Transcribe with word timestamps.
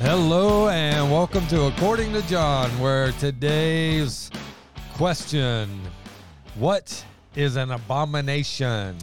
Hello 0.00 0.68
and 0.68 1.10
welcome 1.10 1.46
to 1.48 1.66
According 1.66 2.12
to 2.14 2.22
John, 2.26 2.70
where 2.80 3.12
today's 3.12 4.30
question 4.94 5.68
What 6.54 7.04
is 7.36 7.56
an 7.56 7.70
abomination? 7.70 8.96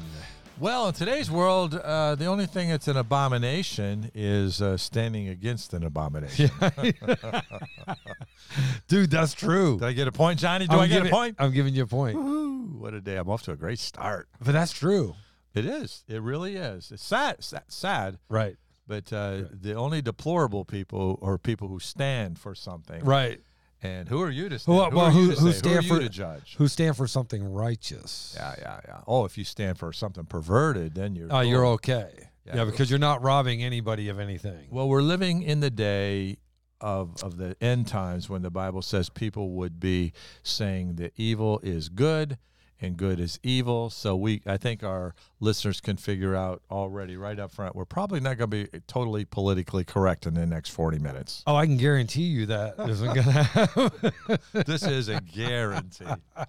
Well, 0.60 0.88
in 0.88 0.94
today's 0.96 1.30
world, 1.30 1.76
uh, 1.76 2.16
the 2.16 2.26
only 2.26 2.48
thing 2.48 2.70
that's 2.70 2.88
an 2.88 2.98
abomination 2.98 4.10
is 4.16 4.60
uh, 4.60 4.76
standing 4.76 5.28
against 5.28 5.72
an 5.76 5.84
abomination. 5.84 6.50
Dude, 8.88 9.12
that's 9.12 9.36
true. 9.36 9.78
Did 9.78 9.86
I 9.86 9.94
get 9.94 10.08
a 10.08 10.12
point, 10.12 10.40
Johnny? 10.40 10.66
Do 10.66 10.78
I'm 10.78 10.82
I 10.82 10.88
get 10.88 10.94
giving- 10.96 11.12
a 11.12 11.16
point? 11.16 11.36
I'm 11.38 11.52
giving 11.52 11.76
you 11.76 11.84
a 11.84 11.88
point. 11.88 12.16
Woo, 12.16 12.76
what 12.80 12.96
a 12.96 13.02
day. 13.02 13.18
I'm 13.18 13.30
off 13.30 13.44
to 13.44 13.52
a 13.52 13.56
great 13.56 13.78
start. 13.78 14.30
But 14.44 14.54
that's 14.54 14.72
true. 14.72 15.14
It 15.54 15.66
is. 15.66 16.04
It 16.08 16.24
really 16.24 16.56
is. 16.56 16.92
It's 16.92 17.04
sad, 17.04 17.44
sad, 17.44 17.64
sad 17.68 18.18
Right. 18.30 18.56
But 18.88 19.12
uh, 19.12 19.44
the 19.52 19.74
only 19.74 20.02
deplorable 20.02 20.66
people 20.66 21.20
are 21.22 21.38
people 21.38 21.68
who 21.68 21.80
stand 21.80 22.40
for 22.40 22.56
something. 22.56 23.04
Right. 23.04 23.42
And 23.84 24.10
who 24.10 24.22
are 24.24 24.32
you 24.32 24.50
to 24.50 24.58
stand? 24.58 24.78
Well, 24.78 24.90
who 24.90 24.98
well, 24.98 25.06
are 25.06 25.12
who- 25.12 25.26
you 25.28 25.36
to 25.36 25.40
who 25.40 25.52
stand 25.52 25.64
who 25.64 25.80
are 25.80 25.82
you 25.82 25.88
for- 25.88 26.00
to 26.00 26.10
judge? 26.10 26.56
Who 26.58 26.68
stand 26.68 26.98
for 26.98 27.08
something 27.08 27.44
righteous. 27.54 28.34
Yeah, 28.36 28.56
yeah, 28.58 28.80
yeah. 28.88 29.02
Oh, 29.06 29.26
if 29.26 29.38
you 29.38 29.44
stand 29.44 29.78
for 29.78 29.94
something 29.94 30.26
perverted, 30.26 30.96
then 30.96 31.16
you're 31.16 31.32
Uh, 31.32 31.42
you're 31.42 31.66
okay. 31.66 32.10
Yeah. 32.46 32.56
Yeah, 32.56 32.66
because 32.66 32.90
you're 32.90 32.98
not 32.98 33.22
robbing 33.22 33.62
anybody 33.62 34.08
of 34.10 34.20
anything. 34.20 34.68
Well, 34.72 34.88
we're 34.88 35.02
living 35.02 35.42
in 35.42 35.60
the 35.60 35.70
day 35.70 36.38
of 36.80 37.22
of 37.24 37.38
the 37.38 37.56
end 37.62 37.88
times 37.88 38.30
when 38.30 38.42
the 38.42 38.52
Bible 38.52 38.82
says 38.82 39.10
people 39.10 39.52
would 39.52 39.80
be 39.80 40.14
saying 40.44 40.96
that 40.96 41.12
evil 41.16 41.60
is 41.62 41.90
good 41.90 42.38
and 42.82 42.98
good 42.98 43.20
is 43.20 43.40
evil. 43.44 43.90
So 43.90 44.16
we 44.16 44.42
I 44.46 44.58
think 44.58 44.84
our 44.84 45.16
listeners 45.40 45.82
can 45.82 45.98
figure 45.98 46.36
out 46.36 46.62
already 46.70 47.18
right 47.18 47.40
up 47.40 47.52
front 47.52 47.76
we're 47.76 47.86
probably 47.86 48.20
not 48.20 48.38
going 48.38 48.50
to 48.50 48.66
be 48.66 48.80
totally 48.88 49.26
politically 49.26 49.84
correct 49.84 50.26
in 50.26 50.34
the 50.34 50.46
next 50.46 50.70
40 50.70 51.00
minutes. 51.00 51.44
Oh, 51.48 51.56
I 51.56 51.66
can 51.66 51.78
guarantee 51.78 52.24
you 52.24 52.46
that 52.48 52.76
isn't 52.80 53.14
going 53.14 53.24
to 53.26 53.32
happen. 53.32 54.38
this 54.66 54.84
is 54.84 55.10
a 55.10 55.22
guarantee. 55.22 56.06
All 56.36 56.46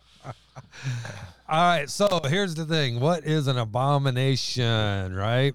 right, 1.49 1.89
so 1.89 2.21
here's 2.25 2.55
the 2.55 2.67
thing. 2.67 3.01
What 3.01 3.25
is 3.25 3.47
an 3.47 3.57
abomination, 3.59 5.15
right? 5.15 5.55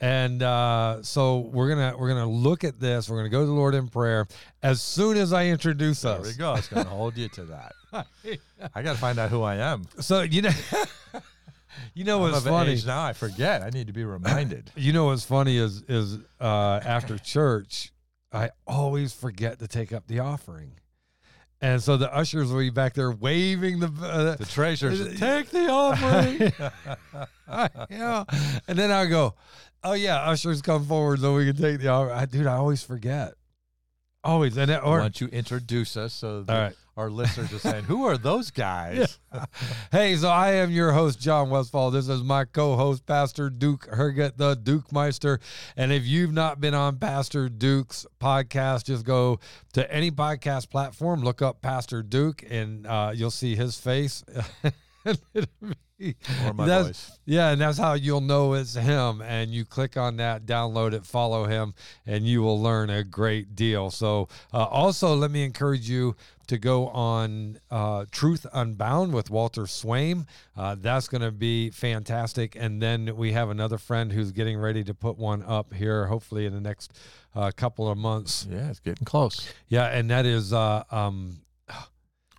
And 0.00 0.42
uh, 0.44 1.02
so 1.02 1.38
we're 1.52 1.68
gonna 1.68 1.96
we're 1.98 2.08
gonna 2.08 2.30
look 2.30 2.62
at 2.62 2.78
this. 2.78 3.08
We're 3.10 3.16
gonna 3.16 3.28
go 3.30 3.40
to 3.40 3.46
the 3.46 3.52
Lord 3.52 3.74
in 3.74 3.88
prayer 3.88 4.28
as 4.62 4.80
soon 4.80 5.16
as 5.16 5.32
I 5.32 5.46
introduce 5.46 6.04
us. 6.04 6.22
There 6.22 6.30
we 6.32 6.36
go. 6.38 6.54
It's 6.54 6.68
to 6.68 6.84
hold 6.84 7.16
you 7.16 7.28
to 7.30 7.44
that. 7.46 7.72
I 8.74 8.82
got 8.82 8.92
to 8.92 8.98
find 8.98 9.18
out 9.18 9.30
who 9.30 9.42
I 9.42 9.56
am. 9.56 9.86
So 10.00 10.20
you 10.22 10.42
know, 10.42 10.50
you 11.94 12.04
know 12.04 12.24
I'm 12.24 12.30
what's 12.32 12.44
funny. 12.44 12.80
now. 12.86 13.02
I 13.02 13.12
forget. 13.12 13.62
I 13.62 13.70
need 13.70 13.88
to 13.88 13.92
be 13.92 14.04
reminded. 14.04 14.70
You 14.76 14.92
know 14.92 15.06
what's 15.06 15.24
funny 15.24 15.56
is 15.56 15.82
is 15.88 16.18
uh, 16.40 16.80
after 16.84 17.18
church, 17.18 17.90
I 18.32 18.50
always 18.68 19.12
forget 19.12 19.58
to 19.58 19.66
take 19.66 19.92
up 19.92 20.06
the 20.06 20.20
offering, 20.20 20.74
and 21.60 21.82
so 21.82 21.96
the 21.96 22.14
ushers 22.14 22.52
will 22.52 22.60
be 22.60 22.70
back 22.70 22.94
there 22.94 23.10
waving 23.10 23.80
the. 23.80 23.90
Uh, 24.00 24.36
The 24.36 24.44
treasures 24.44 25.18
take 25.18 25.50
the 25.50 25.68
offering. 25.68 26.52
yeah, 27.90 28.24
and 28.68 28.78
then 28.78 28.90
I 28.92 29.06
go, 29.06 29.34
"Oh 29.82 29.92
yeah, 29.92 30.18
ushers 30.20 30.62
come 30.62 30.84
forward 30.84 31.20
so 31.20 31.34
we 31.34 31.46
can 31.46 31.56
take 31.56 31.80
the 31.80 31.88
offering." 31.88 32.16
I, 32.16 32.26
dude, 32.26 32.46
I 32.46 32.54
always 32.54 32.82
forget, 32.82 33.34
always. 34.24 34.56
And 34.56 34.70
it, 34.70 34.84
Why 34.84 34.98
don't 34.98 35.20
you 35.20 35.28
introduce 35.28 35.96
us 35.96 36.12
so 36.12 36.42
that 36.42 36.62
right. 36.62 36.76
our 36.96 37.10
listeners 37.10 37.52
are 37.52 37.58
saying, 37.58 37.84
"Who 37.84 38.04
are 38.04 38.18
those 38.18 38.50
guys?" 38.50 39.18
hey, 39.92 40.16
so 40.16 40.28
I 40.28 40.52
am 40.52 40.70
your 40.70 40.92
host, 40.92 41.20
John 41.20 41.50
Westfall. 41.50 41.90
This 41.90 42.08
is 42.08 42.22
my 42.22 42.44
co-host, 42.44 43.06
Pastor 43.06 43.50
Duke 43.50 43.88
Herget, 43.90 44.36
the 44.36 44.54
Duke 44.54 44.92
Meister. 44.92 45.40
And 45.76 45.92
if 45.92 46.04
you've 46.04 46.32
not 46.32 46.60
been 46.60 46.74
on 46.74 46.98
Pastor 46.98 47.48
Duke's 47.48 48.06
podcast, 48.20 48.84
just 48.84 49.04
go 49.04 49.40
to 49.74 49.92
any 49.92 50.10
podcast 50.10 50.70
platform, 50.70 51.22
look 51.22 51.42
up 51.42 51.60
Pastor 51.62 52.02
Duke, 52.02 52.44
and 52.48 52.86
uh, 52.86 53.12
you'll 53.14 53.30
see 53.30 53.56
his 53.56 53.78
face. 53.78 54.24
Or 56.46 56.52
my 56.54 56.64
That's- 56.66 56.86
voice. 56.86 57.18
Yeah, 57.24 57.50
and 57.50 57.60
that's 57.60 57.76
how 57.76 57.94
you'll 57.94 58.20
know 58.20 58.54
it's 58.54 58.74
him. 58.74 59.20
And 59.20 59.50
you 59.50 59.64
click 59.64 59.96
on 59.96 60.16
that, 60.18 60.46
download 60.46 60.92
it, 60.92 61.04
follow 61.04 61.44
him, 61.46 61.74
and 62.06 62.24
you 62.24 62.40
will 62.40 62.60
learn 62.62 62.88
a 62.88 63.02
great 63.02 63.56
deal. 63.56 63.90
So, 63.90 64.28
uh, 64.54 64.64
also, 64.64 65.14
let 65.16 65.30
me 65.30 65.42
encourage 65.44 65.90
you 65.90 66.14
to 66.46 66.56
go 66.56 66.86
on 66.88 67.58
uh, 67.70 68.04
Truth 68.10 68.46
Unbound 68.52 69.12
with 69.12 69.28
Walter 69.28 69.64
Swaim. 69.64 70.26
Uh, 70.56 70.76
that's 70.78 71.08
going 71.08 71.20
to 71.20 71.32
be 71.32 71.70
fantastic. 71.70 72.56
And 72.56 72.80
then 72.80 73.16
we 73.16 73.32
have 73.32 73.50
another 73.50 73.76
friend 73.76 74.12
who's 74.12 74.30
getting 74.32 74.56
ready 74.56 74.84
to 74.84 74.94
put 74.94 75.18
one 75.18 75.42
up 75.42 75.74
here, 75.74 76.06
hopefully 76.06 76.46
in 76.46 76.54
the 76.54 76.60
next 76.60 76.92
uh, 77.34 77.50
couple 77.54 77.90
of 77.90 77.98
months. 77.98 78.46
Yeah, 78.48 78.70
it's 78.70 78.80
getting 78.80 79.04
close. 79.04 79.52
Yeah, 79.68 79.86
and 79.86 80.08
that 80.10 80.26
is. 80.26 80.52
Uh, 80.52 80.84
um, 80.90 81.40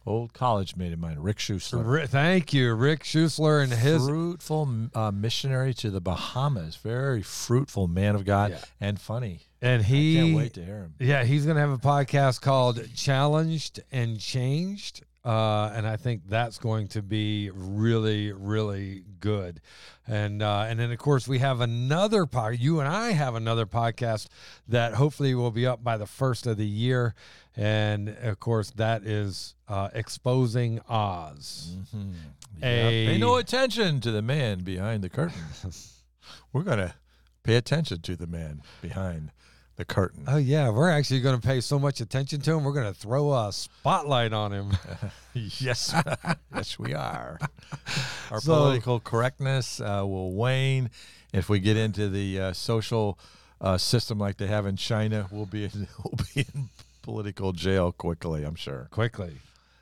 Old 0.06 0.34
college 0.34 0.76
mate 0.76 0.94
of 0.94 1.00
mine, 1.00 1.18
Rick 1.20 1.38
Schussler. 1.38 1.86
Ri- 1.86 2.08
thank 2.08 2.54
you, 2.54 2.74
Rick 2.74 3.04
Schusler, 3.04 3.62
and 3.64 3.72
his 3.72 4.04
fruitful 4.06 4.90
uh, 4.96 5.12
missionary 5.12 5.74
to 5.76 5.92
the 5.92 6.02
Bahamas. 6.02 6.78
Very 6.78 7.22
fruitful 7.22 7.88
man 7.88 8.16
of 8.16 8.26
God 8.26 8.52
Yeah. 8.52 8.62
and 8.82 9.00
funny. 9.00 9.42
and 9.62 9.82
I 9.82 9.86
he 9.86 10.16
can't 10.16 10.36
wait 10.36 10.54
to 10.54 10.66
hear 10.66 10.80
him. 10.84 10.94
Yeah, 11.00 11.24
he's 11.26 11.46
going 11.46 11.56
to 11.56 11.62
have 11.62 11.72
a 11.72 11.78
podcast 11.78 12.42
called 12.42 12.82
Challenged 12.96 13.82
and 13.92 14.20
Changed. 14.20 15.04
Uh, 15.30 15.72
and 15.76 15.86
I 15.88 15.96
think 15.96 16.24
that's 16.28 16.58
going 16.58 16.88
to 16.90 17.04
be 17.04 17.52
really, 17.54 18.32
really 18.32 19.04
good. 19.20 19.62
And 20.08 20.42
uh, 20.42 20.66
and 20.68 20.80
then 20.80 20.92
of 20.92 20.98
course 20.98 21.28
we 21.28 21.38
have 21.38 21.62
another 21.62 22.26
pod. 22.26 22.58
You 22.60 22.80
and 22.80 22.90
I 22.90 23.12
have 23.12 23.36
another 23.36 23.68
podcast 23.68 24.28
that 24.68 24.96
hopefully 24.96 25.36
will 25.36 25.52
be 25.52 25.68
up 25.68 25.84
by 25.84 25.98
the 25.98 26.08
first 26.08 26.48
of 26.48 26.58
the 26.58 26.66
year. 26.66 27.14
And 27.56 28.10
of 28.24 28.40
course 28.40 28.72
that 28.72 29.04
is 29.04 29.54
uh, 29.68 29.90
exposing 29.94 30.80
Oz. 30.90 31.76
Mhm. 31.96 32.14
A- 32.64 33.06
Pay 33.08 33.18
no 33.20 33.36
attention 33.36 34.00
to 34.02 34.12
the 34.12 34.24
man 34.24 34.60
behind 34.64 35.04
the 35.04 35.10
curtain. 35.10 35.42
We're 36.54 36.64
gonna 36.64 36.96
pay 37.44 37.56
attention 37.56 38.02
to 38.02 38.16
the 38.16 38.28
man 38.28 38.62
behind 38.82 39.32
the 39.80 39.86
curtain. 39.86 40.26
Oh 40.28 40.36
yeah, 40.36 40.70
we're 40.70 40.90
actually 40.90 41.22
going 41.22 41.40
to 41.40 41.48
pay 41.48 41.62
so 41.62 41.80
much 41.80 42.02
attention 42.02 42.42
to 42.42 42.52
him. 42.52 42.66
We're 42.66 42.74
going 42.74 42.94
to 42.94 43.00
throw 43.00 43.34
a 43.34 43.52
spotlight 43.54 44.34
on 44.34 44.52
him. 44.52 44.72
yes, 45.34 45.96
yes, 46.54 46.78
we 46.78 46.94
are. 46.94 47.40
Our 48.32 48.42
So- 48.42 48.56
political 48.56 49.00
correctness 49.00 49.80
uh, 49.80 50.04
will 50.06 50.34
wane 50.34 50.90
if 51.32 51.48
we 51.48 51.60
get 51.60 51.78
into 51.78 52.10
the 52.10 52.40
uh, 52.40 52.54
social 52.54 53.18
uh, 53.62 53.78
system 53.78 54.20
like 54.20 54.36
they 54.36 54.48
have 54.48 54.66
in 54.66 54.76
China. 54.76 55.28
We'll 55.32 55.46
be 55.46 55.64
in, 55.64 55.88
we'll 56.04 56.20
be 56.36 56.42
in 56.54 56.70
political 57.02 57.54
jail 57.54 57.94
quickly. 57.94 58.44
I'm 58.44 58.56
sure. 58.56 58.90
quickly. 58.92 59.38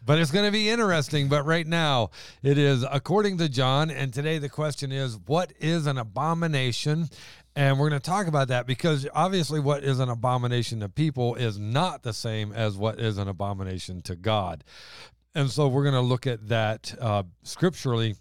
But 0.05 0.19
it's 0.19 0.31
going 0.31 0.45
to 0.45 0.51
be 0.51 0.69
interesting. 0.69 1.27
But 1.27 1.43
right 1.45 1.67
now, 1.67 2.11
it 2.43 2.57
is 2.59 2.85
according 2.89 3.39
to 3.39 3.49
John. 3.49 3.89
And 3.89 4.13
today, 4.13 4.37
the 4.37 4.47
question 4.47 4.91
is 4.91 5.17
what 5.25 5.53
is 5.59 5.87
an 5.87 5.97
abomination? 5.97 7.09
And 7.57 7.79
we're 7.79 7.89
going 7.89 7.99
to 7.99 8.07
talk 8.07 8.27
about 8.27 8.49
that 8.49 8.67
because 8.67 9.07
obviously, 9.15 9.59
what 9.59 9.83
is 9.83 9.99
an 9.99 10.09
abomination 10.09 10.81
to 10.81 10.89
people 10.89 11.33
is 11.33 11.57
not 11.57 12.03
the 12.03 12.13
same 12.13 12.53
as 12.53 12.77
what 12.77 12.99
is 12.99 13.17
an 13.17 13.27
abomination 13.27 14.03
to 14.03 14.15
God. 14.15 14.63
And 15.33 15.49
so, 15.49 15.67
we're 15.67 15.81
going 15.81 15.95
to 15.95 16.01
look 16.01 16.27
at 16.27 16.49
that 16.49 16.93
uh, 17.01 17.23
scripturally 17.41 18.13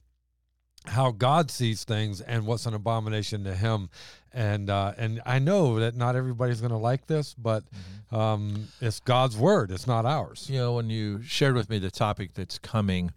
how 0.86 1.10
God 1.10 1.50
sees 1.50 1.84
things 1.84 2.22
and 2.22 2.46
what's 2.46 2.64
an 2.64 2.72
abomination 2.72 3.44
to 3.44 3.54
Him, 3.54 3.90
and 4.32 4.70
uh, 4.70 4.94
and 4.96 5.20
I 5.26 5.38
know 5.38 5.80
that 5.80 5.94
not 5.94 6.16
everybody's 6.16 6.62
going 6.62 6.70
to 6.70 6.78
like 6.78 7.06
this, 7.06 7.34
but 7.34 7.62
um, 8.10 8.68
it's 8.80 9.00
God's 9.00 9.36
word; 9.36 9.70
it's 9.70 9.86
not 9.86 10.06
ours. 10.06 10.48
You 10.48 10.60
know, 10.60 10.72
when 10.72 10.88
you 10.88 11.20
shared 11.20 11.56
with 11.56 11.68
me 11.68 11.78
the 11.78 11.90
topic 11.90 12.32
that's 12.32 12.58
coming, 12.58 13.12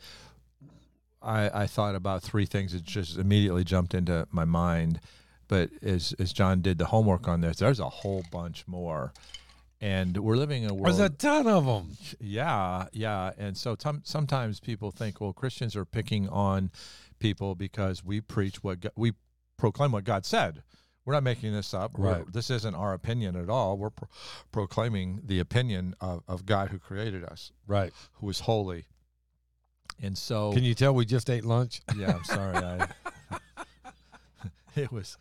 I, 1.22 1.62
I 1.62 1.68
thought 1.68 1.96
about 1.96 2.24
three 2.24 2.46
things 2.46 2.74
that 2.74 2.84
just 2.84 3.18
immediately 3.18 3.64
jumped 3.64 3.94
into 3.94 4.28
my 4.32 4.44
mind. 4.44 5.00
But 5.50 5.72
as 5.82 6.14
as 6.20 6.32
John 6.32 6.62
did 6.62 6.78
the 6.78 6.86
homework 6.86 7.28
on 7.28 7.42
this, 7.42 7.58
there's 7.58 7.82
a 7.82 7.90
whole 7.90 8.24
bunch 8.32 8.66
more. 8.68 9.12
And 9.82 10.16
we're 10.18 10.36
living 10.38 10.64
in 10.64 10.70
a 10.70 10.74
world. 10.74 10.88
There's 10.98 11.00
a 11.00 11.10
ton 11.10 11.48
of 11.48 11.66
them. 11.66 11.98
Yeah, 12.20 12.88
yeah. 12.92 13.32
And 13.38 13.58
so 13.58 13.76
tom- 13.76 14.02
sometimes 14.04 14.60
people 14.60 14.92
think, 14.92 15.20
well, 15.22 15.32
Christians 15.34 15.76
are 15.76 15.86
picking 15.86 16.28
on 16.30 16.70
people 17.20 17.56
because 17.56 18.04
we 18.04 18.20
preach 18.22 18.62
what 18.64 18.82
God, 18.82 18.92
we 18.98 19.14
proclaim 19.58 19.92
what 19.94 20.04
God 20.04 20.26
said. 20.26 20.64
We're 21.06 21.14
not 21.14 21.24
making 21.24 21.54
this 21.54 21.74
up. 21.74 21.98
We're- 21.98 22.18
Right. 22.20 22.32
This 22.34 22.50
isn't 22.50 22.76
our 22.76 22.94
opinion 22.94 23.36
at 23.38 23.50
all. 23.50 23.78
We're 23.78 23.90
pro- 23.90 24.10
proclaiming 24.52 25.22
the 25.24 25.40
opinion 25.40 25.96
of, 26.02 26.24
of 26.28 26.46
God 26.46 26.70
who 26.70 26.78
created 26.78 27.24
us, 27.24 27.52
Right. 27.66 27.94
who 28.16 28.30
is 28.30 28.42
holy. 28.42 28.84
And 30.02 30.18
so, 30.18 30.52
Can 30.52 30.64
you 30.66 30.76
tell 30.76 30.94
we 30.94 31.06
just 31.06 31.30
ate 31.30 31.46
lunch? 31.46 31.82
yeah, 31.98 32.16
I'm 32.18 32.24
sorry. 32.26 32.58
I, 32.58 32.88
it 34.76 34.92
was 34.92 35.18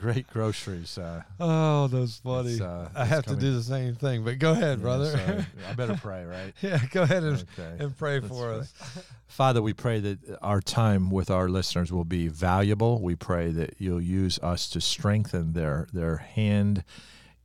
great 0.00 0.26
groceries. 0.28 0.96
Uh, 0.98 1.22
Oh, 1.38 1.86
that's 1.88 2.16
funny. 2.18 2.60
Uh, 2.60 2.88
I 2.94 3.04
have 3.04 3.24
coming. 3.26 3.40
to 3.40 3.46
do 3.46 3.54
the 3.54 3.62
same 3.62 3.94
thing, 3.94 4.24
but 4.24 4.38
go 4.38 4.52
ahead, 4.52 4.78
yeah, 4.78 4.82
brother. 4.82 5.06
so 5.06 5.44
I 5.68 5.72
better 5.74 5.96
pray, 6.00 6.24
right? 6.24 6.52
yeah, 6.62 6.80
go 6.90 7.02
ahead 7.02 7.22
and, 7.22 7.44
Okay. 7.58 7.84
and 7.84 7.96
pray 7.96 8.18
That's 8.18 8.32
for 8.32 8.48
right. 8.50 8.60
us. 8.60 8.72
Father, 9.28 9.62
we 9.62 9.72
pray 9.72 10.00
that 10.00 10.18
our 10.42 10.60
time 10.60 11.10
with 11.10 11.30
our 11.30 11.48
listeners 11.48 11.92
will 11.92 12.04
be 12.04 12.28
valuable. 12.28 13.00
We 13.00 13.14
pray 13.14 13.50
that 13.52 13.74
you'll 13.78 14.00
use 14.02 14.38
us 14.40 14.68
to 14.70 14.80
strengthen 14.80 15.52
their 15.52 15.86
their 15.92 16.16
hand 16.16 16.82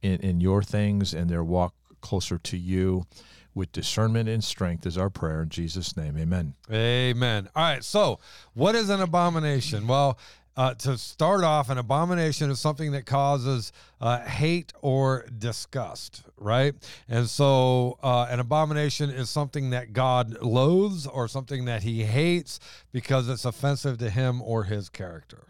in, 0.02 0.20
in 0.22 0.42
your 0.42 0.64
things 0.64 1.14
and 1.14 1.30
their 1.30 1.44
walk 1.44 1.74
closer 2.02 2.38
to 2.40 2.58
you 2.58 3.06
with 3.54 3.72
discernment 3.72 4.28
and 4.28 4.44
strength 4.44 4.86
is 4.86 4.98
our 4.98 5.10
prayer 5.10 5.42
in 5.44 5.50
Jesus' 5.50 5.96
name. 5.96 6.18
Amen. 6.18 6.54
Amen. 6.72 7.48
All 7.56 7.64
right. 7.64 7.84
So, 7.84 8.20
what 8.54 8.76
is 8.76 8.90
an 8.90 9.00
abomination? 9.02 9.88
Well, 9.88 10.18
uh, 10.58 10.74
to 10.76 10.98
start 10.98 11.44
off, 11.44 11.70
an 11.70 11.78
abomination 11.78 12.50
is 12.50 12.60
something 12.60 12.92
that 12.94 13.06
causes 13.06 13.72
uh, 14.00 14.20
hate 14.20 14.72
or 14.82 15.26
disgust, 15.38 16.24
right? 16.38 16.74
And 17.10 17.30
so, 17.30 17.98
uh, 18.02 18.28
an 18.30 18.40
abomination 18.40 19.10
is 19.10 19.30
something 19.30 19.72
that 19.72 19.92
God 19.94 20.42
loathes 20.42 21.08
or 21.08 21.28
something 21.28 21.66
that 21.66 21.84
he 21.84 22.04
hates 22.04 22.60
because 22.92 23.28
it's 23.28 23.44
offensive 23.46 23.98
to 23.98 24.10
him 24.10 24.42
or 24.42 24.64
his 24.64 24.88
character. 24.90 25.48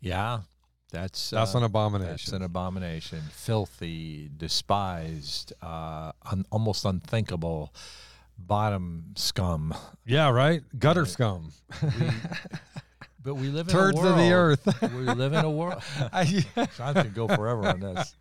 Yeah, 0.00 0.40
that's 0.90 1.30
That's 1.30 1.54
uh, 1.54 1.58
an 1.58 1.64
abomination. 1.64 2.10
That's 2.12 2.32
an 2.32 2.42
abomination. 2.42 3.20
Filthy, 3.32 4.30
despised, 4.36 5.52
uh, 5.62 6.12
un- 6.30 6.44
almost 6.50 6.84
unthinkable, 6.84 7.74
bottom 8.38 9.12
scum. 9.16 9.74
yeah, 10.04 10.28
right? 10.30 10.62
Gutter 10.78 11.06
scum. 11.06 11.52
We, 11.82 12.10
but 13.22 13.34
we 13.36 13.48
live 13.48 13.68
in 13.68 13.72
Turds 13.72 13.98
a 13.98 14.02
world. 14.02 14.04
Turds 14.04 14.10
of 14.10 14.16
the 14.18 14.32
earth. 14.32 14.92
we 14.94 15.00
live 15.14 15.32
in 15.32 15.44
a 15.44 15.50
world. 15.50 15.82
I- 16.12 16.24
Sean 16.76 16.94
can 16.94 17.12
go 17.14 17.28
forever 17.28 17.66
on 17.68 17.80
this. 17.80 18.14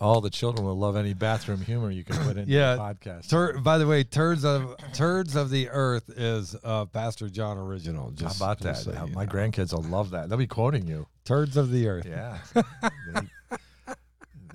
All 0.00 0.22
the 0.22 0.30
children 0.30 0.64
will 0.66 0.78
love 0.78 0.96
any 0.96 1.12
bathroom 1.12 1.60
humor 1.60 1.90
you 1.90 2.04
can 2.04 2.16
put 2.24 2.38
in 2.38 2.48
Yeah, 2.48 2.76
the 2.76 2.80
podcast. 2.80 3.28
Tur- 3.28 3.58
by 3.58 3.76
the 3.76 3.86
way, 3.86 4.02
turds 4.02 4.42
of 4.42 4.76
turds 4.94 5.36
of 5.36 5.50
the 5.50 5.68
earth 5.68 6.08
is 6.16 6.56
uh, 6.64 6.86
Pastor 6.86 7.28
John 7.28 7.58
original. 7.58 8.04
How 8.06 8.10
Just 8.12 8.36
about 8.38 8.60
that? 8.60 8.78
so 8.78 8.92
My 9.12 9.24
know. 9.26 9.30
grandkids 9.30 9.74
will 9.74 9.82
love 9.82 10.10
that. 10.12 10.30
They'll 10.30 10.38
be 10.38 10.46
quoting 10.46 10.86
you. 10.86 11.06
turds 11.26 11.58
of 11.58 11.70
the 11.70 11.86
earth. 11.88 12.06
Yeah. 12.06 12.38
They- 12.54 13.28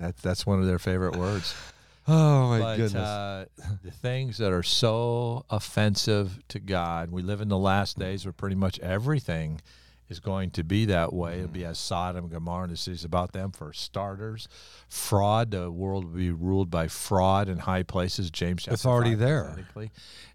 that's 0.00 0.20
that's 0.22 0.46
one 0.46 0.58
of 0.60 0.66
their 0.66 0.78
favorite 0.78 1.14
words. 1.14 1.54
Oh 2.12 2.48
my 2.48 2.58
but 2.58 2.76
goodness. 2.76 2.94
uh, 2.94 3.44
the 3.84 3.90
things 3.92 4.38
that 4.38 4.52
are 4.52 4.64
so 4.64 5.44
offensive 5.48 6.40
to 6.48 6.58
God, 6.58 7.12
we 7.12 7.22
live 7.22 7.40
in 7.40 7.48
the 7.48 7.58
last 7.58 7.98
days 7.98 8.24
where 8.24 8.32
pretty 8.32 8.56
much 8.56 8.80
everything 8.80 9.60
is 10.08 10.18
going 10.18 10.50
to 10.50 10.64
be 10.64 10.86
that 10.86 11.12
way. 11.12 11.36
It'll 11.36 11.48
be 11.48 11.64
as 11.64 11.78
Sodom 11.78 12.24
and 12.24 12.32
Gomorrah 12.32 12.64
and 12.64 12.72
the 12.72 12.76
cities 12.76 13.04
about 13.04 13.32
them 13.32 13.52
for 13.52 13.72
starters. 13.72 14.48
Fraud, 14.88 15.52
the 15.52 15.70
world 15.70 16.04
will 16.04 16.16
be 16.16 16.32
ruled 16.32 16.68
by 16.68 16.88
fraud 16.88 17.48
in 17.48 17.58
high 17.58 17.84
places. 17.84 18.28
James 18.30 18.66
It's 18.66 18.84
already 18.84 19.14
there. 19.14 19.56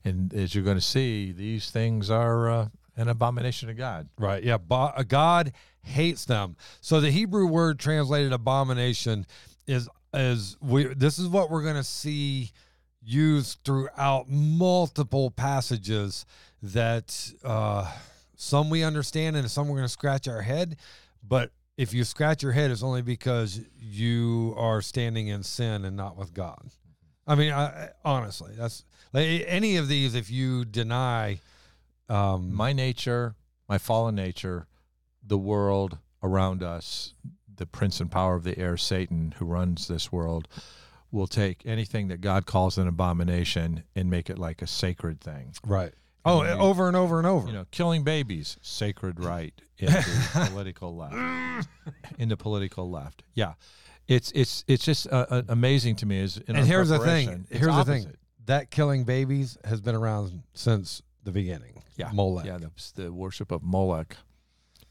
And 0.05 0.33
as 0.33 0.55
you're 0.55 0.63
going 0.63 0.77
to 0.77 0.81
see, 0.81 1.33
these 1.33 1.71
things 1.71 2.09
are 2.09 2.49
uh, 2.49 2.67
an 2.95 3.09
abomination 3.09 3.67
to 3.67 3.73
God. 3.73 4.07
Right. 4.17 4.41
Yeah. 4.43 4.59
Uh, 4.71 5.03
God 5.03 5.51
hates 5.83 6.23
them. 6.23 6.55
So 6.79 7.01
the 7.01 7.11
Hebrew 7.11 7.47
word 7.47 7.77
translated 7.77 8.31
abomination 8.31 9.25
is 9.67 9.89
is 10.15 10.57
we. 10.61 10.85
This 10.85 11.19
is 11.19 11.27
what 11.27 11.49
we're 11.49 11.63
going 11.63 11.75
to 11.75 11.83
see 11.83 12.51
used 13.01 13.59
throughout 13.63 14.29
multiple 14.29 15.29
passages 15.31 16.25
that 16.61 17.31
uh, 17.43 17.91
some 18.35 18.69
we 18.69 18.83
understand 18.83 19.35
and 19.35 19.49
some 19.49 19.67
we're 19.67 19.75
going 19.75 19.85
to 19.85 19.89
scratch 19.89 20.27
our 20.27 20.41
head. 20.41 20.77
But 21.23 21.51
if 21.77 21.93
you 21.93 22.03
scratch 22.03 22.41
your 22.41 22.51
head, 22.53 22.71
it's 22.71 22.83
only 22.83 23.01
because 23.01 23.61
you 23.79 24.55
are 24.57 24.81
standing 24.81 25.27
in 25.27 25.43
sin 25.43 25.85
and 25.85 25.95
not 25.95 26.17
with 26.17 26.33
God. 26.33 26.69
I 27.27 27.35
mean, 27.35 27.51
I, 27.51 27.89
honestly, 28.03 28.53
that's 28.57 28.83
like 29.13 29.43
any 29.47 29.77
of 29.77 29.87
these. 29.87 30.15
If 30.15 30.29
you 30.29 30.65
deny, 30.65 31.39
um, 32.07 32.53
my 32.53 32.73
nature, 32.73 33.35
my 33.67 33.77
fallen 33.77 34.15
nature, 34.15 34.67
the 35.25 35.37
world 35.37 35.97
around 36.21 36.63
us, 36.63 37.13
the 37.57 37.65
prince 37.65 37.99
and 37.99 38.11
power 38.11 38.35
of 38.35 38.43
the 38.43 38.57
air, 38.57 38.77
Satan, 38.77 39.35
who 39.37 39.45
runs 39.45 39.87
this 39.87 40.11
world, 40.11 40.47
will 41.11 41.27
take 41.27 41.61
anything 41.65 42.07
that 42.09 42.21
God 42.21 42.45
calls 42.45 42.77
an 42.77 42.87
abomination 42.87 43.83
and 43.95 44.09
make 44.09 44.29
it 44.29 44.37
like 44.37 44.61
a 44.61 44.67
sacred 44.67 45.21
thing. 45.21 45.53
Right. 45.65 45.93
Oh, 46.25 46.43
over 46.43 46.87
and 46.87 46.97
over 46.97 47.19
and 47.19 47.27
over. 47.27 47.47
You 47.47 47.53
know, 47.53 47.65
killing 47.69 48.03
babies, 48.03 48.57
sacred 48.61 49.23
right 49.23 49.53
in 49.77 49.87
the 49.87 50.47
political 50.49 50.95
left. 50.95 51.67
In 52.17 52.29
the 52.29 52.37
political 52.37 52.89
left, 52.89 53.23
yeah, 53.35 53.53
it's 54.07 54.31
it's 54.31 54.63
it's 54.67 54.83
just 54.83 55.07
uh, 55.11 55.25
uh, 55.29 55.41
amazing 55.49 55.97
to 55.97 56.05
me. 56.05 56.19
Is 56.19 56.37
in 56.37 56.55
and 56.55 56.65
here's 56.65 56.89
the 56.89 56.99
thing. 56.99 57.45
Here's 57.49 57.75
the 57.75 57.85
thing. 57.85 58.11
That 58.45 58.71
killing 58.71 59.03
babies 59.03 59.57
has 59.65 59.81
been 59.81 59.95
around 59.95 60.43
since 60.53 61.01
the 61.23 61.31
beginning. 61.31 61.83
Yeah, 61.95 62.09
Molech. 62.11 62.45
Yeah, 62.45 62.57
the, 62.57 62.71
the 62.95 63.13
worship 63.13 63.51
of 63.51 63.61
Molech. 63.63 64.17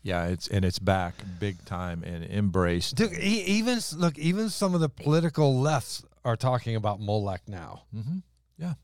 Yeah, 0.04 0.26
it's 0.26 0.46
and 0.48 0.64
it's 0.64 0.78
back 0.78 1.14
big 1.40 1.64
time 1.64 2.04
and 2.04 2.22
embraced. 2.24 2.94
Dude, 2.96 3.14
even 3.18 3.80
look, 3.96 4.16
even 4.18 4.50
some 4.50 4.74
of 4.74 4.80
the 4.80 4.88
political 4.90 5.58
lefts 5.58 6.04
are 6.24 6.36
talking 6.36 6.76
about 6.76 7.00
Molech 7.00 7.42
now, 7.48 7.82
Mm-hmm. 7.96 8.18
Yeah, 8.58 8.74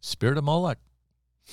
spirit 0.00 0.38
of 0.38 0.44
Molech. 0.44 0.78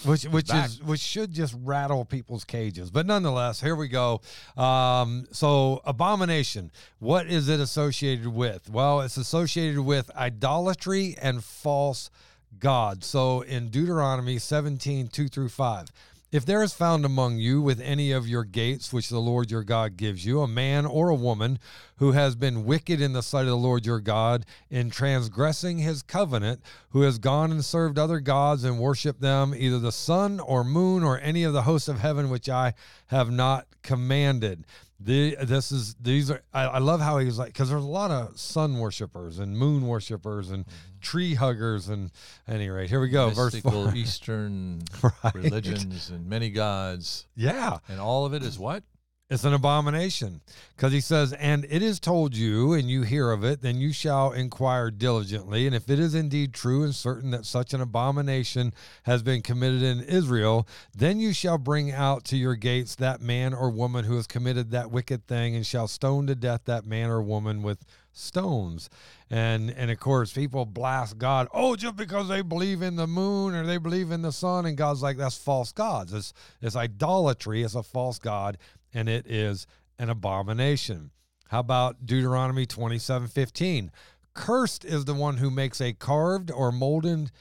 which 0.06 0.24
which 0.26 0.48
back. 0.50 0.68
is 0.70 0.84
which 0.84 1.00
should 1.00 1.32
just 1.34 1.56
rattle 1.64 2.06
people's 2.06 2.44
cages. 2.44 2.92
But 2.92 3.08
nonetheless, 3.08 3.60
here 3.60 3.76
we 3.76 3.88
go. 3.88 4.22
Um, 4.56 5.26
so 5.32 5.82
abomination, 5.84 6.72
what 7.00 7.26
is 7.26 7.50
it 7.50 7.60
associated 7.60 8.28
with? 8.28 8.70
Well, 8.70 9.02
it's 9.02 9.18
associated 9.18 9.80
with 9.82 10.16
idolatry 10.16 11.16
and 11.20 11.44
false 11.44 12.12
gods. 12.60 13.08
So 13.08 13.42
in 13.42 13.70
Deuteronomy 13.70 14.38
17, 14.38 15.08
2 15.08 15.28
through 15.28 15.50
5. 15.50 15.88
If 16.30 16.46
there 16.46 16.62
is 16.62 16.74
found 16.74 17.06
among 17.06 17.38
you 17.38 17.62
with 17.62 17.80
any 17.80 18.12
of 18.12 18.28
your 18.28 18.44
gates, 18.44 18.92
which 18.92 19.08
the 19.08 19.18
Lord 19.18 19.50
your 19.50 19.64
God 19.64 19.96
gives 19.96 20.26
you, 20.26 20.42
a 20.42 20.48
man 20.48 20.86
or 20.86 21.08
a 21.08 21.16
woman 21.16 21.58
who 22.00 22.12
has 22.12 22.36
been 22.36 22.66
wicked 22.66 23.00
in 23.00 23.14
the 23.14 23.24
sight 23.24 23.44
of 23.44 23.48
the 23.48 23.56
Lord 23.56 23.86
your 23.86 24.02
God 24.02 24.46
in 24.70 24.90
transgressing 24.90 25.78
his 25.78 26.04
covenant, 26.04 26.62
who 26.90 27.04
has 27.04 27.18
gone 27.18 27.50
and 27.50 27.64
served 27.64 27.98
other 27.98 28.20
gods 28.20 28.66
and 28.66 28.78
worshiped 28.78 29.22
them, 29.22 29.56
either 29.56 29.80
the 29.80 29.94
sun 29.94 30.42
or 30.42 30.66
moon 30.66 31.02
or 31.02 31.18
any 31.18 31.46
of 31.46 31.54
the 31.54 31.62
hosts 31.62 31.88
of 31.88 32.02
heaven, 32.02 32.30
which 32.30 32.50
I 32.50 32.74
have 33.06 33.32
not 33.32 33.66
commanded. 33.82 34.66
The, 35.00 35.38
this 35.44 35.72
is 35.72 35.94
these 36.02 36.32
are 36.32 36.42
I, 36.52 36.64
I 36.64 36.78
love 36.80 37.00
how 37.02 37.20
he 37.20 37.28
was 37.28 37.38
like 37.38 37.50
because 37.50 37.70
there's 37.70 37.84
a 37.84 37.88
lot 37.88 38.10
of 38.10 38.40
sun 38.40 38.80
worshipers 38.80 39.38
and 39.38 39.56
moon 39.56 39.86
worshipers 39.88 40.50
and 40.50 40.66
mm-hmm. 40.66 41.00
tree 41.02 41.36
huggers 41.36 41.88
and 41.88 42.10
any 42.48 42.68
rate 42.70 42.90
here 42.90 43.00
we 43.00 43.10
go 43.10 43.30
verse 43.30 43.54
mystical 43.54 43.86
four. 43.86 43.96
Eastern 43.96 44.82
Right. 45.04 45.36
religions 45.36 46.10
and 46.10 46.28
many 46.28 46.50
gods, 46.50 47.28
yeah 47.36 47.78
and 47.88 48.00
all 48.00 48.26
of 48.26 48.34
it 48.34 48.42
is 48.42 48.58
what? 48.58 48.84
It's 49.30 49.44
an 49.44 49.54
abomination. 49.54 50.40
Because 50.76 50.94
he 50.94 51.02
says, 51.02 51.34
And 51.34 51.66
it 51.70 51.84
is 51.84 52.00
told 52.00 52.34
you, 52.34 52.72
and 52.72 52.90
you 52.90 53.02
hear 53.02 53.32
of 53.32 53.44
it, 53.44 53.62
then 53.62 53.82
you 53.82 53.92
shall 53.92 54.32
inquire 54.32 54.90
diligently. 54.90 55.68
And 55.68 55.76
if 55.76 55.90
it 55.90 56.00
is 56.00 56.16
indeed 56.16 56.54
true 56.54 56.84
and 56.84 56.96
certain 56.96 57.32
that 57.32 57.46
such 57.46 57.74
an 57.74 57.82
abomination 57.82 58.74
has 59.04 59.24
been 59.24 59.42
committed 59.42 59.84
in 59.84 60.00
Israel, 60.00 60.66
then 60.96 61.20
you 61.20 61.34
shall 61.34 61.58
bring 61.58 61.92
out 61.92 62.24
to 62.26 62.38
your 62.38 62.56
gates 62.56 62.96
that 62.96 63.20
man 63.20 63.54
or 63.54 63.70
woman 63.70 64.06
who 64.06 64.16
has 64.16 64.28
committed 64.28 64.72
that 64.72 64.92
wicked 64.92 65.28
thing, 65.28 65.58
and 65.58 65.66
shall 65.66 65.90
stone 65.90 66.26
to 66.28 66.36
death 66.36 66.62
that 66.64 66.86
man 66.86 67.10
or 67.10 67.22
woman 67.22 67.62
with 67.62 67.84
stones. 68.18 68.90
And 69.30 69.70
and 69.72 69.92
of 69.92 70.00
course, 70.00 70.32
people 70.32 70.66
blast 70.66 71.18
God. 71.18 71.48
Oh, 71.54 71.76
just 71.76 71.96
because 71.96 72.30
they 72.30 72.42
believe 72.42 72.82
in 72.82 72.96
the 72.96 73.08
moon 73.08 73.54
or 73.54 73.66
they 73.66 73.78
believe 73.78 74.12
in 74.12 74.22
the 74.22 74.32
sun, 74.32 74.66
and 74.66 74.78
God's 74.78 75.04
like 75.04 75.18
that's 75.18 75.38
false 75.38 75.72
gods. 75.72 76.14
It's 76.14 76.34
it's 76.62 76.76
idolatry. 76.76 77.64
It's 77.64 77.76
a 77.76 77.84
false 77.84 78.20
god, 78.20 78.58
and 78.98 79.08
it 79.08 79.28
is 79.28 79.68
an 80.00 80.10
abomination. 80.10 81.12
How 81.50 81.60
about 81.60 82.08
Deuteronomy 82.08 82.66
twenty 82.66 82.98
seven 82.98 83.28
fifteen? 83.28 83.92
Cursed 84.34 84.84
is 84.84 85.06
the 85.06 85.14
one 85.14 85.38
who 85.38 85.52
makes 85.52 85.80
a 85.80 85.94
carved 85.94 86.50
or 86.50 86.72
molded 86.72 87.32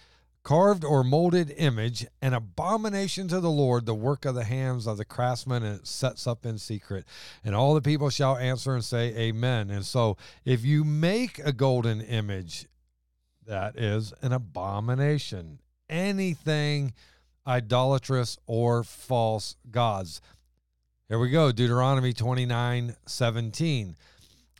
carved 0.42 0.84
or 0.84 1.02
molded 1.02 1.52
image, 1.56 2.06
an 2.22 2.32
abomination 2.34 3.26
to 3.26 3.40
the 3.40 3.50
Lord, 3.50 3.84
the 3.84 3.94
work 3.94 4.25
of 4.25 4.34
the 4.34 4.44
hands 4.44 4.86
of 4.86 4.96
the 4.96 5.04
craftsman, 5.04 5.64
and 5.64 5.80
it 5.80 5.86
sets 5.86 6.26
up 6.26 6.46
in 6.46 6.58
secret. 6.58 7.04
And 7.42 7.54
all 7.54 7.75
the 7.75 7.80
people 7.80 8.10
shall 8.10 8.36
answer 8.36 8.75
and 8.75 8.84
say, 8.84 9.16
Amen. 9.16 9.70
And 9.70 9.84
so, 9.84 10.18
if 10.44 10.64
you 10.64 10.84
make 10.84 11.38
a 11.40 11.52
golden 11.52 12.02
image, 12.02 12.66
that 13.46 13.76
is 13.76 14.12
an 14.20 14.32
abomination. 14.32 15.58
Anything 15.88 16.92
idolatrous 17.46 18.38
or 18.46 18.82
false 18.82 19.56
gods. 19.70 20.20
Here 21.08 21.20
we 21.20 21.30
go 21.30 21.52
Deuteronomy 21.52 22.12
29 22.12 22.96
17. 23.06 23.96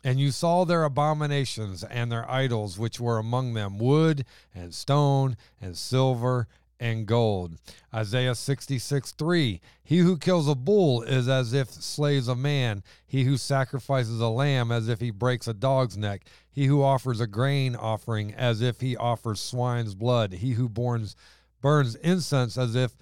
And 0.05 0.17
you 0.17 0.31
saw 0.31 0.63
their 0.63 0.85
abominations 0.85 1.83
and 1.83 2.09
their 2.09 2.29
idols, 2.31 2.79
which 2.79 3.01
were 3.01 3.17
among 3.17 3.53
them 3.53 3.77
wood 3.77 4.23
and 4.55 4.73
stone 4.73 5.35
and 5.59 5.75
silver 5.75 6.47
and 6.79 7.05
gold. 7.05 7.57
Isaiah 7.93 8.33
66 8.33 9.11
3. 9.11 9.59
He 9.83 9.97
who 9.97 10.17
kills 10.17 10.47
a 10.47 10.55
bull 10.55 11.01
is 11.01 11.27
as 11.27 11.51
if 11.51 11.69
slays 11.69 12.29
a 12.29 12.35
man. 12.35 12.81
He 13.05 13.25
who 13.25 13.35
sacrifices 13.35 14.21
a 14.21 14.29
lamb 14.29 14.71
as 14.71 14.87
if 14.87 15.01
he 15.01 15.11
breaks 15.11 15.49
a 15.49 15.53
dog's 15.53 15.97
neck. 15.97 16.21
He 16.49 16.67
who 16.67 16.81
offers 16.81 17.19
a 17.19 17.27
grain 17.27 17.75
offering 17.75 18.33
as 18.33 18.61
if 18.61 18.79
he 18.79 18.95
offers 18.95 19.41
swine's 19.41 19.95
blood. 19.95 20.31
He 20.31 20.51
who 20.51 20.69
burns, 20.69 21.13
burns 21.59 21.95
incense 21.95 22.57
as 22.57 22.73
if 22.73 22.93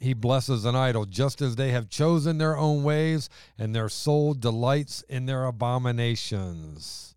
he 0.00 0.14
blesses 0.14 0.64
an 0.64 0.74
idol, 0.74 1.04
just 1.04 1.42
as 1.42 1.56
they 1.56 1.70
have 1.70 1.88
chosen 1.88 2.38
their 2.38 2.56
own 2.56 2.82
ways, 2.82 3.28
and 3.58 3.74
their 3.74 3.88
soul 3.88 4.34
delights 4.34 5.02
in 5.02 5.26
their 5.26 5.44
abominations. 5.44 7.14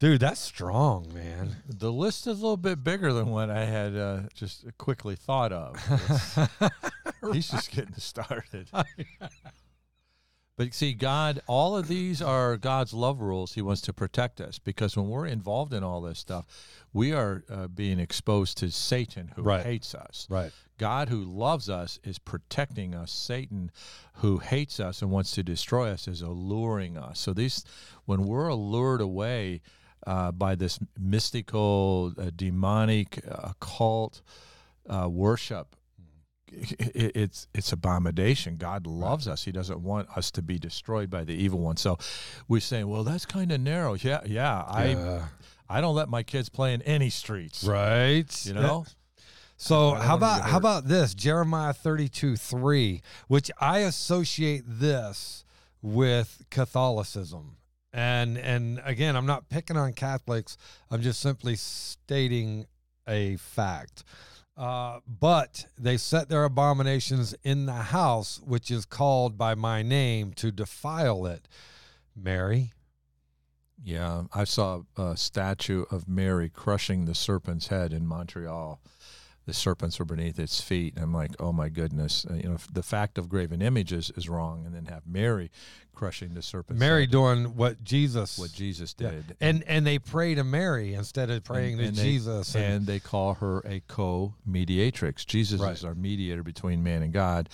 Dude, 0.00 0.20
that's 0.20 0.40
strong, 0.40 1.12
man. 1.12 1.56
The 1.68 1.92
list 1.92 2.26
is 2.26 2.38
a 2.38 2.42
little 2.42 2.56
bit 2.56 2.82
bigger 2.82 3.12
than 3.12 3.26
what 3.26 3.50
I 3.50 3.66
had 3.66 3.94
uh, 3.94 4.20
just 4.34 4.64
quickly 4.78 5.14
thought 5.14 5.52
of. 5.52 5.76
He's 7.32 7.50
just 7.50 7.70
getting 7.70 7.94
started. 7.96 8.68
But 10.60 10.74
see, 10.74 10.92
God, 10.92 11.40
all 11.46 11.74
of 11.74 11.88
these 11.88 12.20
are 12.20 12.58
God's 12.58 12.92
love 12.92 13.22
rules. 13.22 13.54
He 13.54 13.62
wants 13.62 13.80
to 13.80 13.94
protect 13.94 14.42
us 14.42 14.58
because 14.58 14.94
when 14.94 15.08
we're 15.08 15.24
involved 15.24 15.72
in 15.72 15.82
all 15.82 16.02
this 16.02 16.18
stuff, 16.18 16.44
we 16.92 17.14
are 17.14 17.44
uh, 17.48 17.68
being 17.68 17.98
exposed 17.98 18.58
to 18.58 18.70
Satan 18.70 19.32
who 19.34 19.42
Right. 19.42 19.64
hates 19.64 19.94
us. 19.94 20.26
Right. 20.28 20.52
God 20.76 21.08
who 21.08 21.24
loves 21.24 21.70
us 21.70 21.98
is 22.04 22.18
protecting 22.18 22.94
us. 22.94 23.10
Satan 23.10 23.70
who 24.16 24.36
hates 24.36 24.78
us 24.78 25.00
and 25.00 25.10
wants 25.10 25.30
to 25.36 25.42
destroy 25.42 25.88
us 25.88 26.06
is 26.06 26.20
alluring 26.20 26.98
us. 26.98 27.18
So 27.18 27.32
these, 27.32 27.64
when 28.04 28.24
we're 28.24 28.48
allured 28.48 29.00
away 29.00 29.62
uh, 30.06 30.30
by 30.30 30.56
this 30.56 30.78
mystical, 30.98 32.12
uh, 32.18 32.32
demonic, 32.36 33.24
uh, 33.26 33.52
occult 33.52 34.20
uh, 34.86 35.08
worship, 35.08 35.74
it's 36.52 37.46
it's 37.54 37.72
abomination. 37.72 38.56
God 38.56 38.86
loves 38.86 39.28
us. 39.28 39.44
He 39.44 39.52
doesn't 39.52 39.80
want 39.80 40.08
us 40.16 40.30
to 40.32 40.42
be 40.42 40.58
destroyed 40.58 41.10
by 41.10 41.24
the 41.24 41.34
evil 41.34 41.60
one. 41.60 41.76
So 41.76 41.98
we're 42.48 42.60
saying, 42.60 42.88
well, 42.88 43.04
that's 43.04 43.26
kind 43.26 43.52
of 43.52 43.60
narrow. 43.60 43.94
Yeah, 43.94 44.20
yeah. 44.26 44.62
I 44.66 44.86
Yeah. 44.88 45.26
I 45.68 45.80
don't 45.80 45.94
let 45.94 46.08
my 46.08 46.22
kids 46.24 46.48
play 46.48 46.74
in 46.74 46.82
any 46.82 47.10
streets. 47.10 47.62
right. 47.64 48.46
You 48.46 48.54
know. 48.54 48.84
So 49.56 49.74
how 49.74 49.84
want 49.90 50.00
'em 50.00 50.08
to 50.08 50.14
about 50.16 50.40
how 50.42 50.56
about 50.56 50.84
this 50.88 51.14
Jeremiah 51.14 51.72
thirty 51.72 52.08
two 52.08 52.36
three, 52.36 53.02
which 53.28 53.50
I 53.60 53.80
associate 53.80 54.64
this 54.66 55.44
with 55.82 56.42
Catholicism, 56.50 57.56
and 57.92 58.38
and 58.38 58.80
again 58.84 59.16
I'm 59.16 59.26
not 59.26 59.48
picking 59.50 59.76
on 59.76 59.92
Catholics. 59.92 60.56
I'm 60.90 61.02
just 61.02 61.20
simply 61.20 61.56
stating 61.56 62.66
a 63.06 63.36
fact. 63.36 64.02
Uh, 64.56 65.00
but 65.06 65.66
they 65.78 65.96
set 65.96 66.28
their 66.28 66.44
abominations 66.44 67.34
in 67.42 67.66
the 67.66 67.72
house, 67.72 68.40
which 68.44 68.70
is 68.70 68.84
called 68.84 69.38
by 69.38 69.54
my 69.54 69.82
name, 69.82 70.32
to 70.34 70.50
defile 70.52 71.24
it. 71.26 71.48
Mary, 72.14 72.72
Yeah, 73.82 74.24
I 74.34 74.44
saw 74.44 74.82
a 74.98 75.16
statue 75.16 75.86
of 75.90 76.06
Mary 76.06 76.50
crushing 76.50 77.06
the 77.06 77.14
serpent's 77.14 77.68
head 77.68 77.94
in 77.94 78.06
Montreal. 78.06 78.80
The 79.50 79.54
serpents 79.54 79.98
were 79.98 80.04
beneath 80.04 80.38
its 80.38 80.60
feet. 80.60 80.94
And 80.94 81.02
I'm 81.02 81.12
like, 81.12 81.32
oh 81.40 81.52
my 81.52 81.68
goodness. 81.68 82.24
Uh, 82.24 82.34
you 82.34 82.44
know, 82.44 82.56
the 82.72 82.84
fact 82.84 83.18
of 83.18 83.28
graven 83.28 83.60
images 83.60 84.12
is 84.16 84.28
wrong. 84.28 84.64
And 84.64 84.72
then 84.72 84.84
have 84.86 85.02
Mary 85.08 85.50
crushing 85.92 86.34
the 86.34 86.40
serpent. 86.42 86.78
Mary 86.78 87.04
doing 87.04 87.56
what 87.56 87.82
Jesus 87.82 88.38
what 88.38 88.52
Jesus 88.52 88.94
Yeah. 88.96 89.10
did. 89.10 89.36
and 89.40 89.64
and 89.64 89.84
they 89.84 89.98
pray 89.98 90.36
to 90.36 90.44
Mary 90.44 90.94
instead 90.94 91.30
of 91.30 91.42
praying 91.42 91.72
and, 91.74 91.80
to 91.82 91.88
and 91.88 91.96
they- 91.96 92.02
Jesus. 92.04 92.54
and- 92.54 92.64
and 92.64 92.86
they 92.86 93.00
call 93.00 93.34
her 93.34 93.58
a 93.66 93.80
co-mediatrix. 93.88 95.24
Jesus 95.26 95.60
Right. 95.60 95.72
is 95.72 95.84
our 95.84 95.96
mediator 95.96 96.44
between 96.44 96.84
man 96.84 97.02
and 97.02 97.12
God. 97.12 97.48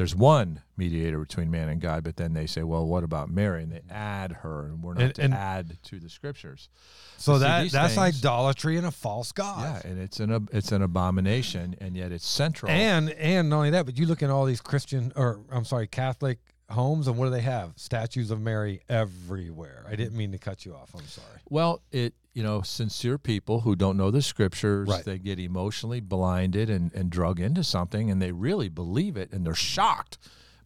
There's 0.00 0.16
one 0.16 0.62
mediator 0.78 1.18
between 1.18 1.50
man 1.50 1.68
and 1.68 1.78
God, 1.78 2.04
but 2.04 2.16
then 2.16 2.32
they 2.32 2.46
say, 2.46 2.62
well, 2.62 2.86
what 2.86 3.04
about 3.04 3.28
Mary? 3.30 3.64
And 3.64 3.70
they 3.70 3.80
mm. 3.80 3.92
add 3.92 4.32
her, 4.32 4.64
and 4.64 4.82
we're 4.82 4.94
not 4.94 5.02
And- 5.02 5.14
to 5.16 5.22
and- 5.24 5.34
add 5.34 5.76
to 5.82 6.00
the 6.00 6.08
scriptures. 6.08 6.70
so 7.18 7.38
that 7.38 7.70
that's 7.70 7.96
things- 7.96 8.16
idolatry 8.16 8.78
and 8.78 8.86
a 8.86 8.90
false 8.90 9.30
god. 9.30 9.82
Yeah, 9.84 9.90
and 9.90 10.00
it's 10.00 10.18
an 10.18 10.48
it's 10.52 10.72
an 10.72 10.80
abomination, 10.80 11.76
and 11.82 11.98
yet 11.98 12.12
it's 12.12 12.26
central. 12.26 12.72
And 12.72 13.10
and 13.10 13.50
not 13.50 13.56
only 13.56 13.70
that, 13.72 13.84
but 13.84 13.98
you 13.98 14.06
look 14.06 14.22
at 14.22 14.30
all 14.30 14.46
these 14.46 14.62
Christian 14.62 15.12
or 15.16 15.40
I'm 15.52 15.66
sorry, 15.66 15.86
Catholic 15.86 16.38
homes, 16.70 17.06
and 17.08 17.16
what 17.16 17.26
do 17.26 17.30
they 17.30 17.40
have? 17.42 17.72
Statues 17.76 18.30
of 18.30 18.40
Mary 18.40 18.80
everywhere. 18.88 19.84
I 19.88 19.96
didn't 19.96 20.16
mean 20.16 20.32
to 20.32 20.38
cut 20.38 20.64
you 20.64 20.74
off. 20.74 20.90
I'm 20.94 21.06
sorry. 21.06 21.40
well, 21.48 21.80
it 21.92 22.14
you 22.32 22.42
know 22.44 22.62
sincere 22.62 23.18
people 23.18 23.60
who 23.62 23.74
don't 23.74 23.96
know 23.96 24.10
the 24.10 24.22
scriptures, 24.22 24.88
Right. 24.88 25.04
they 25.04 25.18
get 25.18 25.38
emotionally 25.38 26.00
blinded 26.00 26.70
and 26.70 26.92
and 26.94 27.10
drug 27.10 27.40
into 27.40 27.64
something, 27.64 28.10
and 28.10 28.20
they 28.22 28.32
really 28.32 28.68
believe 28.68 29.16
it, 29.16 29.32
and 29.32 29.44
they're 29.44 29.54
shocked. 29.54 30.18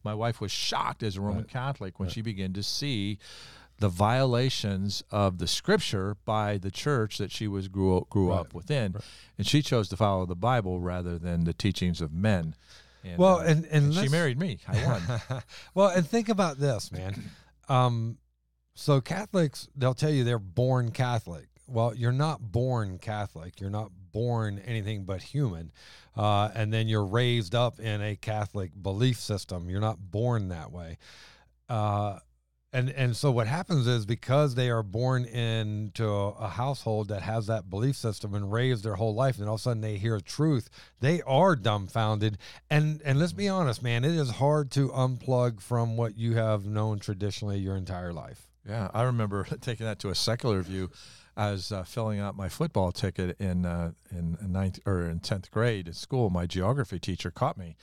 My 0.03 0.13
wife 0.13 0.39
was 0.39 0.51
shocked 0.51 1.01
as 1.01 1.17
a 1.17 1.21
Roman 1.21 1.39
Right. 1.43 1.47
Catholic 1.49 1.99
when 1.99 2.09
she 2.09 2.21
began 2.21 2.53
to 2.53 2.61
see 2.63 3.17
the 3.79 3.89
violations 3.89 5.03
of 5.11 5.37
the 5.39 5.47
scripture 5.47 6.15
by 6.23 6.57
the 6.57 6.71
church 6.71 7.17
that 7.17 7.31
she 7.31 7.47
was 7.47 7.67
grew 7.67 8.05
grew 8.09 8.29
Right. 8.29 8.39
up 8.41 8.53
within, 8.53 8.93
Right. 8.93 9.03
and 9.37 9.45
she 9.47 9.61
chose 9.61 9.89
to 9.89 9.97
follow 9.97 10.25
the 10.25 10.35
Bible 10.35 10.79
rather 10.79 11.17
than 11.17 11.43
the 11.43 11.53
teachings 11.53 11.99
of 12.01 12.13
men. 12.13 12.55
And, 13.05 13.17
Well, 13.17 13.37
uh, 13.39 13.43
and 13.43 13.65
and, 13.65 13.85
and 13.85 13.93
she 13.93 14.09
married 14.09 14.39
me. 14.39 14.59
I 14.67 14.85
won. 14.85 15.43
well, 15.75 15.87
and 15.89 16.05
think 16.07 16.29
about 16.29 16.57
this, 16.57 16.91
man. 16.91 17.15
Um, 17.69 18.17
so 18.73 18.99
Catholics, 18.99 19.69
they'll 19.75 19.93
tell 19.93 20.09
you 20.09 20.23
they're 20.23 20.39
born 20.39 20.91
Catholic. 20.91 21.47
Well, 21.67 21.95
you're 21.95 22.11
not 22.11 22.51
born 22.51 22.97
Catholic. 22.99 23.59
You're 23.59 23.69
not 23.69 23.91
born 24.11 24.59
anything 24.65 25.03
but 25.05 25.21
human. 25.21 25.71
Uh, 26.15 26.49
and 26.53 26.73
then 26.73 26.87
you're 26.87 27.05
raised 27.05 27.55
up 27.55 27.79
in 27.79 28.01
a 28.01 28.15
Catholic 28.15 28.71
belief 28.81 29.19
system. 29.19 29.69
You're 29.69 29.81
not 29.81 29.99
born 29.99 30.49
that 30.49 30.71
way. 30.71 30.97
Uh, 31.69 32.19
and 32.75 32.89
and 32.89 33.15
so 33.15 33.31
what 33.31 33.47
happens 33.47 33.87
is 33.87 34.05
because 34.05 34.55
they 34.55 34.69
are 34.69 34.83
born 34.83 35.23
into 35.23 36.05
a, 36.05 36.49
household 36.49 37.07
that 37.07 37.21
has 37.21 37.47
that 37.47 37.69
belief 37.69 37.95
system 37.95 38.33
and 38.33 38.51
raised 38.51 38.83
their 38.83 38.95
whole 38.95 39.15
life, 39.15 39.39
and 39.39 39.47
all 39.47 39.55
of 39.55 39.61
a 39.61 39.63
sudden 39.63 39.81
they 39.81 39.97
hear 39.97 40.19
truth, 40.19 40.69
they 40.99 41.21
are 41.21 41.55
dumbfounded. 41.55 42.37
And 42.69 43.01
and 43.05 43.17
let's 43.17 43.31
be 43.31 43.47
honest, 43.47 43.81
man, 43.81 44.03
it 44.03 44.11
is 44.11 44.29
hard 44.29 44.71
to 44.71 44.89
unplug 44.89 45.61
from 45.61 45.95
what 45.95 46.17
you 46.17 46.35
have 46.35 46.65
known 46.65 46.99
traditionally 46.99 47.59
your 47.59 47.77
entire 47.77 48.11
life. 48.11 48.49
Yeah, 48.67 48.89
I 48.93 49.03
remember 49.03 49.47
taking 49.61 49.85
that 49.85 49.99
to 49.99 50.09
a 50.09 50.15
secular 50.15 50.61
view. 50.61 50.91
I 51.37 51.51
was 51.51 51.71
uh, 51.71 51.83
filling 51.83 52.19
out 52.19 52.35
my 52.35 52.49
football 52.49 52.91
ticket 52.91 53.39
in 53.39 53.65
uh, 53.65 53.91
in 54.11 54.37
ninth 54.41 54.79
or 54.85 55.03
in 55.03 55.21
tenth 55.21 55.49
grade 55.49 55.87
at 55.87 55.95
school. 55.95 56.29
My 56.29 56.45
geography 56.45 56.99
teacher 56.99 57.31
caught 57.31 57.57
me. 57.57 57.77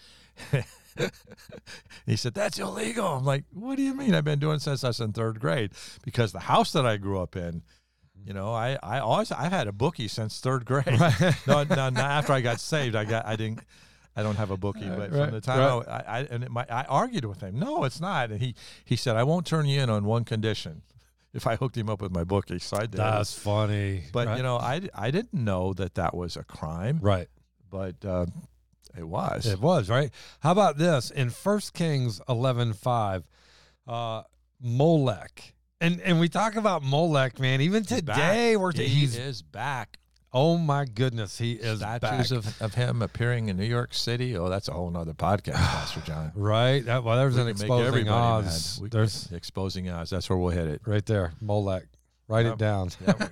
he 2.06 2.16
said, 2.16 2.34
"That's 2.34 2.58
illegal." 2.58 3.06
I'm 3.06 3.24
like, 3.24 3.44
"What 3.52 3.76
do 3.76 3.82
you 3.82 3.94
mean? 3.94 4.14
I've 4.14 4.24
been 4.24 4.38
doing 4.38 4.56
it 4.56 4.62
since 4.62 4.84
I 4.84 4.88
was 4.88 5.00
in 5.00 5.12
third 5.12 5.40
grade." 5.40 5.72
Because 6.04 6.32
the 6.32 6.40
house 6.40 6.72
that 6.72 6.86
I 6.86 6.96
grew 6.96 7.20
up 7.20 7.36
in, 7.36 7.62
you 8.24 8.32
know, 8.32 8.52
I 8.52 8.78
I 8.82 8.98
always 8.98 9.32
I've 9.32 9.52
had 9.52 9.68
a 9.68 9.72
bookie 9.72 10.08
since 10.08 10.40
third 10.40 10.64
grade. 10.64 10.86
no, 11.46 11.64
no, 11.64 11.64
not 11.64 11.98
after 11.98 12.32
I 12.32 12.40
got 12.40 12.60
saved. 12.60 12.96
I 12.96 13.04
got 13.04 13.26
I 13.26 13.36
didn't. 13.36 13.60
I 14.14 14.22
don't 14.22 14.36
have 14.36 14.50
a 14.50 14.58
bookie, 14.58 14.88
but 14.88 15.10
Right, 15.10 15.24
from 15.24 15.30
the 15.30 15.40
time 15.40 15.58
right. 15.58 15.88
I, 15.88 15.92
I, 15.92 16.18
I 16.18 16.20
and 16.30 16.44
it, 16.44 16.50
my, 16.50 16.66
I 16.68 16.84
argued 16.84 17.24
with 17.24 17.40
him. 17.40 17.58
No, 17.58 17.84
it's 17.84 17.98
not. 18.00 18.30
And 18.30 18.42
he 18.42 18.54
he 18.84 18.96
said, 18.96 19.16
"I 19.16 19.22
won't 19.22 19.46
turn 19.46 19.66
you 19.66 19.80
in 19.80 19.90
on 19.90 20.04
one 20.04 20.24
condition." 20.24 20.82
If 21.34 21.46
I 21.46 21.56
hooked 21.56 21.78
him 21.78 21.88
up 21.88 22.02
with 22.02 22.12
my 22.12 22.24
bookie, 22.24 22.58
so 22.58 22.76
I 22.76 22.80
did. 22.80 22.92
That's 22.92 23.32
funny. 23.32 24.04
but 24.12 24.26
right? 24.26 24.36
you 24.36 24.42
know, 24.42 24.58
I, 24.58 24.82
I 24.94 25.10
didn't 25.10 25.32
know 25.32 25.72
that 25.72 25.94
that 25.94 26.14
was 26.14 26.36
a 26.36 26.44
crime, 26.44 26.98
right. 27.00 27.26
but 27.70 27.94
uh, 28.04 28.26
it 28.96 29.04
was. 29.06 29.46
It 29.46 29.60
was, 29.60 29.88
right? 29.88 30.10
How 30.40 30.52
about 30.52 30.78
this? 30.78 31.10
In 31.10 31.30
First 31.30 31.74
Kings 31.74 32.20
eleven 32.28 32.72
five, 32.72 33.24
uh, 33.86 34.22
Molech. 34.60 35.54
And 35.80 36.00
and 36.00 36.20
we 36.20 36.28
talk 36.28 36.54
about 36.56 36.82
Molech, 36.82 37.38
man. 37.40 37.60
Even 37.60 37.84
He's 37.84 38.02
back. 38.02 38.16
today, 38.16 38.56
we're 38.56 38.72
he 38.72 38.84
he's 38.86 39.16
is 39.18 39.42
back. 39.42 39.98
oh 40.32 40.56
my 40.56 40.84
goodness, 40.84 41.36
he 41.38 41.52
is 41.54 41.78
Statues 41.80 42.30
back. 42.30 42.38
of, 42.38 42.62
of 42.62 42.74
him 42.74 43.02
appearing 43.02 43.48
in 43.48 43.56
New 43.56 43.64
York 43.64 43.92
City. 43.92 44.36
Oh, 44.36 44.48
that's 44.48 44.68
a 44.68 44.72
whole 44.72 44.90
nother 44.90 45.12
podcast, 45.14 45.54
Pastor 45.56 46.00
John. 46.02 46.32
right. 46.36 46.84
That, 46.84 47.02
well, 47.02 47.16
there's 47.16 47.34
We 47.34 47.42
an 47.42 47.48
exposing 47.48 48.08
Oz. 48.08 48.80
There's 48.90 49.32
exposing 49.32 49.90
Oz. 49.90 50.10
That's 50.10 50.30
where 50.30 50.38
we'll 50.38 50.50
hit 50.50 50.68
it. 50.68 50.82
right 50.86 51.04
there, 51.04 51.32
Molech. 51.40 51.84
Write 52.28 52.46
Yep. 52.46 52.52
it 52.54 52.58
down. 52.58 52.90
Yeah, 53.04 53.14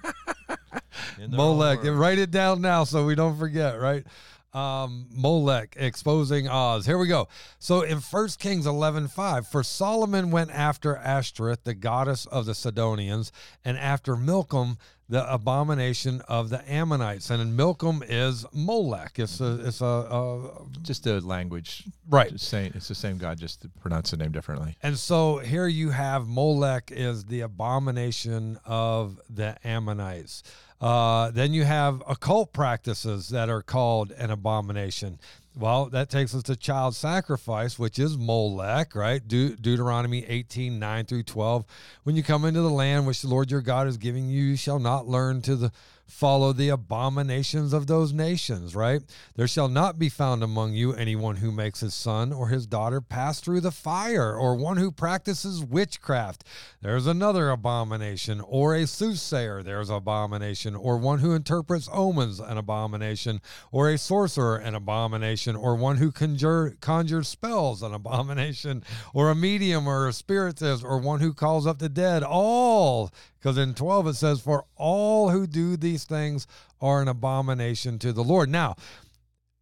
we- 0.48 1.24
in 1.24 1.30
their 1.30 1.40
own 1.40 1.56
Molech. 1.58 1.78
Write 1.84 2.18
it 2.18 2.30
down 2.32 2.60
now 2.60 2.82
so 2.84 3.06
we 3.06 3.14
don't 3.14 3.38
forget, 3.38 3.78
right? 3.80 4.04
Um, 4.52 5.06
Molech 5.12 5.76
exposing 5.78 6.48
Oz. 6.48 6.84
Here 6.86 6.98
we 6.98 7.06
go. 7.06 7.28
So 7.60 7.82
in 7.82 7.98
1 7.98 8.28
Kings 8.40 8.66
11:5, 8.66 9.46
for 9.46 9.62
Solomon 9.62 10.30
went 10.32 10.50
after 10.50 10.96
Ashtoreth, 10.96 11.62
the 11.64 11.74
goddess 11.74 12.26
of 12.26 12.46
the 12.46 12.54
Sidonians, 12.54 13.30
and 13.64 13.78
after 13.78 14.16
Milcom, 14.16 14.76
the 15.08 15.32
abomination 15.32 16.20
of 16.28 16.50
the 16.50 16.68
Ammonites. 16.70 17.30
And 17.30 17.56
Milcom 17.56 18.02
is 18.08 18.44
Molech. 18.52 19.18
It's 19.18 19.40
a 19.40 19.66
it's 19.66 19.80
a, 19.80 19.84
a 19.84 20.50
Just 20.82 21.06
a 21.06 21.20
language. 21.20 21.84
right. 22.08 22.30
Just 22.30 22.48
saying, 22.48 22.72
it's 22.74 22.88
the 22.88 22.94
same 22.94 23.18
God, 23.18 23.38
just 23.38 23.62
to 23.62 23.68
pronounce 23.80 24.10
the 24.10 24.16
name 24.16 24.32
differently. 24.32 24.76
And 24.82 24.96
so 24.98 25.38
here 25.38 25.66
you 25.66 25.90
have 25.90 26.26
Molech 26.28 26.90
is 26.94 27.24
the 27.24 27.40
abomination 27.40 28.58
of 28.64 29.20
the 29.28 29.56
Ammonites. 29.64 30.42
Uh, 30.80 31.30
then 31.30 31.52
you 31.52 31.64
have 31.64 32.02
occult 32.08 32.52
practices 32.52 33.28
that 33.28 33.50
are 33.50 33.62
called 33.62 34.12
an 34.12 34.30
abomination. 34.30 35.18
Well, 35.56 35.86
that 35.86 36.10
takes 36.10 36.34
us 36.34 36.44
to 36.44 36.54
child 36.54 36.94
sacrifice, 36.94 37.78
which 37.78 37.98
is 37.98 38.16
Molech, 38.16 38.94
right? 38.94 39.26
De- 39.26 39.56
Deuteronomy 39.56 40.24
18, 40.24 40.78
9 40.78 41.04
through 41.06 41.24
12. 41.24 41.64
When 42.04 42.14
you 42.14 42.22
come 42.22 42.44
into 42.44 42.60
the 42.62 42.70
land 42.70 43.06
which 43.06 43.22
the 43.22 43.28
Lord 43.28 43.50
your 43.50 43.60
God 43.60 43.88
is 43.88 43.96
giving 43.96 44.28
you, 44.28 44.42
you 44.42 44.56
shall 44.56 44.78
not 44.78 45.08
learn 45.08 45.42
to 45.42 45.56
the 45.56 45.72
follow 46.10 46.52
the 46.52 46.68
abominations 46.68 47.72
of 47.72 47.86
those 47.86 48.12
nations, 48.12 48.74
right? 48.74 49.00
There 49.36 49.46
shall 49.46 49.68
not 49.68 49.98
be 49.98 50.08
found 50.08 50.42
among 50.42 50.74
you 50.74 50.92
anyone 50.92 51.36
who 51.36 51.52
makes 51.52 51.80
his 51.80 51.94
son 51.94 52.32
or 52.32 52.48
his 52.48 52.66
daughter 52.66 53.00
pass 53.00 53.40
through 53.40 53.60
the 53.60 53.70
fire, 53.70 54.34
or 54.34 54.56
one 54.56 54.76
who 54.76 54.90
practices 54.90 55.64
witchcraft. 55.64 56.44
There's 56.82 57.06
another 57.06 57.50
abomination, 57.50 58.40
or 58.40 58.74
a 58.74 58.86
soothsayer, 58.86 59.62
there's 59.62 59.88
abomination, 59.88 60.74
or 60.74 60.98
one 60.98 61.20
who 61.20 61.32
interprets 61.32 61.88
omens, 61.92 62.40
an 62.40 62.58
abomination, 62.58 63.40
or 63.70 63.88
a 63.88 63.98
sorcerer, 63.98 64.56
an 64.56 64.74
abomination, 64.74 65.39
or 65.48 65.74
one 65.74 65.96
who 65.96 66.10
conjure, 66.12 66.76
conjures 66.80 67.28
spells, 67.28 67.82
an 67.82 67.94
abomination, 67.94 68.84
or 69.14 69.30
a 69.30 69.34
medium, 69.34 69.86
or 69.86 70.08
a 70.08 70.12
spiritist, 70.12 70.84
or 70.84 70.98
one 70.98 71.20
who 71.20 71.32
calls 71.32 71.66
up 71.66 71.78
the 71.78 71.88
dead. 71.88 72.22
All, 72.22 73.10
because 73.38 73.58
in 73.58 73.74
12 73.74 74.08
it 74.08 74.14
says, 74.14 74.40
For 74.40 74.64
all 74.76 75.30
who 75.30 75.46
do 75.46 75.76
these 75.76 76.04
things 76.04 76.46
are 76.80 77.02
an 77.02 77.08
abomination 77.08 77.98
to 78.00 78.12
the 78.12 78.24
Lord. 78.24 78.48
Now, 78.48 78.76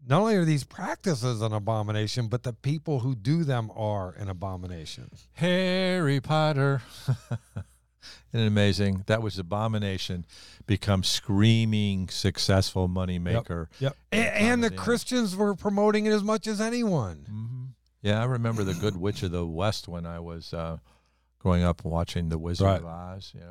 not 0.07 0.21
only 0.21 0.37
are 0.37 0.45
these 0.45 0.65
practices 0.65 1.43
an 1.43 1.53
abomination, 1.53 2.29
but 2.29 2.43
the 2.43 2.53
people 2.53 3.01
who 3.01 3.15
do 3.15 3.45
them 3.45 3.71
are 3.75 4.13
an 4.13 4.29
abomination. 4.29 5.11
Harry 5.35 6.21
Potter. 6.21 6.83
Isn't 8.33 8.45
it 8.45 8.49
amazing? 8.49 9.05
That 9.07 9.23
was 9.23 9.39
abomination 9.39 10.25
become 10.67 11.03
screaming 11.03 12.09
successful 12.09 12.89
money 12.89 13.19
moneymaker. 13.19 13.67
Yep. 13.81 13.97
And, 14.13 14.29
and 14.29 14.65
the 14.65 14.71
Christians 14.71 15.35
were 15.35 15.55
promoting 15.55 16.07
it 16.07 16.13
as 16.13 16.23
much 16.23 16.47
as 16.47 16.61
anyone. 16.61 17.27
Mm-hmm. 17.31 17.65
Yeah, 18.03 18.23
I 18.23 18.27
remember 18.27 18.63
the 18.65 18.75
Good 18.75 18.97
Witch 18.97 19.23
of 19.23 19.33
the 19.33 19.45
West 19.47 19.89
when 19.89 20.07
I 20.07 20.21
was 20.21 20.55
uh, 20.55 20.79
growing 21.39 21.65
up 21.65 21.85
watching 21.85 22.29
The 22.29 22.39
Wizard 22.39 22.67
Right. 22.67 22.81
of 22.81 22.87
Oz. 22.87 23.33
Yeah. 23.35 23.43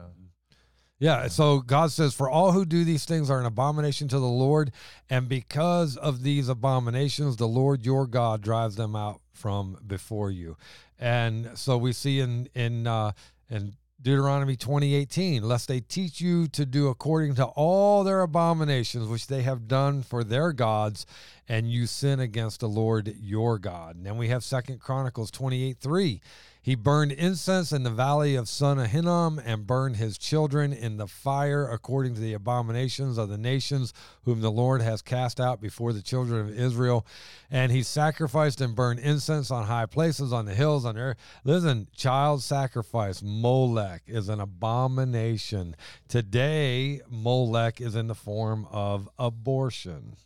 Yeah. 1.00 1.28
So 1.28 1.60
God 1.60 1.92
says, 1.92 2.14
For 2.14 2.30
all 2.30 2.52
who 2.54 2.66
do 2.66 2.84
these 2.84 3.06
things 3.06 3.30
are 3.30 3.40
an 3.40 3.46
abomination 3.46 4.08
to 4.08 4.20
the 4.20 4.26
Lord. 4.26 4.72
And 5.10 5.28
because 5.28 5.98
of 5.98 6.24
these 6.24 6.50
abominations, 6.50 7.36
the 7.38 7.48
Lord 7.48 7.86
your 7.86 8.08
God 8.08 8.42
drives 8.42 8.76
them 8.76 8.96
out 8.96 9.22
from 9.32 9.78
before 9.86 10.32
you. 10.32 10.58
And 11.00 11.52
so 11.56 11.78
we 11.78 11.94
see 11.94 12.20
in, 12.20 12.50
in, 12.56 12.88
uh, 12.88 13.12
in 13.50 13.74
Deuteronomy 14.00 14.56
2018, 14.56 15.42
lest 15.42 15.68
they 15.68 15.80
teach 15.80 16.22
you 16.22 16.48
to 16.48 16.66
do 16.66 16.88
according 16.88 17.34
to 17.34 17.46
all 17.46 18.04
their 18.04 18.22
abominations 18.22 19.08
which 19.08 19.26
they 19.26 19.42
have 19.42 19.68
done 19.68 20.04
for 20.04 20.24
their 20.24 20.54
gods, 20.54 21.08
and 21.50 21.72
you 21.72 21.88
sin 21.88 22.20
against 22.20 22.60
the 22.60 22.70
Lord 22.70 23.16
your 23.20 23.58
God. 23.58 23.96
And 23.96 24.06
then 24.06 24.18
we 24.18 24.28
have 24.28 24.44
Second 24.44 24.80
Chronicles 24.80 25.32
28 25.32 25.78
3. 25.80 26.22
He 26.68 26.76
burned 26.76 27.14
incense 27.14 27.72
in 27.72 27.84
the 27.84 27.90
valley 27.90 28.36
of 28.36 28.50
Son 28.50 28.78
of 28.78 28.88
Hinnom 28.88 29.40
and 29.40 29.66
burned 29.66 29.96
his 29.96 30.18
children 30.18 30.74
in 30.74 30.98
the 30.98 31.08
fire 31.08 31.66
according 31.66 32.16
to 32.16 32.20
the 32.20 32.34
abominations 32.34 33.18
of 33.18 33.30
the 33.30 33.38
nations 33.38 33.94
whom 34.24 34.42
the 34.42 34.52
Lord 34.52 34.82
has 34.82 35.02
cast 35.02 35.40
out 35.40 35.62
before 35.62 35.94
the 35.94 36.02
children 36.02 36.42
of 36.42 36.60
Israel. 36.60 37.08
And 37.50 37.72
he 37.72 37.84
sacrificed 37.84 38.60
and 38.60 38.76
burned 38.76 39.00
incense 39.00 39.50
on 39.50 39.68
high 39.68 39.86
places, 39.86 40.34
on 40.34 40.44
the 40.44 40.54
hills, 40.54 40.84
on 40.84 40.98
earth. 40.98 41.16
Listen, 41.46 41.88
child 41.96 42.44
sacrifice, 42.44 43.22
Molech, 43.24 44.02
is 44.06 44.28
an 44.28 44.42
abomination. 44.42 45.74
Today, 46.10 47.00
Molech 47.10 47.80
is 47.80 47.96
in 47.96 48.08
the 48.08 48.14
form 48.14 48.68
of 48.72 49.08
abortion. 49.18 50.18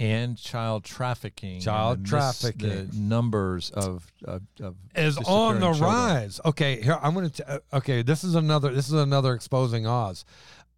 And 0.00 0.36
child 0.38 0.82
trafficking. 0.84 1.60
Child 1.60 1.98
the 1.98 2.02
mis- 2.02 2.10
trafficking. 2.10 2.88
The 2.88 2.96
numbers 2.96 3.70
of, 3.70 4.10
of, 4.24 4.42
of 4.60 4.74
is 4.96 5.18
on 5.18 5.60
the 5.60 5.66
children. 5.66 5.82
rise. 5.82 6.40
Okay, 6.44 6.80
here 6.80 6.98
I'm 7.00 7.14
going 7.14 7.28
to. 7.30 7.62
Okay, 7.74 8.02
this 8.02 8.24
is 8.24 8.34
another. 8.34 8.72
This 8.72 8.88
is 8.88 8.94
another 8.94 9.34
exposing 9.34 9.86
Oz. 9.86 10.24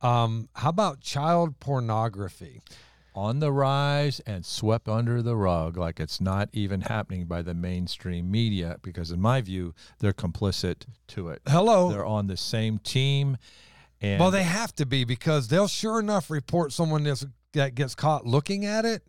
Um, 0.02 0.49
how 0.57 0.71
about 0.71 1.00
child 1.00 1.59
pornography? 1.61 2.61
on 3.14 3.41
the 3.41 3.52
rise 3.52 4.21
and 4.21 4.45
swept 4.45 4.88
under 4.88 5.21
the 5.21 5.37
rug 5.37 5.76
like 5.76 6.00
it's 6.00 6.19
not 6.19 6.49
even 6.55 6.81
happening 6.81 7.26
by 7.26 7.43
the 7.43 7.52
mainstream 7.52 8.31
media 8.31 8.79
because 8.81 9.11
in 9.11 9.21
my 9.21 9.38
view 9.38 9.75
they're 9.99 10.14
complicit 10.14 10.87
to 11.07 11.29
it 11.29 11.43
Hello. 11.47 11.91
they're 11.91 12.07
on 12.07 12.26
the 12.26 12.38
same 12.38 12.79
team 12.79 13.37
and 14.02 14.21
Well, 14.21 14.30
they 14.30 14.42
have 14.42 14.75
to 14.76 14.86
be 14.86 15.04
because 15.04 15.49
they'll 15.49 15.69
sure 15.69 15.99
enough 16.00 16.30
report 16.30 16.73
someone 16.73 17.04
that's, 17.04 17.25
that 17.52 17.75
gets 17.75 17.95
caught 17.95 18.26
looking 18.26 18.67
at 18.67 18.84
it. 18.84 19.02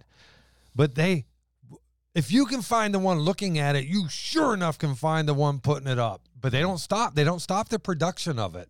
But 0.76 0.96
they, 0.96 1.26
if 2.16 2.32
you 2.32 2.46
can 2.46 2.62
find 2.62 2.94
the 2.94 3.00
one 3.00 3.20
looking 3.20 3.58
at 3.60 3.76
it, 3.76 3.86
you 3.86 4.08
sure 4.10 4.54
enough 4.54 4.78
can 4.78 4.96
find 4.96 5.28
the 5.28 5.34
one 5.34 5.60
putting 5.60 5.88
it 5.88 6.00
up. 6.00 6.22
But 6.40 6.52
they 6.52 6.62
don't 6.62 6.78
stop. 6.80 7.16
They 7.16 7.24
don't 7.24 7.40
stop 7.42 7.70
the 7.70 7.80
production 7.80 8.38
of 8.38 8.56
it. 8.56 8.70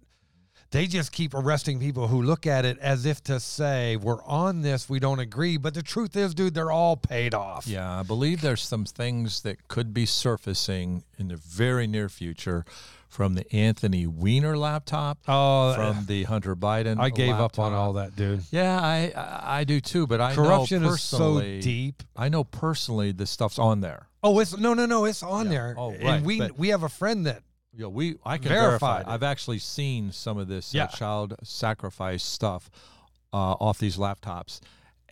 They 0.71 0.87
just 0.87 1.11
keep 1.11 1.35
arresting 1.35 1.79
people 1.79 2.07
who 2.07 2.21
look 2.23 2.47
at 2.47 2.65
it 2.65 2.79
as 2.79 3.05
if 3.05 3.23
to 3.25 3.39
say, 3.39 3.95
"We're 3.95 4.23
on 4.23 4.61
this. 4.63 4.89
We 4.89 4.99
don't 4.99 5.19
agree." 5.19 5.57
But 5.57 5.75
the 5.75 5.83
truth 5.83 6.15
is, 6.15 6.33
dude, 6.33 6.55
they're 6.55 6.71
all 6.71 6.97
paid 6.97 7.35
off. 7.35 7.67
yeah 7.67 7.99
i 7.99 8.03
believe 8.03 8.41
there's 8.41 8.63
some 8.63 8.83
things 8.85 9.41
that 9.41 9.67
could 9.67 9.93
be 9.93 10.05
surfacing 10.07 11.03
in 11.19 11.27
the 11.27 11.35
very 11.35 11.85
near 11.85 12.09
future 12.09 12.65
from 13.13 13.35
the 13.35 13.45
anthony 13.55 14.07
weiner 14.07 14.57
laptop 14.57 15.19
Oh, 15.27 15.73
from 15.75 16.05
the 16.07 16.23
hunter 16.23 16.55
biden 16.55 16.99
I 16.99 17.09
gave 17.11 17.35
up 17.35 17.59
on 17.59 17.71
all 17.73 17.93
that, 17.93 18.15
dude. 18.15 18.41
yeah 18.51 18.79
i 18.81 19.59
i, 19.59 19.63
do 19.63 19.79
too 19.79 20.07
but 20.07 20.19
i 20.19 20.33
Corruption 20.33 20.83
is 20.83 21.01
so 21.01 21.39
deep. 21.39 22.01
i 22.15 22.27
know 22.27 22.43
personally 22.43 23.11
the 23.11 23.25
stuff's 23.27 23.59
on 23.59 23.81
there 23.81 24.07
Oh, 24.25 24.39
it's 24.39 24.57
no, 24.57 24.73
no, 24.73 24.85
no. 24.85 25.03
It's 25.03 25.21
on 25.21 25.47
Yeah. 25.47 25.51
there. 25.51 25.75
Oh, 25.77 25.89
right, 25.91 25.99
And 26.01 26.25
we 26.25 26.39
but- 26.39 26.57
we 26.57 26.69
have 26.69 26.83
a 26.83 26.87
friend 26.87 27.25
that 27.25 27.43
Yeah, 27.75 27.87
we 27.87 28.15
I 28.25 28.37
can 28.37 28.47
Verified 28.47 28.69
verify. 28.69 28.99
it. 29.01 29.07
I've 29.07 29.21
actually 29.23 29.59
seen 29.59 30.13
some 30.13 30.37
of 30.37 30.47
this 30.47 30.73
Yeah. 30.73 30.85
uh, 30.85 30.87
child 30.87 31.35
sacrifice 31.43 32.23
stuff 32.23 32.69
uh, 33.33 33.35
off 33.59 33.79
these 33.79 33.97
laptops, 33.97 34.61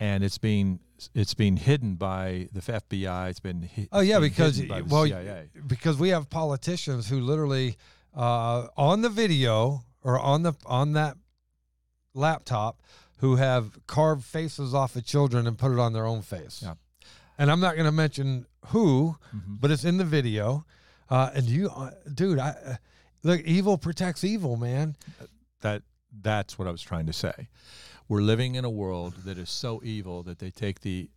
and 0.02 0.24
it's 0.24 0.38
being 0.38 0.80
it's 1.14 1.34
being 1.34 1.56
hidden 1.56 1.94
by 1.94 2.48
the 2.52 2.60
FBI. 2.60 3.30
It's 3.30 3.40
been 3.40 3.68
hi- 3.76 3.88
Oh 3.92 4.00
yeah, 4.00 4.18
because 4.18 4.56
hidden 4.56 4.68
by 4.68 4.80
the 4.82 4.92
well, 4.94 5.06
CIA. 5.06 5.48
because 5.66 5.96
we 5.98 6.08
have 6.10 6.28
politicians 6.28 7.08
who 7.08 7.20
literally 7.20 7.76
uh, 8.16 8.66
on 8.76 9.02
the 9.02 9.08
video 9.08 9.84
or 10.02 10.18
on 10.18 10.42
the 10.42 10.54
on 10.66 10.92
that 10.94 11.16
laptop 12.14 12.82
who 13.18 13.36
have 13.36 13.78
carved 13.86 14.24
faces 14.24 14.74
off 14.74 14.96
of 14.96 15.04
children 15.04 15.46
and 15.46 15.56
put 15.58 15.72
it 15.72 15.78
on 15.78 15.92
their 15.92 16.06
own 16.06 16.22
face. 16.22 16.60
Yeah. 16.62 16.74
And 17.38 17.50
I'm 17.50 17.60
not 17.60 17.74
going 17.74 17.86
to 17.86 17.92
mention 17.92 18.46
who, 18.66 19.16
Mhm. 19.34 19.60
but 19.60 19.70
it's 19.70 19.84
in 19.84 19.96
the 19.98 20.04
video. 20.04 20.64
Uh, 21.08 21.30
and 21.34 21.46
you, 21.46 21.68
uh, 21.70 21.90
dude, 22.12 22.38
I 22.38 22.48
uh, 22.50 22.76
look. 23.22 23.40
Evil 23.42 23.78
protects 23.78 24.24
evil, 24.24 24.56
man. 24.56 24.96
That 25.60 25.82
that's 26.20 26.58
what 26.58 26.66
I 26.68 26.70
was 26.70 26.82
trying 26.82 27.06
to 27.06 27.12
say. 27.12 27.48
We're 28.12 28.20
living 28.20 28.56
in 28.56 28.66
a 28.66 28.70
world 28.70 29.14
that 29.24 29.38
is 29.38 29.48
so 29.48 29.80
evil 29.82 30.22
that 30.24 30.38
they 30.38 30.50
take 30.50 30.82
the 30.82 31.08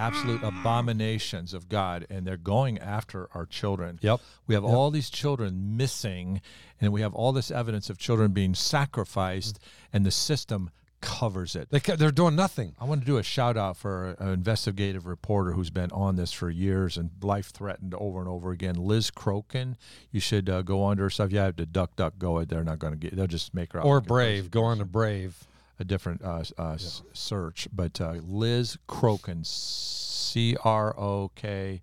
absolute 0.00 0.42
abominations 0.42 1.54
of 1.54 1.68
God 1.68 2.08
and 2.10 2.26
they're 2.26 2.36
going 2.36 2.76
after 2.80 3.28
our 3.34 3.46
children. 3.46 4.00
Yep. 4.02 4.20
We 4.48 4.56
have 4.56 4.64
all 4.64 4.90
these 4.90 5.10
children 5.10 5.76
missing, 5.76 6.40
and 6.80 6.92
we 6.92 7.02
have 7.02 7.14
all 7.14 7.30
this 7.30 7.52
evidence 7.52 7.88
of 7.88 7.98
children 7.98 8.32
being 8.32 8.56
sacrificed, 8.56 9.60
and 9.92 10.04
the 10.04 10.10
system 10.10 10.70
covers 11.00 11.54
it. 11.54 11.70
They 11.70 11.78
ca- 11.78 11.94
they're 11.94 12.10
doing 12.10 12.34
nothing. 12.34 12.74
I 12.80 12.84
want 12.84 13.02
to 13.02 13.06
do 13.06 13.18
a 13.18 13.22
shout 13.22 13.56
out 13.56 13.76
for 13.76 14.16
an 14.18 14.30
investigative 14.30 15.06
reporter 15.06 15.52
who's 15.52 15.70
been 15.70 15.92
on 15.92 16.16
this 16.16 16.32
for 16.32 16.50
years 16.50 16.96
and 16.96 17.10
life 17.22 17.50
threatened 17.50 17.94
over 17.94 18.18
and 18.18 18.28
over 18.28 18.50
again. 18.50 18.74
Liz 18.74 19.12
Crokin. 19.12 19.76
You 20.10 20.18
should 20.18 20.50
uh, 20.50 20.62
go 20.62 20.82
on 20.82 20.96
to 20.96 21.04
her 21.04 21.10
stuff. 21.10 21.30
You 21.30 21.38
have 21.38 21.54
to 21.56 21.66
duck, 21.66 21.94
duck, 21.94 22.14
go 22.18 22.38
it. 22.38 22.48
They're 22.48 22.64
not 22.64 22.80
going 22.80 22.92
to 22.92 22.98
get. 22.98 23.14
They'll 23.14 23.28
just 23.28 23.54
make 23.54 23.72
her 23.72 23.78
out 23.78 23.86
Or 23.86 24.00
brave. 24.00 24.50
Go 24.50 24.64
on 24.64 24.78
to 24.78 24.84
brave. 24.84 25.46
A 25.80 25.84
different 25.84 26.22
uh, 26.22 26.44
uh, 26.58 26.72
s- 26.74 27.02
search. 27.12 27.66
But 27.72 28.00
uh, 28.00 28.14
Liz 28.22 28.78
Crokin, 28.88 29.44
C 29.46 30.56
R 30.64 30.94
O 30.98 31.30
K 31.34 31.80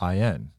I 0.00 0.16
N. 0.18 0.50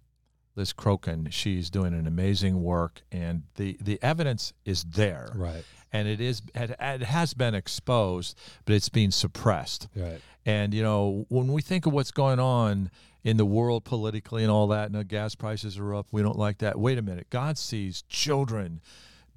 Liz 0.56 0.74
Crokin. 0.74 1.32
She's 1.32 1.70
doing 1.70 1.94
an 1.94 2.08
amazing 2.08 2.62
work, 2.64 3.02
and 3.12 3.44
the 3.56 3.78
the 3.82 4.00
evidence 4.02 4.54
is 4.66 4.84
there 4.84 5.32
Right. 5.36 5.64
and 5.94 6.08
it 6.08 6.20
is 6.20 6.42
it, 6.56 6.76
it 6.80 7.02
has 7.04 7.34
been 7.36 7.54
exposed, 7.56 8.38
but 8.66 8.74
it's 8.76 8.90
being 8.90 9.12
suppressed. 9.12 9.88
Right. 9.96 10.20
And 10.46 10.74
you 10.74 10.82
know, 10.82 11.26
when 11.30 11.54
we 11.54 11.62
think 11.62 11.86
of 11.86 11.94
what's 11.94 12.12
going 12.12 12.40
on 12.40 12.90
in 13.24 13.38
the 13.38 13.46
world 13.46 13.84
politically 13.84 14.42
and 14.44 14.52
all 14.52 14.68
that, 14.70 14.88
and 14.88 14.96
the 14.96 15.04
gas 15.04 15.36
prices 15.36 15.78
are 15.78 15.94
up, 15.94 16.08
we 16.12 16.24
don't 16.24 16.38
like 16.40 16.58
that. 16.60 16.80
Wait 16.80 16.98
a 16.98 17.02
minute, 17.04 17.28
God 17.30 17.58
sees 17.60 18.02
children 18.10 18.82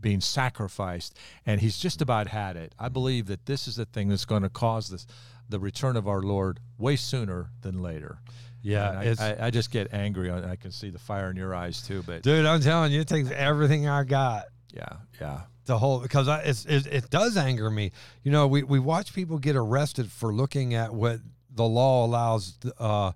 being 0.01 0.21
sacrificed, 0.21 1.17
and 1.47 1.61
He's 1.61 1.79
just 1.79 2.01
about 2.01 2.29
had 2.29 2.57
it. 2.57 2.75
I 2.79 2.89
believe 2.89 3.27
that 3.27 3.47
this 3.47 3.69
is 3.69 3.77
the 3.77 3.85
thing 3.85 4.09
that's 4.09 4.25
going 4.25 4.43
to 4.43 4.49
cause 4.49 4.91
this, 4.91 5.07
the 5.49 5.61
return 5.61 5.97
of 5.97 6.09
our 6.09 6.23
Lord 6.23 6.61
way 6.79 6.97
sooner 6.97 7.51
than 7.63 7.83
later. 7.83 8.19
Yeah. 8.63 9.15
I, 9.19 9.25
I, 9.25 9.47
I 9.47 9.51
just 9.51 9.71
get 9.71 9.93
angry. 9.93 10.31
On, 10.31 10.45
I 10.45 10.57
can 10.57 10.71
see 10.71 10.91
the 10.91 10.99
fire 10.99 11.31
in 11.31 11.37
your 11.37 11.55
eyes 11.55 11.83
too. 11.83 12.03
But 12.07 12.23
dude, 12.23 12.47
I'm 12.47 12.61
telling 12.61 12.93
you, 12.93 13.01
it 13.01 13.09
takes 13.09 13.31
everything 13.31 13.89
I 13.89 14.05
got. 14.05 14.45
yeah, 14.73 14.97
yeah, 15.21 15.41
the 15.65 15.79
whole 15.79 16.01
because 16.01 16.29
I, 16.29 16.41
it's, 16.41 16.67
it, 16.67 16.87
it 16.87 17.11
does 17.11 17.37
anger 17.37 17.71
me. 17.71 17.93
You 18.23 18.33
know, 18.33 18.47
we, 18.47 18.63
we 18.63 18.79
watch 18.79 19.15
people 19.15 19.39
get 19.39 19.57
arrested 19.57 20.11
for 20.11 20.33
looking 20.33 20.75
at 20.75 20.93
what 20.93 21.21
the 21.53 21.65
law 21.65 22.05
allows 22.05 22.59
uh, 22.79 23.13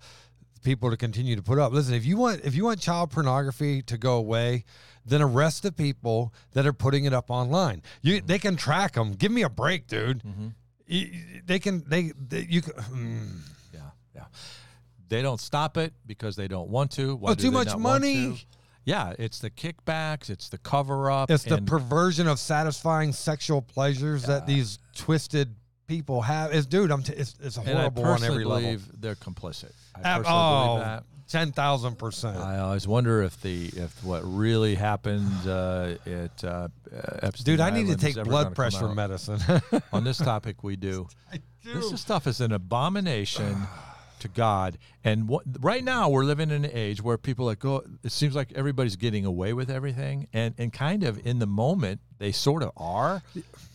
people 0.63 0.91
to 0.91 0.97
continue 0.97 1.37
to 1.37 1.43
put 1.43 1.59
up. 1.59 1.73
Listen, 1.73 1.95
if 1.95 2.05
you 2.05 2.17
want 2.17 2.41
if 2.45 2.55
you 2.55 2.65
want 2.65 2.81
child 2.81 3.11
pornography 3.11 3.83
to 3.83 3.99
go 3.99 4.17
away, 4.17 4.65
then 5.07 5.23
arrest 5.23 5.63
the 5.63 5.73
people 5.73 6.33
that 6.53 6.67
are 6.67 6.73
putting 6.73 7.05
it 7.05 7.13
up 7.13 7.31
online. 7.31 7.83
You 8.03 8.21
they 8.21 8.39
can 8.39 8.57
track 8.57 8.93
them. 8.95 9.13
Give 9.13 9.31
me 9.33 9.43
a 9.43 9.49
break, 9.49 9.87
dude. 9.87 10.23
y- 10.25 10.33
y- 10.89 11.43
they 11.45 11.59
can 11.59 11.85
they, 11.87 12.13
they 12.29 12.47
you 12.49 12.63
can. 12.63 12.73
mm. 12.75 13.29
Yeah, 13.73 13.81
yeah. 14.15 14.25
They 15.09 15.23
don't 15.23 15.41
stop 15.41 15.77
it 15.77 15.93
because 16.07 16.37
they 16.37 16.49
don't 16.49 16.69
want 16.71 16.91
to. 16.93 17.17
Why 17.17 17.33
Oh, 17.33 17.35
too 17.35 17.51
much 17.51 17.77
money. 17.77 18.37
to? 18.37 18.45
Yeah, 18.87 19.15
it's 19.19 19.39
the 19.39 19.49
kickbacks, 19.51 20.29
it's 20.29 20.51
the 20.51 20.59
cover 20.59 21.11
up. 21.11 21.31
It's 21.31 21.45
the 21.45 21.63
perversion 21.63 22.29
of 22.29 22.39
satisfying 22.39 23.13
sexual 23.13 23.63
pleasures 23.63 24.25
that 24.25 24.47
these 24.47 24.79
twisted 24.95 25.55
people 25.87 26.21
have. 26.23 26.53
It's 26.53 26.67
dude, 26.67 26.91
I'm 26.91 27.03
t- 27.03 27.15
it's, 27.15 27.35
it's 27.43 27.57
and 27.57 27.69
I 27.71 27.73
horrible 27.73 28.05
on 28.05 28.23
every 28.23 28.45
level. 28.45 28.77
they're 28.99 29.15
complicit. 29.15 29.73
I 29.95 30.19
personally 30.19 30.25
oh, 30.27 30.67
believe 30.75 30.85
that. 30.85 31.05
Ten 31.29 31.53
thousand 31.53 31.97
percent. 31.99 32.37
I 32.39 32.59
always 32.59 32.87
wonder 32.87 33.23
if 33.23 33.41
the 33.43 33.67
if 33.77 34.05
what 34.05 34.23
really 34.25 34.75
happened 34.75 35.47
uh, 35.47 35.95
at 36.07 36.45
uh, 36.45 36.69
Epstein 37.23 37.45
Dude, 37.57 37.61
I 37.61 37.71
need 37.71 37.87
to 37.87 37.93
is 37.93 37.97
take 37.99 38.17
ever 38.17 38.25
blood 38.29 38.43
gonna 38.43 38.47
come 38.47 38.55
pressure 38.55 38.89
out. 38.89 38.95
medicine. 38.97 39.41
On 39.93 40.05
this 40.05 40.19
topic, 40.33 40.63
we 40.63 40.77
do. 40.77 41.09
This 41.65 41.93
is 41.93 42.01
stuff 42.01 42.27
is 42.27 42.41
an 42.41 42.53
abomination 42.53 43.57
to 44.21 44.29
God. 44.29 44.79
And 45.03 45.29
what, 45.29 45.43
right 45.61 45.83
now, 45.85 46.09
we're 46.09 46.25
living 46.25 46.51
in 46.51 46.65
an 46.65 46.71
age 46.73 47.03
where 47.03 47.19
people 47.19 47.47
like 47.47 47.59
go. 47.59 47.83
It 48.03 48.13
seems 48.13 48.35
like 48.35 48.53
everybody's 48.55 48.97
getting 48.97 49.25
away 49.25 49.53
with 49.53 49.71
everything, 49.71 50.29
and 50.33 50.55
and 50.59 50.73
kind 50.73 51.03
of 51.05 51.27
in 51.27 51.39
the 51.39 51.47
moment 51.47 52.01
they 52.19 52.33
sort 52.33 52.63
of 52.63 52.71
are. 52.77 53.23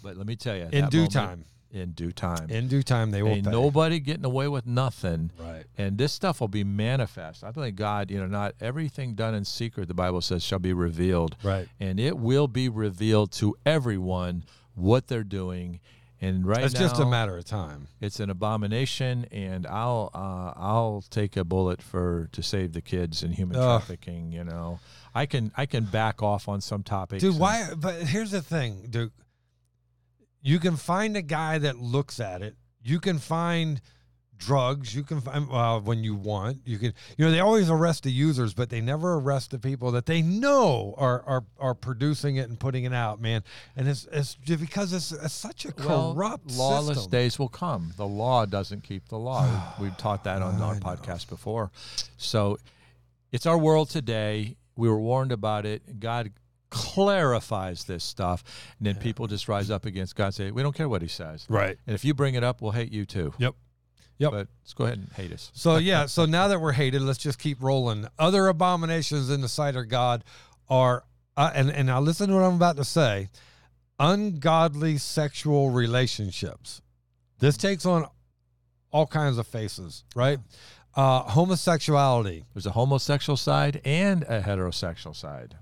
But 0.04 0.18
let 0.18 0.26
me 0.28 0.36
tell 0.36 0.56
you, 0.56 0.68
In 0.72 0.82
that 0.86 0.92
due 0.92 0.98
moment- 1.00 1.14
time. 1.14 1.46
In 1.72 1.92
due 1.92 2.12
time, 2.12 2.50
In 2.50 2.68
due 2.68 2.82
time, 2.84 3.12
they 3.12 3.22
will 3.22 3.32
ain't 3.32 3.46
pay. 3.46 3.52
nobody 3.52 4.00
getting 4.00 4.26
away 4.26 4.48
with 4.48 4.66
nothing. 4.66 5.32
Right. 5.40 5.66
And 5.78 5.98
this 5.98 6.12
stuff 6.14 6.42
will 6.42 6.48
be 6.48 6.64
manifest. 6.64 7.44
I 7.44 7.52
believe 7.52 7.76
God, 7.76 8.10
you 8.10 8.20
know, 8.20 8.26
not 8.28 8.56
everything 8.60 9.14
done 9.14 9.36
in 9.36 9.46
secret, 9.46 9.88
the 9.88 9.94
Bible 9.94 10.22
says, 10.22 10.44
shall 10.44 10.60
be 10.60 10.74
revealed. 10.74 11.36
Right. 11.44 11.68
And 11.80 12.00
it 12.00 12.18
will 12.18 12.48
be 12.48 12.70
revealed 12.70 13.32
to 13.34 13.56
everyone 13.66 14.46
what 14.74 15.08
they're 15.08 15.24
doing. 15.24 15.80
And 16.22 16.46
right 16.46 16.64
It's 16.66 16.74
now, 16.74 16.80
just 16.82 17.00
a 17.00 17.06
matter 17.06 17.38
of 17.38 17.46
time. 17.46 17.88
it's 18.02 18.20
an 18.20 18.30
abomination, 18.30 19.26
and 19.32 19.66
I'll 19.66 20.10
uh, 20.14 20.52
I'll 20.60 21.02
take 21.10 21.38
a 21.38 21.46
bullet 21.46 21.82
for 21.82 22.28
to 22.34 22.44
save 22.44 22.74
the 22.74 22.82
kids 22.82 23.24
and 23.24 23.34
human 23.34 23.56
Ugh. 23.56 23.64
trafficking. 23.80 24.34
You 24.34 24.44
know, 24.44 24.80
I 25.16 25.26
can 25.26 25.54
I 25.56 25.66
can 25.66 25.86
back 25.86 26.22
off 26.22 26.50
on 26.50 26.60
some 26.60 26.84
topics. 26.84 27.22
Dude, 27.22 27.32
and- 27.32 27.40
why? 27.40 27.70
But 27.78 28.02
here's 28.02 28.32
the 28.32 28.42
thing, 28.42 28.88
dude. 28.90 29.12
You 30.50 30.60
can 30.60 30.78
find 30.78 31.16
a 31.16 31.22
guy 31.22 31.60
that 31.60 31.78
looks 31.78 32.20
at 32.20 32.42
it. 32.42 32.56
You 32.82 33.00
can 33.00 33.20
find 33.20 33.80
drugs. 34.38 34.96
You 34.96 35.04
can 35.04 35.22
find 35.22 35.48
well 35.50 35.82
when 35.82 36.04
you 36.04 36.16
want. 36.16 36.62
You 36.66 36.80
can. 36.80 36.94
You 37.18 37.26
know 37.26 37.32
they 37.32 37.40
always 37.40 37.70
arrest 37.70 38.04
the 38.04 38.12
users, 38.12 38.54
but 38.56 38.70
they 38.70 38.82
never 38.82 39.16
arrest 39.16 39.52
the 39.52 39.60
people 39.60 39.92
that 39.92 40.06
they 40.08 40.22
know 40.24 40.96
are 40.98 41.22
are, 41.28 41.44
are 41.60 41.76
producing 41.76 42.38
it 42.38 42.50
and 42.50 42.60
putting 42.60 42.86
it 42.86 42.94
out, 42.94 43.22
man. 43.22 43.44
And 43.76 43.88
it's 43.88 44.08
it's 44.12 44.36
because 44.36 44.92
it's, 44.94 45.12
it's 45.12 45.34
such 45.34 45.66
a 45.66 45.74
Well, 45.78 46.14
corrupt 46.16 46.50
lawless 46.52 46.98
system. 46.98 47.12
days 47.12 47.38
will 47.38 47.50
come. 47.50 47.94
The 47.96 48.08
law 48.08 48.46
doesn't 48.46 48.84
keep 48.84 49.08
the 49.10 49.20
law. 49.20 49.76
We've 49.80 49.98
taught 49.98 50.24
that 50.24 50.42
on 50.42 50.60
our 50.62 50.76
podcast 50.76 51.30
before. 51.30 51.70
So 52.18 52.58
it's 53.32 53.46
our 53.46 53.58
world 53.58 53.90
today. 53.92 54.56
We 54.76 54.90
were 54.90 55.00
warned 55.00 55.32
about 55.32 55.66
it. 55.68 56.00
God 56.00 56.32
clarifies 56.70 57.84
this 57.86 58.04
stuff, 58.04 58.44
and 58.78 58.88
then 58.88 58.96
people 58.96 59.28
just 59.28 59.48
rise 59.48 59.70
up 59.70 59.86
against 59.86 60.16
God 60.16 60.26
and 60.26 60.34
say, 60.34 60.52
We 60.52 60.64
don't 60.64 60.76
care 60.76 60.90
what 60.90 61.02
he 61.02 61.08
says. 61.08 61.46
Right. 61.50 61.78
And 61.88 61.96
if 61.96 62.06
you 62.06 62.14
bring 62.14 62.36
it 62.36 62.44
up, 62.44 62.62
we'll 62.62 62.72
hate 62.72 62.92
you 62.92 63.06
too. 63.06 63.34
Yep. 63.38 63.56
Yep. 64.20 64.32
But 64.32 64.48
let's 64.62 64.74
go 64.74 64.84
ahead 64.84 64.98
and 64.98 65.10
hate 65.14 65.32
us. 65.32 65.50
So 65.54 65.78
yeah, 65.78 66.06
so 66.06 66.26
now 66.26 66.50
that 66.50 66.60
we're 66.60 66.74
hated, 66.74 67.02
let's 67.02 67.20
just 67.20 67.40
keep 67.40 67.62
rolling. 67.62 68.06
Other 68.20 68.48
abominations 68.48 69.30
in 69.30 69.42
the 69.42 69.48
sight 69.48 69.76
of 69.76 69.88
God 69.88 70.24
are, 70.70 71.04
uh, 71.38 71.52
and 71.56 71.72
and 71.72 71.88
now 71.88 72.02
listen 72.02 72.28
to 72.30 72.36
what 72.36 72.44
I'm 72.44 72.56
about 72.56 72.76
to 72.78 72.84
say: 72.84 73.30
ungodly 73.98 74.98
sexual 74.98 75.70
relationships. 75.70 76.82
This 77.40 77.56
takes 77.56 77.86
on 77.86 78.08
all 78.92 79.08
kinds 79.08 79.38
of 79.38 79.48
faces, 79.48 80.04
right? 80.16 80.40
Uh, 80.96 81.22
homosexuality. 81.22 82.44
There's 82.54 82.66
a 82.66 82.72
homosexual 82.72 83.38
side 83.38 83.80
and 83.86 84.24
a 84.24 84.42
heterosexual 84.42 85.16
side. 85.16 85.56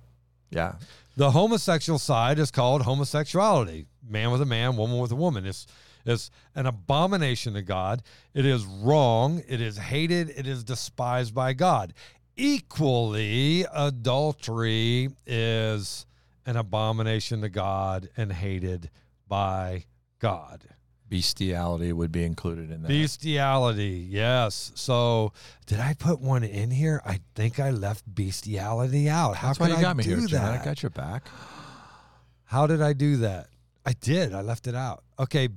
Yeah. 0.50 0.76
The 1.16 1.32
homosexual 1.32 2.00
side 2.00 2.40
is 2.40 2.52
called 2.52 2.84
homosexuality. 2.84 3.88
Man 4.08 4.32
with 4.32 4.42
a 4.42 4.46
man, 4.46 4.78
woman 4.78 5.00
with 5.00 5.12
a 5.12 5.16
woman. 5.16 5.46
It's 5.46 5.68
it's 6.06 6.32
an 6.56 6.66
abomination 6.66 7.54
to 7.56 7.62
God. 7.62 8.02
It 8.34 8.46
is 8.46 8.66
wrong. 8.66 9.44
It 9.48 9.60
is 9.60 9.78
hated. 9.78 10.30
It 10.30 10.48
is 10.48 10.64
despised 10.64 11.36
by 11.36 11.54
God. 11.54 11.94
Equally, 12.38 13.66
adultery 13.74 15.10
is 15.26 16.06
an 16.46 16.56
abomination 16.56 17.42
to 17.42 17.50
God 17.50 18.10
and 18.16 18.32
hated 18.32 18.90
by 19.28 19.86
God. 20.20 20.64
Bestiality 21.10 21.94
would 21.94 22.12
be 22.12 22.24
included 22.24 22.70
in 22.70 22.82
that. 22.82 22.90
Bestiality, 22.90 24.06
yes. 24.10 24.72
So, 24.76 25.32
did 25.66 25.80
I 25.80 25.94
put 25.94 26.20
one 26.20 26.44
in 26.44 26.70
here? 26.70 27.02
I 27.06 27.22
think 27.34 27.60
I 27.60 27.70
left 27.72 28.04
bestiality 28.14 29.10
out. 29.10 29.36
How 29.38 29.48
That's 29.48 29.60
why 29.60 29.68
could 29.68 29.74
you 29.74 29.80
I 29.80 29.82
got 29.82 29.98
me 29.98 30.04
do 30.04 30.18
here, 30.18 30.28
that? 30.30 30.62
I 30.62 30.66
got 30.66 30.84
your 30.84 30.90
back. 30.90 31.28
How 32.44 32.68
did 32.68 32.82
I 32.82 32.94
do 32.94 33.18
that? 33.18 33.48
I 33.86 33.94
did. 33.94 34.34
I 34.34 34.42
left 34.42 34.68
it 34.68 34.76
out. 34.76 35.04
Okay, 35.18 35.50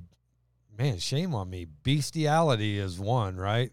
man, 0.77 0.99
shame 0.99 1.35
on 1.35 1.49
me. 1.49 1.67
Bestiality 1.83 2.79
is 2.79 2.97
one, 2.97 3.35
right? 3.35 3.71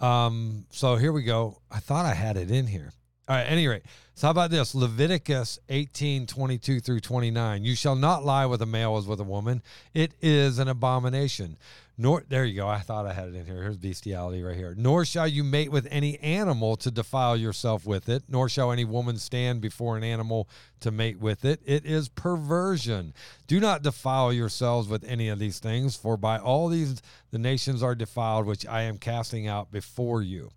Um, 0.00 0.66
so 0.70 0.96
here 0.96 1.12
we 1.12 1.22
go. 1.22 1.58
I 1.70 1.78
thought 1.78 2.04
I 2.04 2.14
had 2.14 2.36
it 2.36 2.50
in 2.50 2.66
here. 2.66 2.90
All 3.28 3.36
right, 3.36 3.44
any 3.44 3.68
rate. 3.68 3.82
So 4.14 4.26
how 4.26 4.30
about 4.30 4.50
this? 4.50 4.74
Leviticus 4.74 5.58
18, 5.68 6.26
22 6.26 6.80
through 6.80 7.00
29. 7.00 7.64
You 7.64 7.74
shall 7.74 7.96
not 7.96 8.24
lie 8.24 8.46
with 8.46 8.60
a 8.60 8.66
male 8.66 8.96
as 8.96 9.06
with 9.06 9.20
a 9.20 9.24
woman. 9.24 9.62
It 9.94 10.12
is 10.20 10.58
an 10.58 10.68
abomination. 10.68 11.56
Nor 11.98 12.24
there 12.28 12.44
you 12.44 12.56
go. 12.56 12.68
I 12.68 12.80
thought 12.80 13.06
I 13.06 13.12
had 13.12 13.28
it 13.28 13.34
in 13.34 13.46
here. 13.46 13.62
Here's 13.62 13.76
bestiality 13.76 14.42
right 14.42 14.56
here. 14.56 14.74
Nor 14.76 15.04
shall 15.04 15.28
you 15.28 15.44
mate 15.44 15.70
with 15.70 15.86
any 15.90 16.18
animal 16.20 16.76
to 16.76 16.90
defile 16.90 17.36
yourself 17.36 17.86
with 17.86 18.08
it, 18.08 18.24
nor 18.28 18.48
shall 18.48 18.72
any 18.72 18.84
woman 18.84 19.18
stand 19.18 19.60
before 19.60 19.96
an 19.96 20.04
animal 20.04 20.48
to 20.80 20.90
mate 20.90 21.18
with 21.18 21.44
it. 21.44 21.60
It 21.64 21.84
is 21.84 22.08
perversion. 22.08 23.14
Do 23.46 23.60
not 23.60 23.82
defile 23.82 24.32
yourselves 24.32 24.88
with 24.88 25.04
any 25.04 25.28
of 25.28 25.38
these 25.38 25.58
things, 25.58 25.94
for 25.94 26.16
by 26.16 26.38
all 26.38 26.68
these 26.68 27.02
the 27.30 27.38
nations 27.38 27.82
are 27.82 27.94
defiled, 27.94 28.46
which 28.46 28.66
I 28.66 28.82
am 28.82 28.98
casting 28.98 29.46
out 29.46 29.70
before 29.70 30.22
you. 30.22 30.50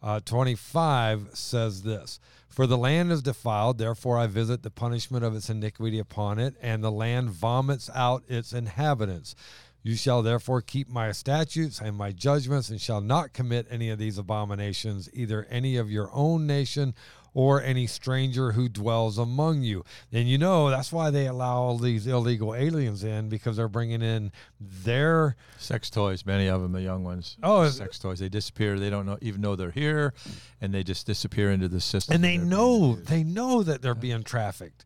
Uh, 0.00 0.20
25 0.20 1.30
says 1.32 1.82
this 1.82 2.20
For 2.58 2.66
the 2.66 2.76
land 2.76 3.12
is 3.12 3.22
defiled, 3.22 3.78
therefore 3.78 4.18
I 4.18 4.26
visit 4.26 4.64
the 4.64 4.68
punishment 4.68 5.24
of 5.24 5.32
its 5.36 5.48
iniquity 5.48 6.00
upon 6.00 6.40
it, 6.40 6.56
and 6.60 6.82
the 6.82 6.90
land 6.90 7.30
vomits 7.30 7.88
out 7.94 8.24
its 8.26 8.52
inhabitants. 8.52 9.36
You 9.84 9.94
shall 9.94 10.22
therefore 10.22 10.60
keep 10.60 10.88
my 10.88 11.12
statutes 11.12 11.80
and 11.80 11.96
my 11.96 12.10
judgments, 12.10 12.68
and 12.68 12.80
shall 12.80 13.00
not 13.00 13.32
commit 13.32 13.68
any 13.70 13.90
of 13.90 14.00
these 14.00 14.18
abominations, 14.18 15.08
either 15.12 15.44
any 15.44 15.76
of 15.76 15.88
your 15.88 16.10
own 16.12 16.48
nation 16.48 16.96
or 17.34 17.62
any 17.62 17.86
stranger 17.86 18.52
who 18.52 18.68
dwells 18.68 19.18
among 19.18 19.62
you. 19.62 19.84
And 20.12 20.28
you 20.28 20.38
know, 20.38 20.70
that's 20.70 20.92
why 20.92 21.10
they 21.10 21.26
allow 21.26 21.56
all 21.56 21.78
these 21.78 22.06
illegal 22.06 22.54
aliens 22.54 23.04
in, 23.04 23.28
because 23.28 23.56
they're 23.56 23.68
bringing 23.68 24.02
in 24.02 24.32
their 24.60 25.36
Sex 25.58 25.90
toys, 25.90 26.24
many 26.24 26.46
of 26.46 26.62
them, 26.62 26.72
the 26.72 26.82
young 26.82 27.04
ones. 27.04 27.36
Oh, 27.42 27.68
sex 27.68 27.98
toys. 27.98 28.20
They 28.20 28.28
disappear. 28.28 28.78
They 28.78 28.90
don't 28.90 29.06
know, 29.06 29.18
even 29.20 29.40
know 29.40 29.56
they're 29.56 29.70
here, 29.70 30.14
and 30.60 30.72
they 30.72 30.84
just 30.84 31.06
disappear 31.06 31.50
into 31.50 31.68
the 31.68 31.80
system. 31.80 32.14
and 32.14 32.24
they 32.24 32.38
know 32.38 32.94
they 32.94 33.24
know 33.24 33.62
that 33.62 33.82
they're 33.82 33.94
being 33.94 34.22
trafficked. 34.22 34.84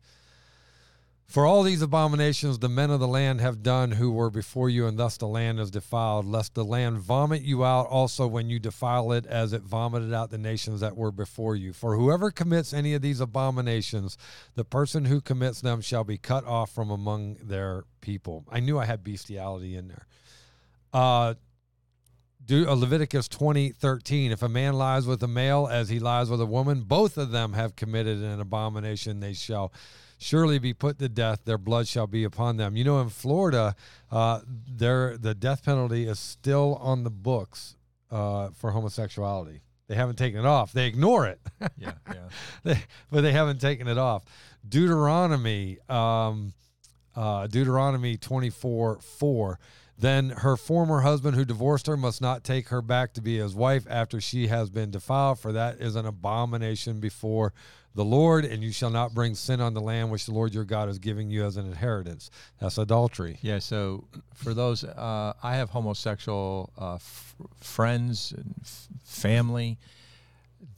For 1.33 1.47
all 1.47 1.63
these 1.63 1.81
abominations 1.81 2.59
the 2.59 2.69
men 2.69 2.91
of 2.91 2.99
the 2.99 3.07
land 3.07 3.41
have 3.41 3.63
done 3.63 3.89
who 3.89 4.11
were 4.11 4.29
before 4.29 4.69
you, 4.69 4.85
and 4.85 4.99
thus 4.99 5.17
the 5.17 5.25
land 5.25 5.59
is 5.59 5.71
defiled, 5.71 6.27
lest 6.27 6.53
the 6.53 6.63
land 6.63 6.99
vomit 6.99 7.41
you 7.41 7.65
out 7.65 7.87
also 7.87 8.27
when 8.27 8.51
you 8.51 8.59
defile 8.59 9.11
it, 9.13 9.25
as 9.25 9.51
it 9.51 9.63
vomited 9.63 10.13
out 10.13 10.29
the 10.29 10.37
nations 10.37 10.81
that 10.81 10.95
were 10.95 11.11
before 11.11 11.55
you. 11.55 11.73
For 11.73 11.95
whoever 11.95 12.29
commits 12.29 12.71
any 12.71 12.93
of 12.93 13.01
these 13.01 13.19
abominations, 13.19 14.15
the 14.53 14.63
person 14.63 15.05
who 15.05 15.21
commits 15.21 15.59
them 15.59 15.81
shall 15.81 16.03
be 16.03 16.19
cut 16.19 16.45
off 16.45 16.69
from 16.69 16.91
among 16.91 17.37
their 17.41 17.85
people. 17.99 18.45
I 18.51 18.59
knew 18.59 18.77
I 18.77 18.85
had 18.85 19.03
bestiality 19.03 19.75
in 19.75 19.87
there. 19.87 20.05
Uh, 20.93 21.33
do, 22.45 22.69
uh, 22.69 22.75
Leviticus 22.75 23.27
twenty 23.27 23.71
thirteen. 23.71 24.31
If 24.31 24.43
a 24.43 24.49
man 24.49 24.73
lies 24.75 25.07
with 25.07 25.23
a 25.23 25.27
male 25.27 25.67
as 25.67 25.89
he 25.89 25.97
lies 25.97 26.29
with 26.29 26.41
a 26.41 26.45
woman, 26.45 26.81
both 26.81 27.17
of 27.17 27.31
them 27.31 27.53
have 27.53 27.75
committed 27.75 28.21
an 28.21 28.39
abomination. 28.39 29.19
They 29.19 29.33
shall 29.33 29.73
surely 30.17 30.59
be 30.59 30.73
put 30.73 30.99
to 30.99 31.09
death. 31.09 31.41
Their 31.45 31.57
blood 31.57 31.87
shall 31.87 32.07
be 32.07 32.23
upon 32.23 32.57
them. 32.57 32.75
You 32.75 32.83
know, 32.83 33.01
in 33.01 33.09
Florida, 33.09 33.75
uh, 34.11 34.41
there 34.47 35.17
the 35.17 35.33
death 35.33 35.63
penalty 35.63 36.05
is 36.05 36.19
still 36.19 36.75
on 36.81 37.03
the 37.03 37.09
books 37.09 37.75
uh, 38.11 38.49
for 38.55 38.71
homosexuality. 38.71 39.61
They 39.87 39.95
haven't 39.95 40.15
taken 40.15 40.39
it 40.39 40.45
off. 40.45 40.71
They 40.71 40.87
ignore 40.87 41.27
it. 41.27 41.39
Yeah, 41.77 41.93
yeah. 42.07 42.29
they, 42.63 42.77
but 43.11 43.21
they 43.21 43.31
haven't 43.31 43.59
taken 43.59 43.87
it 43.87 43.97
off. 43.97 44.23
Deuteronomy, 44.67 45.77
um, 45.89 46.53
uh, 47.15 47.47
Deuteronomy 47.47 48.17
24 48.17 48.99
4. 48.99 49.59
Then 49.97 50.29
her 50.29 50.57
former 50.57 51.01
husband 51.01 51.35
who 51.35 51.45
divorced 51.45 51.87
her 51.87 51.95
must 51.95 52.21
not 52.21 52.43
take 52.43 52.69
her 52.69 52.81
back 52.81 53.13
to 53.13 53.21
be 53.21 53.37
his 53.37 53.55
wife 53.55 53.85
after 53.89 54.19
she 54.19 54.47
has 54.47 54.69
been 54.69 54.91
defiled, 54.91 55.39
for 55.39 55.51
that 55.51 55.79
is 55.79 55.95
an 55.95 56.05
abomination 56.05 56.99
before 56.99 57.53
the 57.95 58.03
Lord, 58.05 58.43
and 58.45 58.63
you 58.63 58.71
shall 58.71 58.89
not 58.89 59.13
bring 59.13 59.35
sin 59.35 59.61
on 59.61 59.73
the 59.73 59.81
land 59.81 60.09
which 60.11 60.25
the 60.25 60.31
Lord 60.33 60.53
your 60.53 60.63
God 60.65 60.89
is 60.89 60.97
giving 60.99 61.29
you 61.29 61.45
as 61.45 61.57
an 61.57 61.65
inheritance. 61.67 62.31
That's 62.59 62.77
adultery. 62.77 63.37
Yeah. 63.41 63.59
So 63.59 64.05
for 64.33 64.53
those, 64.53 64.83
uh, 64.83 65.33
I 65.43 65.55
have 65.55 65.69
homosexual 65.69 66.71
uh, 66.77 66.95
f- 66.95 67.35
friends 67.61 68.33
and 68.35 68.55
f- 68.61 68.87
family 69.03 69.77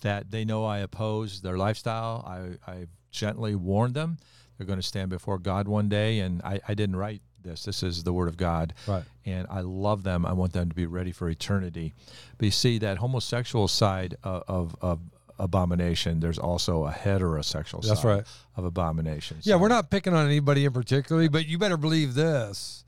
that 0.02 0.32
they 0.32 0.46
know 0.46 0.66
I 0.66 0.80
oppose 0.80 1.42
their 1.42 1.58
lifestyle. 1.58 2.24
I, 2.68 2.72
I 2.72 2.86
gently 3.12 3.56
warned 3.56 3.94
them 3.94 4.18
they're 4.58 4.68
going 4.68 4.80
to 4.80 4.84
stand 4.84 5.10
before 5.10 5.38
God 5.38 5.68
one 5.68 5.90
day, 5.90 6.20
and 6.20 6.42
I, 6.42 6.62
I 6.68 6.76
didn't 6.76 6.96
write 6.96 7.22
this. 7.44 7.66
This 7.66 7.84
is 7.84 8.04
the 8.04 8.14
Word 8.14 8.30
of 8.30 8.38
God, 8.38 8.74
Right. 8.88 9.04
and 9.26 9.46
I 9.50 9.60
love 9.62 10.04
them. 10.04 10.26
I 10.26 10.32
want 10.32 10.54
them 10.54 10.70
to 10.70 10.76
be 10.76 10.86
ready 10.86 11.12
for 11.12 11.30
eternity. 11.30 11.94
But 12.38 12.46
you 12.46 12.52
see 12.52 12.78
that 12.80 12.98
homosexual 13.00 13.68
side 13.68 14.16
of, 14.24 14.44
of, 14.48 14.76
of 14.82 15.00
abomination. 15.40 16.20
There's 16.20 16.40
also 16.40 16.86
a 16.86 16.92
heterosexual 16.92 17.86
That's 17.86 18.02
side 18.02 18.08
right. 18.08 18.24
of 18.56 18.66
abomination. 18.66 19.38
Yeah, 19.42 19.56
So- 19.56 19.58
we're 19.60 19.68
not 19.70 19.90
picking 19.90 20.14
on 20.14 20.26
anybody 20.26 20.66
in 20.66 20.72
particular, 20.74 21.30
but 21.30 21.48
you 21.48 21.58
better 21.58 21.78
believe 21.78 22.14
this. 22.14 22.84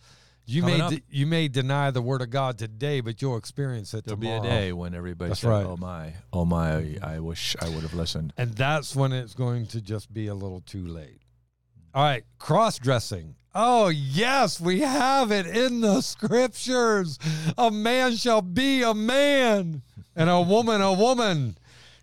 You 0.49 0.61
Coming 0.61 0.77
may 0.79 0.89
de- 0.89 1.03
you 1.09 1.27
may 1.27 1.47
deny 1.49 1.91
the 1.91 2.01
word 2.01 2.21
of 2.21 2.29
God 2.29 2.57
today, 2.57 3.01
but 3.01 3.21
you'll 3.21 3.35
experience 3.35 3.93
it 3.93 4.05
tomorrow. 4.07 4.19
There'll 4.21 4.43
tomorrow. 4.43 4.49
be 4.49 4.57
a 4.57 4.61
day 4.67 4.71
when 4.73 4.95
everybody 4.95 5.27
That's 5.27 5.43
right. 5.43 5.65
"Oh 5.65 5.75
my, 5.75 6.13
oh 6.31 6.45
my, 6.45 6.95
I 7.03 7.19
wish 7.19 7.57
I 7.59 7.67
would 7.67 7.81
have 7.81 7.93
listened." 7.93 8.31
And 8.37 8.53
that's 8.53 8.95
when 8.95 9.11
it's 9.11 9.33
going 9.33 9.65
to 9.67 9.81
just 9.81 10.13
be 10.13 10.27
a 10.27 10.33
little 10.33 10.61
too 10.61 10.87
late. 10.87 11.19
All 11.93 12.01
right, 12.01 12.23
cross 12.39 12.79
dressing. 12.79 13.35
Oh, 13.53 13.89
yes, 13.89 14.61
we 14.61 14.79
have 14.81 15.31
it 15.31 15.47
in 15.47 15.81
the 15.81 15.99
scriptures. 15.99 17.19
A 17.57 17.69
man 17.71 18.15
shall 18.15 18.41
be 18.41 18.83
a 18.83 18.93
man, 18.93 19.81
and 20.15 20.29
a 20.29 20.39
woman 20.39 20.79
a 20.81 20.93
woman. 20.93 21.57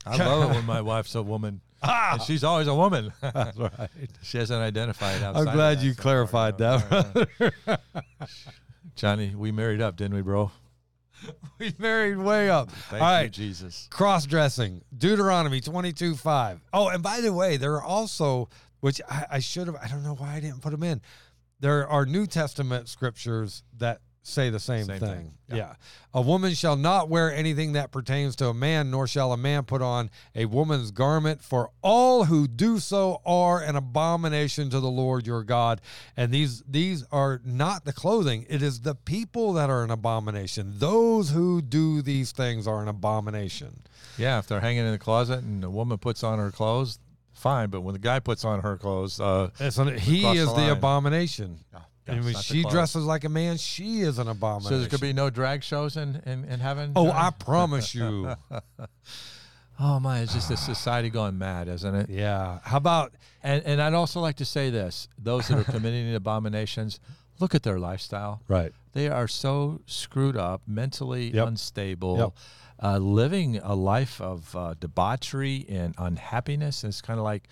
I 0.07 0.17
love 0.17 0.51
it 0.51 0.55
when 0.55 0.67
my 0.67 0.81
wife's 0.81 1.15
a 1.15 1.23
woman, 1.23 1.61
Ah, 1.87 2.15
and 2.15 2.23
she's 2.23 2.45
always 2.45 2.67
a 2.67 2.75
woman. 2.75 3.13
that's 3.21 3.57
right. 3.57 3.91
she 4.23 4.39
hasn't 4.39 4.61
identified. 4.61 5.23
I'm 5.23 5.37
outside 5.37 5.49
of 5.49 5.55
glad 5.55 5.83
you 5.83 5.93
so 5.93 6.03
clarified 6.03 6.59
that. 6.59 7.79
Johnny. 8.97 9.35
We 9.35 9.53
married 9.53 9.81
up, 9.81 9.97
didn't 9.97 10.15
we, 10.15 10.23
bro? 10.23 10.51
we 11.59 11.75
married 11.79 12.17
way 12.19 12.51
up. 12.51 12.71
Thank 12.71 13.03
All 13.03 13.23
you, 13.23 13.29
Jesus. 13.29 13.89
cross 13.91 14.27
dressing. 14.27 14.83
Deuteronomy 14.97 15.61
22 15.61 16.17
5. 16.17 16.61
Oh, 16.73 16.89
and 16.89 17.03
by 17.03 17.21
the 17.21 17.33
way, 17.33 17.57
there 17.57 17.75
are 17.75 17.83
also, 17.83 18.49
which 18.81 19.01
I, 19.09 19.27
I 19.33 19.39
should 19.41 19.67
have, 19.67 19.77
I 19.77 19.89
don't 19.89 20.03
know 20.03 20.15
why 20.15 20.35
I 20.35 20.41
didn't 20.41 20.61
put 20.61 20.71
them 20.71 20.83
in. 20.83 21.01
There 21.61 21.89
are 21.89 22.05
New 22.05 22.27
Testament 22.27 22.89
scriptures 22.89 23.63
that 23.79 24.01
say 24.27 24.49
the 24.49 24.59
same, 24.59 24.87
Same 24.87 24.99
thing. 25.01 25.09
thing, 25.17 25.31
Yeah. 25.51 25.57
yeah. 25.57 25.75
A 26.15 26.23
woman 26.23 26.55
shall 26.55 26.77
not 26.77 27.11
wear 27.11 27.31
anything 27.31 27.75
that 27.75 27.93
pertains 27.93 28.35
to 28.37 28.49
a 28.49 28.55
man, 28.55 28.91
nor 28.91 29.07
shall 29.07 29.33
a 29.33 29.37
man 29.37 29.65
put 29.65 29.83
on 29.83 30.11
a 30.35 30.47
woman's 30.47 30.91
garment, 30.91 31.43
for 31.43 31.71
all 31.83 32.25
who 32.25 32.49
do 32.49 32.79
so 32.79 33.21
are 33.27 33.61
an 33.63 33.77
abomination 33.77 34.71
to 34.71 34.81
the 34.81 34.89
Lord 34.91 35.27
your 35.27 35.43
God. 35.45 35.81
And 36.17 36.33
these 36.33 36.63
these 36.67 37.05
are 37.13 37.43
not 37.45 37.85
the 37.85 37.93
clothing, 37.93 38.47
it 38.49 38.63
is 38.63 38.81
the 38.81 38.95
people 38.95 39.53
that 39.53 39.69
are 39.69 39.85
an 39.85 39.91
abomination. 39.91 40.73
Those 40.79 41.29
who 41.31 41.61
do 41.61 42.01
these 42.01 42.33
things 42.33 42.67
are 42.67 42.81
an 42.81 42.89
abomination. 42.89 43.83
Yeah, 44.17 44.39
if 44.39 44.47
they're 44.47 44.61
hanging 44.61 44.87
in 44.87 44.93
the 44.93 44.99
closet 44.99 45.41
and 45.41 45.63
the 45.63 45.69
woman 45.71 45.99
puts 45.99 46.25
on 46.25 46.39
her 46.39 46.51
clothes, 46.51 46.99
fine. 47.35 47.69
But 47.69 47.83
when 47.83 47.93
the 47.93 47.99
guy 47.99 48.21
puts 48.21 48.45
on 48.45 48.61
her 48.63 48.79
clothes, 48.79 49.21
uh, 49.21 49.51
an, 49.59 49.99
he 49.99 50.25
is 50.25 50.47
the 50.55 50.55
the, 50.67 50.73
abomination. 50.73 51.59
yeah, 51.73 51.81
and 52.07 52.25
when 52.25 52.35
she 52.35 52.63
dresses 52.65 53.05
like 53.05 53.25
a 53.25 53.29
man, 53.29 53.57
she 53.57 54.01
is 54.01 54.19
an 54.19 54.29
abomination. 54.29 54.71
so 54.71 54.79
there 54.81 54.89
could 54.89 55.01
be 55.01 55.13
no 55.13 55.31
drag 55.31 55.63
shows 55.63 55.97
in 55.97 56.21
in, 56.27 56.45
in 56.45 56.61
heaven. 56.61 56.93
Oh, 56.97 57.11
I 57.11 57.31
promise 57.31 57.95
you. 57.95 58.35
oh 59.81 59.99
my, 60.01 60.21
it's 60.21 60.35
just 60.35 60.51
a 60.51 60.57
society 60.57 61.11
going 61.11 61.39
mad, 61.39 61.69
isn't 61.69 61.95
it? 61.95 62.11
yeah. 62.11 62.59
How 62.63 62.77
about 62.77 63.13
And 63.43 63.63
and 63.65 63.81
I'd 63.83 63.95
also 63.95 64.21
like 64.21 64.37
to 64.37 64.45
say 64.45 64.71
this: 64.71 65.09
those 65.19 65.49
that 65.49 65.59
are 65.59 65.65
committing 65.65 66.15
abominations, 66.15 67.01
look 67.41 67.55
at 67.55 67.63
their 67.63 67.79
lifestyle. 67.79 68.41
right? 68.49 68.73
They 68.93 69.09
are 69.09 69.27
so 69.29 69.81
screwed 69.87 70.37
up, 70.37 70.63
mentally 70.69 71.31
Yep. 71.35 71.49
unstable, 71.49 72.17
Yep. 72.19 72.33
uh, 72.81 72.99
living 72.99 73.57
a 73.59 73.75
life 73.75 74.21
of 74.21 74.55
uh, 74.55 74.75
debauchery 74.79 75.67
and 75.69 75.95
unhappiness. 75.99 76.85
It's 76.85 77.01
kind 77.01 77.19
of 77.19 77.25
like 77.25 77.49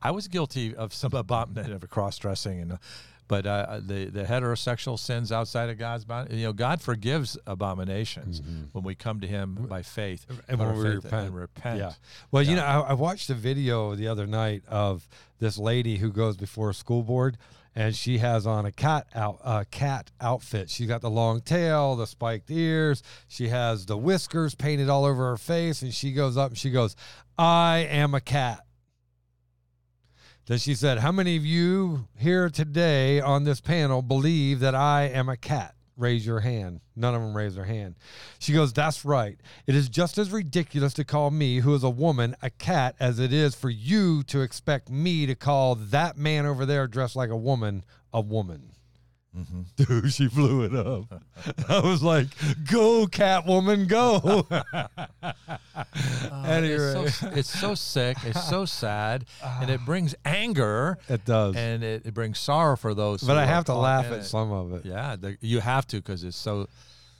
I 0.00 0.10
was 0.10 0.28
guilty 0.28 0.74
of 0.74 0.94
some 0.94 1.12
abomination 1.24 1.72
of 1.74 1.88
cross 1.90 2.16
dressing 2.18 2.60
and. 2.60 2.78
Uh, 3.28 3.28
But 3.28 3.46
uh, 3.46 3.80
the 3.84 4.06
the 4.06 4.24
heterosexual 4.24 4.98
sins 4.98 5.32
outside 5.32 5.68
of 5.70 5.78
God's 5.78 6.04
bound, 6.04 6.30
you 6.32 6.44
know, 6.44 6.52
God 6.52 6.80
forgives 6.80 7.36
abominations 7.46 8.40
when 8.72 8.84
we 8.84 8.94
come 8.94 9.20
to 9.20 9.26
Him 9.26 9.54
by 9.68 9.82
faith 9.82 10.26
Mm-hmm. 10.28 10.40
And 10.48 10.58
when 10.58 10.76
we 10.76 10.82
faith 10.84 11.04
repent. 11.04 11.26
and 11.26 11.34
repent. 11.36 11.78
Yeah. 11.78 11.92
Well, 12.30 12.42
you 12.42 12.56
know, 12.56 12.64
I, 12.64 12.80
I 12.80 12.92
watched 12.94 13.30
a 13.30 13.34
video 13.34 13.94
the 13.94 14.08
other 14.08 14.26
night 14.26 14.62
of 14.68 15.08
this 15.38 15.58
lady 15.58 15.96
who 15.98 16.10
goes 16.10 16.36
before 16.36 16.70
a 16.70 16.74
school 16.74 17.02
board, 17.02 17.36
and 17.74 17.94
she 17.94 18.18
has 18.18 18.46
on 18.46 18.64
a 18.64 18.72
cat 18.72 19.06
out 19.14 19.38
uh, 19.44 19.64
cat 19.70 20.10
outfit. 20.20 20.70
She 20.70 20.86
got 20.86 21.00
the 21.02 21.10
long 21.10 21.40
tail, 21.42 21.96
the 21.96 22.06
spiked 22.06 22.50
ears. 22.50 23.02
She 23.28 23.48
has 23.48 23.86
the 23.86 23.96
whiskers 23.96 24.54
painted 24.54 24.88
all 24.88 25.04
over 25.04 25.28
her 25.30 25.36
face, 25.36 25.82
and 25.82 25.92
she 25.92 26.12
goes 26.12 26.36
up 26.36 26.50
and 26.52 26.58
she 26.58 26.70
goes, 26.70 26.96
"I 27.38 27.86
am 27.90 28.14
a 28.14 28.20
cat." 28.20 28.60
Then 30.46 30.58
she 30.58 30.74
said, 30.74 30.98
How 30.98 31.10
many 31.10 31.36
of 31.36 31.44
you 31.44 32.06
here 32.16 32.48
today 32.48 33.20
on 33.20 33.44
this 33.44 33.60
panel 33.60 34.00
believe 34.00 34.60
that 34.60 34.76
I 34.76 35.04
am 35.08 35.28
a 35.28 35.36
cat? 35.36 35.74
Raise 35.96 36.24
your 36.24 36.40
hand. 36.40 36.80
None 36.94 37.14
of 37.14 37.20
them 37.22 37.36
raise 37.36 37.56
their 37.56 37.64
hand. 37.64 37.96
She 38.38 38.52
goes, 38.52 38.72
That's 38.72 39.04
right. 39.04 39.38
It 39.66 39.74
is 39.74 39.88
just 39.88 40.18
as 40.18 40.30
ridiculous 40.30 40.94
to 40.94 41.04
call 41.04 41.32
me, 41.32 41.58
who 41.58 41.74
is 41.74 41.82
a 41.82 41.90
woman, 41.90 42.36
a 42.42 42.50
cat, 42.50 42.94
as 43.00 43.18
it 43.18 43.32
is 43.32 43.56
for 43.56 43.70
you 43.70 44.22
to 44.24 44.40
expect 44.40 44.88
me 44.88 45.26
to 45.26 45.34
call 45.34 45.74
that 45.74 46.16
man 46.16 46.46
over 46.46 46.64
there 46.64 46.86
dressed 46.86 47.16
like 47.16 47.30
a 47.30 47.36
woman 47.36 47.84
a 48.12 48.20
woman. 48.20 48.70
Dude, 49.76 50.12
she 50.12 50.28
blew 50.28 50.62
it 50.64 50.74
up. 50.74 51.22
I 51.68 51.80
was 51.80 52.02
like, 52.02 52.28
Go, 52.70 53.06
Catwoman, 53.06 53.86
go. 53.88 54.46
anyway, 56.44 56.94
Uh, 56.96 57.02
It's 57.04 57.14
so, 57.18 57.28
it's 57.28 57.60
so 57.60 57.74
sick. 57.74 58.16
It's 58.24 58.48
so 58.48 58.64
sad, 58.82 59.24
and 59.42 59.70
it 59.70 59.80
brings 59.84 60.14
anger, 60.24 60.98
it 61.08 61.24
does. 61.24 61.54
and 61.56 61.82
it, 61.84 62.06
it 62.06 62.14
brings 62.14 62.38
sorrow 62.38 62.76
for 62.76 62.94
those. 62.94 63.22
but 63.22 63.36
I 63.36 63.44
have 63.46 63.64
to 63.66 63.74
laugh 63.74 64.06
at 64.06 64.12
it. 64.20 64.24
some 64.24 64.52
of 64.52 64.72
it. 64.72 64.84
Yeah, 64.86 65.16
the, 65.16 65.36
you 65.40 65.60
have 65.60 65.86
to 65.88 65.96
because 65.96 66.24
it's 66.24 66.36
so 66.36 66.68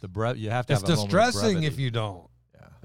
the 0.01 0.09
breath. 0.09 0.37
You 0.37 0.51
have 0.51 0.67
to. 0.67 0.73
It's 0.73 0.83
have 0.83 0.89
a 0.91 0.93
moment 0.97 1.13
of 1.15 1.21
distressing 1.33 1.63
if 1.65 1.79
you 1.79 1.91
don't. 1.91 2.25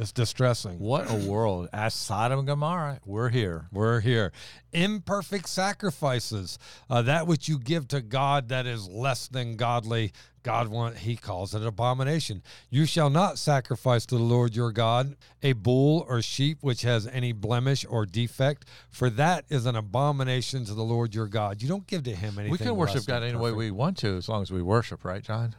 Yeah. 0.02 0.04
It's 0.04 0.12
distressing. 0.12 0.80
What 0.80 1.12
a 1.12 1.30
world! 1.30 1.70
Ask 1.72 1.96
Sodom 1.96 2.40
and 2.40 2.48
Gomorrah. 2.48 3.00
We're 3.06 3.30
here. 3.30 3.68
We're 3.72 4.00
here. 4.00 4.32
Imperfect 4.74 5.48
sacrifices. 5.48 6.58
Uh, 6.90 7.04
that 7.04 7.28
which 7.28 7.48
you 7.48 7.60
give 7.60 7.88
to 7.90 8.02
God 8.02 8.50
that 8.50 8.66
is 8.66 8.90
less 8.90 9.28
than 9.28 9.58
godly. 9.58 10.12
God 10.44 10.70
want 10.70 10.98
he 10.98 11.16
calls 11.16 11.54
it 11.54 11.62
an 11.62 11.68
abomination. 11.68 12.42
You 12.72 12.88
shall 12.88 13.12
not 13.12 13.38
sacrifice 13.38 14.08
to 14.08 14.18
the 14.18 14.24
Lord 14.24 14.56
your 14.56 14.72
God 14.72 15.16
a 15.44 15.54
bull 15.54 16.04
or 16.10 16.24
sheep 16.24 16.58
which 16.62 16.82
has 16.82 17.06
any 17.06 17.32
blemish 17.32 17.86
or 17.88 18.08
defect, 18.08 18.66
for 18.90 19.12
that 19.12 19.46
is 19.50 19.68
an 19.68 19.76
abomination 19.76 20.66
to 20.66 20.74
the 20.74 20.82
Lord 20.82 21.14
your 21.14 21.28
God. 21.28 21.62
You 21.62 21.68
don't 21.68 21.86
give 21.86 22.04
to 22.04 22.16
him 22.16 22.40
anything. 22.40 22.52
we 22.52 22.58
can 22.58 22.76
worship 22.76 22.96
less 22.96 23.06
God 23.06 23.22
any 23.22 23.38
way 23.38 23.52
we 23.52 23.70
want 23.70 23.98
to, 23.98 24.18
as 24.18 24.28
long 24.28 24.42
as 24.42 24.52
we 24.52 24.64
worship, 24.64 25.06
right, 25.06 25.22
John? 25.22 25.56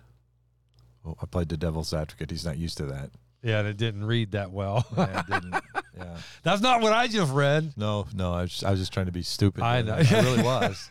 Oh, 1.07 1.15
I 1.23 1.27
played 1.27 1.49
the 1.49 1.57
devil's 1.57 1.95
advocate. 1.95 2.33
He's 2.33 2.45
not 2.45 2.59
used 2.59 2.77
to 2.79 2.87
that. 2.87 3.11
Yeah, 3.43 3.59
and 3.61 3.69
it 3.69 3.77
didn't 3.77 4.05
read 4.05 4.33
that 4.33 4.51
well. 4.53 4.87
Yeah, 4.97 5.23
I 5.29 5.31
didn't. 5.41 5.55
Yeah. 5.97 6.17
That's 6.43 6.63
not 6.63 6.81
what 6.81 6.93
I 6.95 7.07
just 7.07 7.31
read. 7.33 7.75
No, 7.77 8.07
no. 8.15 8.33
I 8.33 8.43
was, 8.43 8.51
just, 8.51 8.65
I 8.65 8.71
was 8.71 8.81
just 8.81 8.93
trying 8.95 9.07
to 9.07 9.13
be 9.13 9.23
stupid. 9.23 9.63
I 9.63 9.83
know. 9.83 9.93
I 9.95 10.01
really 10.23 10.43
was. 10.53 10.91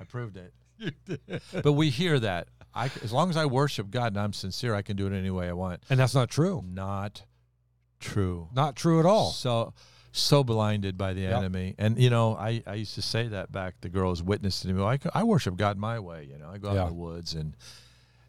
I 0.00 0.04
proved 0.04 0.36
it. 0.38 0.52
You 0.78 0.90
did. 1.06 1.42
But 1.62 1.72
we 1.72 1.90
hear 1.90 2.18
that. 2.18 2.48
I, 2.74 2.86
as 3.04 3.12
long 3.12 3.28
as 3.30 3.36
I 3.36 3.44
worship 3.46 3.90
God 3.90 4.08
and 4.14 4.18
I'm 4.18 4.32
sincere, 4.32 4.74
I 4.74 4.80
can 4.82 4.96
do 4.96 5.06
it 5.06 5.12
any 5.12 5.30
way 5.30 5.48
I 5.48 5.52
want. 5.52 5.82
And 5.90 6.00
that's 6.00 6.14
not 6.14 6.30
true. 6.30 6.64
Not 6.66 7.24
true. 8.00 8.48
Not 8.54 8.74
true 8.74 9.00
at 9.00 9.06
all. 9.06 9.30
So 9.32 9.74
so 10.12 10.42
blinded 10.42 10.96
by 10.96 11.12
the 11.12 11.20
Yep. 11.22 11.36
enemy. 11.36 11.74
And 11.78 11.98
you 11.98 12.08
know, 12.10 12.34
I, 12.34 12.62
I 12.66 12.74
used 12.74 12.94
to 12.94 13.02
say 13.02 13.28
that 13.28 13.52
back. 13.52 13.74
The 13.82 13.88
girls 13.90 14.22
witnessed 14.22 14.62
to 14.62 14.68
me. 14.72 14.82
I, 14.82 14.98
I 15.14 15.24
worship 15.24 15.56
God 15.56 15.76
my 15.76 15.98
way. 16.00 16.26
You 16.30 16.38
know, 16.38 16.48
I 16.50 16.58
go 16.58 16.70
out 16.70 16.74
Yeah. 16.74 16.82
in 16.84 16.88
the 16.88 16.94
woods 16.94 17.34
and 17.34 17.54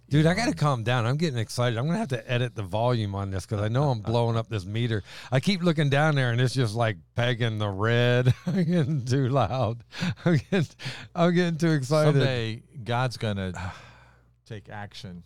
Dude, 0.09 0.25
I 0.25 0.33
got 0.33 0.47
to 0.47 0.55
calm 0.55 0.83
down. 0.83 1.05
I'm 1.05 1.17
getting 1.17 1.37
excited. 1.37 1.77
I'm 1.77 1.85
going 1.85 1.93
to 1.93 1.99
have 1.99 2.07
to 2.09 2.31
edit 2.31 2.55
the 2.55 2.63
volume 2.63 3.13
on 3.13 3.29
this 3.29 3.45
because 3.45 3.63
I 3.63 3.67
know 3.67 3.91
I'm 3.91 3.99
blowing 3.99 4.37
up 4.37 4.49
this 4.49 4.65
meter. 4.65 5.03
I 5.31 5.39
keep 5.39 5.61
looking 5.61 5.89
down 5.89 6.15
there 6.15 6.31
and 6.31 6.41
it's 6.41 6.53
just 6.53 6.73
like 6.73 6.97
pegging 7.15 7.59
the 7.59 7.69
red. 7.69 8.33
I'm 8.47 8.63
getting 8.63 9.05
too 9.05 9.29
loud. 9.29 9.83
I'm 10.25 10.39
getting, 10.49 10.67
I'm 11.13 11.33
getting 11.35 11.57
too 11.57 11.71
excited. 11.71 12.13
someday 12.13 12.63
God's 12.83 13.17
gonna 13.17 13.53
take 14.47 14.67
action 14.69 15.23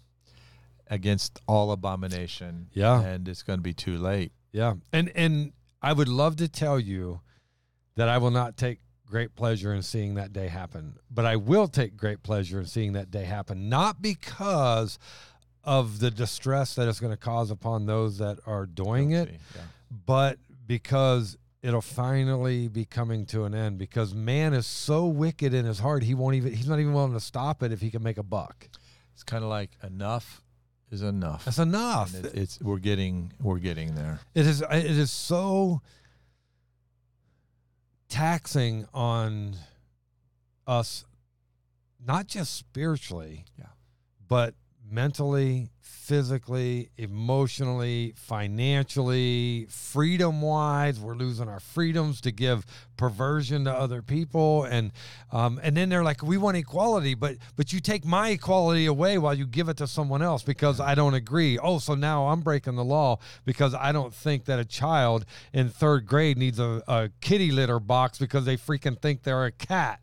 against 0.88 1.40
all 1.48 1.72
abomination. 1.72 2.68
Yeah. 2.74 3.02
and 3.02 3.28
it's 3.28 3.44
gonna 3.44 3.62
be 3.62 3.74
too 3.74 3.98
late. 3.98 4.34
Yeah. 4.52 4.74
And, 4.92 5.12
and 5.16 5.54
I 5.82 5.94
would 5.94 6.10
love 6.10 6.36
to 6.38 6.50
tell 6.50 6.80
you 6.80 7.22
that 7.96 8.10
I 8.10 8.18
will 8.18 8.32
not 8.32 8.58
take 8.58 8.80
great 9.14 9.36
pleasure 9.36 9.72
in 9.76 9.84
seeing 9.84 10.16
that 10.16 10.34
day 10.34 10.48
happen, 10.48 10.96
but 11.12 11.24
I 11.24 11.36
will 11.36 11.68
take 11.68 11.96
great 11.96 12.24
pleasure 12.24 12.60
in 12.60 12.66
seeing 12.66 12.94
that 12.94 13.12
day 13.12 13.26
happen, 13.26 13.70
not 13.70 14.02
because 14.02 14.98
of 15.64 16.00
the 16.00 16.10
distress 16.10 16.74
that 16.74 16.88
it's 16.88 17.00
going 17.00 17.14
to 17.14 17.18
cause 17.18 17.52
upon 17.52 17.86
those 17.86 18.18
that 18.18 18.40
are 18.48 18.66
doing 18.66 19.12
it. 19.12 19.30
Yeah. 19.30 19.62
but 20.08 20.40
because 20.66 21.38
it'll 21.62 21.80
finally 21.80 22.68
be 22.68 22.86
coming 22.86 23.28
to 23.28 23.44
an 23.44 23.54
end 23.54 23.78
because 23.78 24.16
man 24.16 24.52
is 24.52 24.66
so 24.66 25.06
wicked 25.06 25.54
in 25.54 25.64
his 25.64 25.78
heart 25.78 26.02
he 26.02 26.16
won't 26.16 26.36
even 26.36 26.52
he's 26.52 26.68
not 26.68 26.80
even 26.80 26.92
willing 26.92 27.14
to 27.14 27.20
stop 27.20 27.62
it 27.62 27.72
if 27.72 27.82
he 27.82 27.92
can 27.92 28.02
make 28.02 28.18
a 28.18 28.24
buck. 28.24 28.68
It's 29.14 29.24
kind 29.24 29.44
of 29.44 29.50
like 29.52 29.70
enough 29.84 30.42
is 30.90 31.04
enough. 31.04 31.46
That's 31.46 31.60
enough. 31.60 32.16
It, 32.16 32.34
it's 32.34 32.60
we're 32.62 32.80
getting 32.80 33.32
we're 33.40 33.60
getting 33.60 33.94
there. 33.94 34.20
It 34.34 34.48
is 34.48 34.62
it 34.62 34.86
is 34.86 35.12
so 35.12 35.84
taxing 38.14 38.86
on 38.94 39.56
us 40.68 41.04
not 42.06 42.28
just 42.28 42.56
spiritually 42.56 43.46
Yeah. 43.58 43.66
but 44.28 44.54
mentally 44.90 45.70
physically 45.82 46.90
emotionally 46.98 48.14
financially 48.18 49.66
freedom 49.70 50.42
wise 50.42 51.00
we're 51.00 51.16
losing 51.16 51.48
our 51.48 51.60
freedoms 51.60 52.20
to 52.20 52.32
give 52.32 52.66
perversion 52.98 53.66
to 53.66 53.72
other 53.72 54.02
people. 54.02 54.64
And 54.64 54.92
um, 55.32 55.60
and 55.64 55.76
then 55.76 55.90
they're 55.90 56.04
like 56.04 56.22
we 56.22 56.38
want 56.38 56.58
equality 56.58 57.14
but 57.16 57.38
but 57.56 57.74
you 57.74 57.80
take 57.80 58.06
my 58.06 58.30
equality 58.30 58.86
away 58.86 59.18
while 59.18 59.34
you 59.34 59.46
give 59.46 59.70
it 59.70 59.78
to 59.78 59.88
someone 59.88 60.22
else 60.22 60.44
because 60.44 60.80
i 60.80 60.96
don't 60.96 61.14
agree. 61.14 61.58
Oh 61.58 61.80
so 61.80 61.96
now 61.96 62.28
i'm 62.28 62.42
breaking 62.42 62.76
the 62.76 62.84
law 62.84 63.20
because 63.46 63.74
i 63.74 63.92
don't 63.92 64.14
think 64.14 64.46
that 64.46 64.60
a 64.60 64.66
child 64.66 65.26
in 65.54 65.70
third 65.70 66.06
grade 66.06 66.38
needs 66.38 66.60
a, 66.60 66.82
a 66.88 67.10
kitty 67.22 67.52
litter 67.52 67.80
box 67.80 68.18
because 68.18 68.46
they 68.46 68.58
freaking 68.58 69.02
think 69.02 69.24
they're 69.24 69.46
a 69.46 69.52
cat 69.52 70.00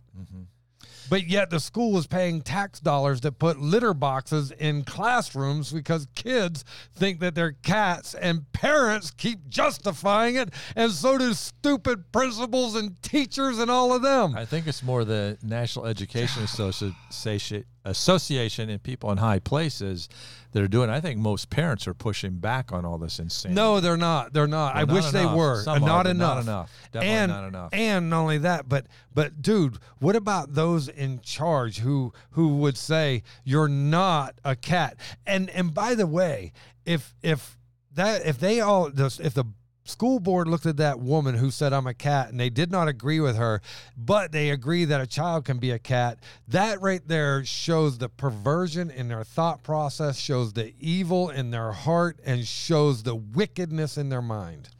but 1.08 1.26
yet 1.26 1.50
the 1.50 1.60
school 1.60 1.96
is 1.98 2.06
paying 2.06 2.42
tax 2.42 2.80
dollars 2.80 3.20
to 3.20 3.32
put 3.32 3.58
litter 3.58 3.94
boxes 3.94 4.50
in 4.52 4.84
classrooms 4.84 5.72
because 5.72 6.06
kids 6.14 6.64
think 6.94 7.20
that 7.20 7.34
they're 7.34 7.52
cats 7.52 8.14
and 8.14 8.50
parents 8.52 9.10
keep 9.10 9.48
justifying 9.48 10.36
it 10.36 10.50
and 10.76 10.92
so 10.92 11.18
do 11.18 11.32
stupid 11.32 12.12
principals 12.12 12.74
and 12.74 13.00
teachers 13.02 13.58
and 13.58 13.70
all 13.70 13.92
of 13.92 14.02
them. 14.02 14.34
I 14.36 14.44
think 14.44 14.66
it's 14.66 14.82
more 14.82 15.04
the 15.04 15.38
National 15.42 15.86
Education 15.86 16.42
Association 16.44 17.64
association 17.84 18.68
and 18.68 18.82
people 18.82 19.10
in 19.10 19.18
high 19.18 19.38
places 19.38 20.08
that 20.52 20.62
are 20.62 20.68
doing. 20.68 20.90
I 20.90 21.00
think 21.00 21.18
most 21.18 21.50
parents 21.50 21.86
are 21.86 21.94
pushing 21.94 22.34
back 22.34 22.72
on 22.72 22.84
all 22.84 22.98
this 22.98 23.18
insanity. 23.18 23.54
No, 23.54 23.80
they're 23.80 23.96
not. 23.96 24.32
They're 24.32 24.46
not. 24.46 24.76
I 24.76 24.84
not 24.84 24.94
wish 24.94 25.06
they 25.10 25.26
were. 25.26 25.62
Some 25.62 25.76
are, 25.82 25.86
not, 25.86 26.04
but 26.04 26.10
enough. 26.10 26.34
not 26.36 26.42
enough. 26.42 26.72
Definitely 26.92 27.16
and, 27.16 27.32
not 27.32 27.48
enough. 27.48 27.68
And 27.72 28.10
not 28.10 28.20
only 28.20 28.38
that, 28.38 28.68
but 28.68 28.86
but 29.14 29.40
dude, 29.40 29.78
what 29.98 30.16
about 30.16 30.54
those 30.54 30.88
in 30.88 31.20
charge 31.20 31.78
who 31.78 32.12
who 32.30 32.56
would 32.56 32.76
say 32.76 33.22
you're 33.44 33.68
not 33.68 34.34
a 34.44 34.56
cat? 34.56 34.96
And 35.26 35.48
and 35.50 35.72
by 35.72 35.94
the 35.94 36.06
way, 36.06 36.52
if 36.84 37.14
if 37.22 37.56
that 37.94 38.26
if 38.26 38.38
they 38.38 38.60
all 38.60 38.86
if 38.86 39.34
the 39.34 39.44
school 39.90 40.20
board 40.20 40.48
looked 40.48 40.66
at 40.66 40.79
that 40.79 41.00
woman 41.00 41.35
who 41.35 41.50
said 41.50 41.72
I'm 41.72 41.87
a 41.87 41.94
cat 41.94 42.31
and 42.31 42.40
they 42.40 42.50
did 42.50 42.70
not 42.70 42.88
agree 42.88 43.20
with 43.20 43.37
her, 43.37 43.61
but 43.96 44.33
they 44.33 44.50
agree 44.50 44.85
that 44.87 45.00
a 45.00 45.07
child 45.07 45.44
can 45.44 45.59
be 45.59 45.70
a 45.70 45.79
cat, 45.79 46.18
that 46.48 46.81
right 46.81 47.07
there 47.07 47.44
shows 47.44 47.98
the 47.98 48.09
perversion 48.09 48.90
in 48.90 49.09
their 49.09 49.24
thought 49.24 49.62
process, 49.62 50.18
shows 50.18 50.53
the 50.53 50.72
evil 50.81 51.29
in 51.29 51.50
their 51.50 51.72
heart, 51.72 52.18
and 52.24 52.46
shows 52.46 53.03
the 53.03 53.14
wickedness 53.14 53.98
in 53.98 54.09
their 54.09 54.22
mind. 54.22 54.70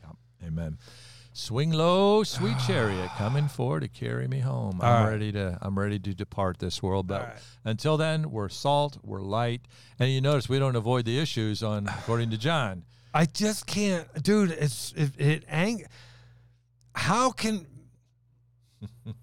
Amen. 0.47 0.79
Swing 1.33 1.71
low, 1.71 2.23
sweet 2.23 2.57
chariot, 2.67 3.09
coming 3.17 3.49
for 3.49 3.81
to 3.81 3.89
carry 3.89 4.27
me 4.27 4.41
home. 4.41 4.81
I'm 4.83 5.05
right. 5.05 5.11
ready 5.13 5.33
to. 5.33 5.59
I'm 5.63 5.79
ready 5.79 5.99
to 5.99 6.15
depart 6.15 6.59
this 6.59 6.83
world. 6.83 7.07
But 7.07 7.23
right. 7.23 7.37
until 7.65 7.97
then, 7.97 8.31
we're 8.31 8.49
salt, 8.49 8.99
we're 9.03 9.21
light, 9.21 9.63
and 9.99 10.11
you 10.11 10.21
notice 10.21 10.49
we 10.49 10.59
don't 10.59 10.77
avoid 10.77 11.05
the 11.05 11.19
issues 11.19 11.63
on 11.63 11.87
according 11.87 12.31
to 12.31 12.39
John. 12.39 12.85
I 13.13 13.27
just 13.27 13.67
can't, 13.67 14.07
dude. 14.23 14.51
It's 14.53 14.93
it, 14.97 15.11
it 15.19 15.45
ang. 15.49 15.85
How 16.95 17.31
can 17.31 17.67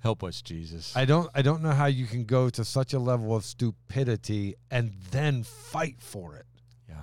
Help 0.00 0.24
us, 0.24 0.40
Jesus. 0.40 0.96
I 0.96 1.04
don't 1.04 1.28
I 1.34 1.42
don't 1.42 1.62
know 1.62 1.72
how 1.72 1.86
you 1.86 2.06
can 2.06 2.24
go 2.24 2.48
to 2.50 2.64
such 2.64 2.94
a 2.94 2.98
level 2.98 3.36
of 3.36 3.44
stupidity 3.44 4.54
and 4.70 4.92
then 5.10 5.42
fight 5.42 5.96
for 5.98 6.36
it 6.36 6.46
yeah. 6.88 7.02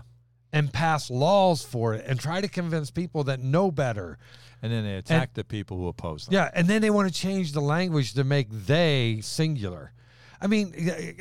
and 0.51 0.73
pass 0.73 1.11
laws 1.11 1.63
for 1.63 1.93
it 1.93 2.05
and 2.07 2.19
try 2.19 2.41
to 2.41 2.47
convince 2.47 2.89
people 2.89 3.23
that 3.25 3.39
know 3.39 3.69
better. 3.71 4.17
And 4.63 4.71
then 4.71 4.83
they 4.83 4.95
attack 4.95 5.35
the 5.35 5.43
people 5.43 5.77
who 5.77 5.87
oppose 5.87 6.25
them. 6.25 6.33
Yeah, 6.33 6.49
and 6.51 6.67
then 6.67 6.81
they 6.81 6.89
want 6.89 7.07
to 7.07 7.13
change 7.13 7.51
the 7.51 7.61
language 7.61 8.13
to 8.15 8.23
make 8.23 8.47
they 8.49 9.19
singular. 9.21 9.93
I 10.39 10.47
mean, 10.47 10.73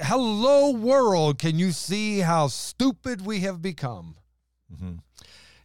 hello 0.02 0.70
world, 0.72 1.38
can 1.38 1.58
you 1.58 1.72
see 1.72 2.20
how 2.20 2.48
stupid 2.48 3.24
we 3.24 3.40
have 3.40 3.62
become? 3.62 4.16
Mhm. 4.72 4.98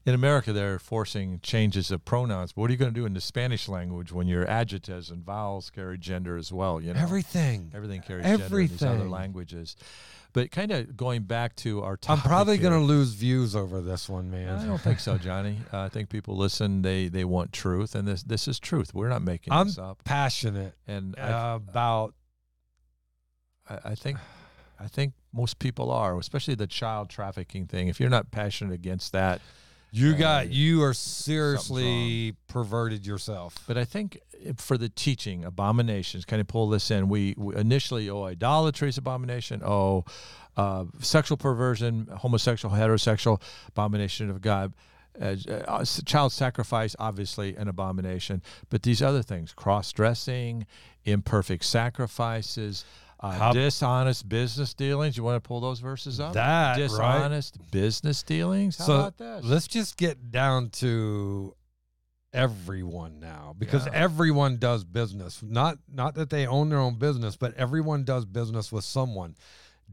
In 0.03 0.15
America, 0.15 0.51
they're 0.51 0.79
forcing 0.79 1.39
changes 1.43 1.91
of 1.91 2.03
pronouns. 2.05 2.53
But 2.53 2.61
what 2.61 2.69
are 2.69 2.73
you 2.73 2.77
going 2.77 2.91
to 2.91 2.99
do 2.99 3.05
in 3.05 3.13
the 3.13 3.21
Spanish 3.21 3.67
language 3.69 4.11
when 4.11 4.27
your 4.27 4.47
adjectives 4.49 5.11
and 5.11 5.23
vowels 5.23 5.69
carry 5.69 5.97
gender 5.99 6.37
as 6.37 6.51
well? 6.51 6.81
You 6.81 6.93
know, 6.93 6.99
Everything. 6.99 7.71
everything 7.75 8.01
carries 8.01 8.25
gender 8.25 8.59
in 8.61 8.67
these 8.67 8.81
other 8.81 9.07
languages. 9.07 9.75
But 10.33 10.49
kind 10.49 10.71
of 10.71 10.95
going 10.97 11.23
back 11.23 11.55
to 11.57 11.83
our 11.83 11.97
topic, 11.97 12.23
I'm 12.23 12.27
probably 12.29 12.57
going 12.57 12.73
to 12.73 12.79
lose 12.79 13.09
views 13.13 13.55
over 13.55 13.79
this 13.81 14.07
one, 14.09 14.31
man. 14.31 14.57
I 14.57 14.65
don't 14.65 14.79
think 14.81 14.99
so, 15.01 15.17
Johnny. 15.19 15.57
Uh, 15.71 15.79
I 15.85 15.89
think 15.89 16.09
people 16.09 16.35
listen. 16.37 16.81
They 16.83 17.09
they 17.09 17.25
want 17.25 17.51
truth, 17.51 17.93
and 17.93 18.07
this 18.07 18.23
this 18.23 18.47
is 18.47 18.57
truth. 18.59 18.93
We're 18.95 19.09
not 19.09 19.21
making 19.21 19.51
I'm 19.53 19.67
this 19.67 19.77
up. 19.77 20.03
passionate 20.05 20.73
And 20.87 21.15
I, 21.19 21.55
about 21.55 22.15
I, 23.69 23.91
I 23.91 23.95
think 23.95 24.17
I 24.79 24.87
think 24.87 25.13
most 25.33 25.59
people 25.59 25.91
are, 25.91 26.17
especially 26.17 26.55
the 26.55 26.67
child 26.67 27.09
trafficking 27.09 27.67
thing. 27.67 27.87
If 27.87 27.99
you're 27.99 28.09
not 28.09 28.31
passionate 28.31 28.73
against 28.73 29.11
that, 29.11 29.41
you 29.91 30.13
Uh, 30.13 30.17
got 30.17 30.49
you 30.49 30.83
are 30.83 30.93
seriously 30.93 32.35
perverted 32.47 33.05
yourself. 33.05 33.55
But 33.67 33.77
I 33.77 33.85
think 33.85 34.19
for 34.57 34.77
the 34.77 34.89
teaching 34.89 35.45
abominations, 35.45 36.25
kind 36.25 36.41
of 36.41 36.47
pull 36.47 36.69
this 36.69 36.89
in. 36.89 37.09
We, 37.09 37.35
we 37.37 37.55
initially, 37.55 38.09
oh, 38.09 38.23
idolatry 38.23 38.89
is 38.89 38.97
abomination. 38.97 39.61
Oh, 39.63 40.05
uh, 40.57 40.85
sexual 40.99 41.37
perversion, 41.37 42.07
homosexual, 42.07 42.75
heterosexual, 42.75 43.41
abomination 43.67 44.29
of 44.29 44.41
God. 44.41 44.73
Uh, 45.21 45.35
uh, 45.67 45.85
child 46.05 46.31
sacrifice, 46.31 46.95
obviously 46.97 47.55
an 47.55 47.67
abomination. 47.67 48.41
But 48.69 48.83
these 48.83 49.01
other 49.01 49.21
things, 49.21 49.53
cross 49.53 49.91
dressing, 49.91 50.65
imperfect 51.03 51.65
sacrifices, 51.65 52.85
uh, 53.21 53.31
How- 53.31 53.53
dishonest 53.53 54.27
business 54.27 54.73
dealings. 54.73 55.15
You 55.15 55.23
want 55.23 55.41
to 55.41 55.47
pull 55.47 55.59
those 55.61 55.79
verses 55.79 56.19
up? 56.19 56.33
That, 56.33 56.71
right? 56.71 56.77
dishonest 56.77 57.57
business 57.71 58.23
dealings. 58.23 58.77
How 58.77 58.85
so 58.85 58.93
about 58.95 59.17
this? 59.17 59.45
let's 59.45 59.67
just 59.67 59.97
get 59.97 60.31
down 60.31 60.69
to 60.71 61.55
everyone 62.33 63.19
now 63.19 63.53
because 63.57 63.85
Yeah. 63.85 63.91
everyone 63.93 64.57
does 64.57 64.83
business. 64.83 65.41
Not 65.43 65.77
not 65.91 66.15
that 66.15 66.29
they 66.29 66.47
own 66.47 66.69
their 66.69 66.79
own 66.79 66.95
business, 66.95 67.35
but 67.35 67.53
everyone 67.55 68.03
does 68.05 68.25
business 68.25 68.71
with 68.71 68.85
someone. 68.85 69.35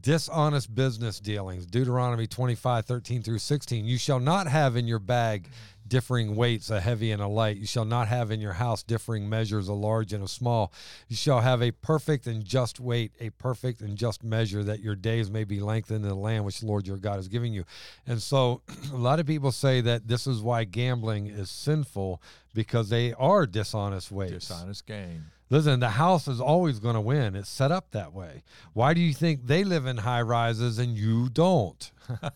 Dishonest 0.01 0.73
business 0.73 1.19
dealings. 1.19 1.65
Deuteronomy 1.65 2.27
25, 2.27 2.85
13 2.85 3.21
through 3.21 3.39
16. 3.39 3.85
You 3.85 3.97
shall 3.97 4.19
not 4.19 4.47
have 4.47 4.75
in 4.75 4.87
your 4.87 4.99
bag 4.99 5.49
differing 5.89 6.35
weights, 6.35 6.69
a 6.69 6.79
heavy 6.79 7.11
and 7.11 7.21
a 7.21 7.27
light. 7.27 7.57
You 7.57 7.65
shall 7.65 7.83
not 7.83 8.07
have 8.07 8.31
in 8.31 8.39
your 8.39 8.53
house 8.53 8.83
differing 8.83 9.27
measures, 9.27 9.67
a 9.67 9.73
large 9.73 10.13
and 10.13 10.23
a 10.23 10.27
small. 10.27 10.71
You 11.07 11.15
shall 11.15 11.41
have 11.41 11.61
a 11.61 11.71
perfect 11.71 12.27
and 12.27 12.45
just 12.45 12.79
weight, 12.79 13.11
a 13.19 13.31
perfect 13.31 13.81
and 13.81 13.97
just 13.97 14.23
measure, 14.23 14.63
that 14.63 14.79
your 14.79 14.95
days 14.95 15.29
may 15.29 15.43
be 15.43 15.59
lengthened 15.59 16.05
in 16.05 16.09
the 16.09 16.15
land 16.15 16.45
which 16.45 16.59
the 16.59 16.67
Lord 16.67 16.87
your 16.87 16.97
God 16.97 17.19
is 17.19 17.27
giving 17.27 17.53
you. 17.53 17.65
And 18.07 18.21
so 18.21 18.61
a 18.93 18.97
lot 18.97 19.19
of 19.19 19.25
people 19.25 19.51
say 19.51 19.81
that 19.81 20.07
this 20.07 20.27
is 20.27 20.41
why 20.41 20.63
gambling 20.63 21.27
is 21.27 21.49
sinful 21.49 22.21
because 22.53 22.89
they 22.89 23.13
are 23.13 23.45
dishonest 23.45 24.11
weights. 24.11 24.47
dishonest 24.47 24.85
gain. 24.85 25.25
Listen, 25.51 25.79
the 25.79 25.89
house 25.89 26.27
is 26.27 26.39
always 26.39 26.79
going 26.79 26.93
to 26.95 27.01
win. 27.01 27.35
It's 27.35 27.49
set 27.49 27.71
up 27.71 27.91
that 27.91 28.13
way. 28.13 28.43
Why 28.73 28.93
do 28.93 29.01
you 29.01 29.13
think 29.13 29.47
they 29.47 29.63
live 29.63 29.85
in 29.87 29.97
high 29.97 30.21
rises 30.21 30.77
and 30.79 30.95
you 30.97 31.29
don't? 31.29 31.91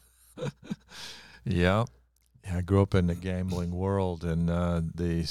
Yeah. 1.45 1.85
Yeah, 2.45 2.57
I 2.57 2.61
grew 2.61 2.81
up 2.81 2.93
in 2.95 3.07
the 3.07 3.15
gambling 3.15 3.71
world, 3.71 4.23
and 4.25 4.49
uh, 4.49 4.81
the 4.95 5.21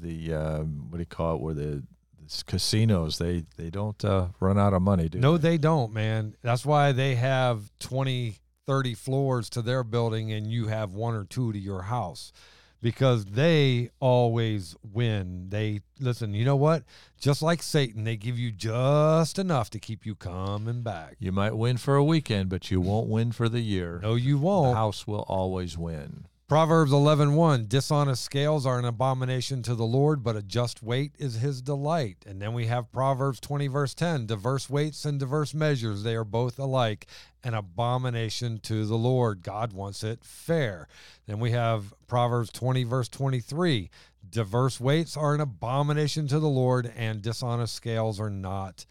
the 0.00 0.34
uh, 0.34 0.58
what 0.60 0.92
do 0.92 0.98
you 0.98 1.06
call 1.06 1.34
it? 1.36 1.40
Where 1.40 1.54
the, 1.54 1.82
the 2.26 2.42
casinos 2.46 3.18
they 3.18 3.44
they 3.56 3.70
don't 3.70 4.04
uh, 4.04 4.28
run 4.38 4.58
out 4.58 4.72
of 4.72 4.82
money, 4.82 5.08
do 5.08 5.18
No, 5.18 5.36
they? 5.36 5.50
they 5.50 5.58
don't, 5.58 5.92
man. 5.92 6.34
That's 6.42 6.64
why 6.64 6.92
they 6.92 7.16
have 7.16 7.70
20, 7.80 8.36
30 8.66 8.94
floors 8.94 9.50
to 9.50 9.62
their 9.62 9.82
building 9.82 10.30
and 10.32 10.46
you 10.46 10.68
have 10.68 10.92
one 10.92 11.14
or 11.14 11.24
two 11.24 11.52
to 11.52 11.58
your 11.58 11.82
house 11.82 12.32
because 12.80 13.24
they 13.24 13.90
always 14.00 14.76
win. 14.82 15.48
They 15.48 15.80
listen, 16.00 16.34
you 16.34 16.44
know 16.44 16.56
what? 16.56 16.84
Just 17.20 17.42
like 17.42 17.62
Satan, 17.62 18.04
they 18.04 18.16
give 18.16 18.38
you 18.38 18.50
just 18.50 19.38
enough 19.38 19.70
to 19.70 19.78
keep 19.78 20.06
you 20.06 20.14
coming 20.14 20.82
back. 20.82 21.16
You 21.18 21.32
might 21.32 21.56
win 21.56 21.76
for 21.76 21.96
a 21.96 22.04
weekend, 22.04 22.48
but 22.48 22.70
you 22.70 22.80
won't 22.80 23.08
win 23.08 23.32
for 23.32 23.48
the 23.48 23.60
year. 23.60 24.00
No, 24.02 24.14
you 24.14 24.38
won't. 24.38 24.76
house 24.76 25.06
will 25.06 25.24
always 25.28 25.76
win. 25.76 26.26
Proverbs 26.48 26.92
11:1 26.92 27.68
Dishonest 27.68 28.24
scales 28.24 28.64
are 28.64 28.78
an 28.78 28.86
abomination 28.86 29.62
to 29.64 29.74
the 29.74 29.84
Lord, 29.84 30.22
but 30.22 30.34
a 30.34 30.40
just 30.40 30.82
weight 30.82 31.12
is 31.18 31.34
his 31.34 31.60
delight. 31.60 32.24
And 32.26 32.40
then 32.40 32.54
we 32.54 32.68
have 32.68 32.90
Proverbs 32.90 33.38
20 33.38 33.66
verse 33.66 33.92
10 33.92 34.24
Diverse 34.24 34.70
weights 34.70 35.04
and 35.04 35.20
diverse 35.20 35.52
measures, 35.52 36.04
they 36.04 36.16
are 36.16 36.24
both 36.24 36.58
alike 36.58 37.06
an 37.44 37.52
abomination 37.52 38.60
to 38.60 38.86
the 38.86 38.96
Lord. 38.96 39.42
God 39.42 39.74
wants 39.74 40.02
it 40.02 40.24
fair. 40.24 40.88
Then 41.26 41.38
we 41.38 41.50
have 41.50 41.92
Proverbs 42.06 42.48
20 42.50 42.82
verse 42.84 43.10
23 43.10 43.90
Diverse 44.30 44.80
weights 44.80 45.18
are 45.18 45.34
an 45.34 45.42
abomination 45.42 46.28
to 46.28 46.40
the 46.40 46.48
Lord, 46.48 46.90
and 46.96 47.20
dishonest 47.20 47.74
scales 47.74 48.18
are 48.18 48.30
not 48.30 48.86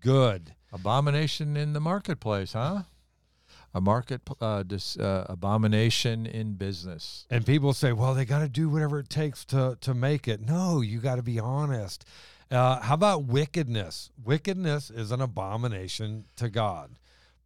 good. 0.00 0.54
Abomination 0.74 1.56
in 1.56 1.72
the 1.72 1.80
marketplace, 1.80 2.52
huh? 2.52 2.82
A 3.74 3.80
market 3.80 4.22
uh, 4.40 4.62
dis, 4.62 4.96
uh, 4.96 5.26
abomination 5.28 6.26
in 6.26 6.54
business. 6.54 7.26
And 7.30 7.44
people 7.44 7.72
say, 7.72 7.92
well, 7.92 8.14
they 8.14 8.24
got 8.24 8.40
to 8.40 8.48
do 8.48 8.68
whatever 8.68 8.98
it 8.98 9.08
takes 9.08 9.44
to 9.46 9.76
to 9.80 9.94
make 9.94 10.26
it. 10.26 10.40
No, 10.40 10.80
you 10.80 10.98
got 10.98 11.16
to 11.16 11.22
be 11.22 11.38
honest. 11.38 12.04
Uh, 12.50 12.80
how 12.80 12.94
about 12.94 13.24
wickedness? 13.24 14.10
Wickedness 14.24 14.90
is 14.90 15.10
an 15.10 15.20
abomination 15.20 16.24
to 16.36 16.48
God. 16.48 16.92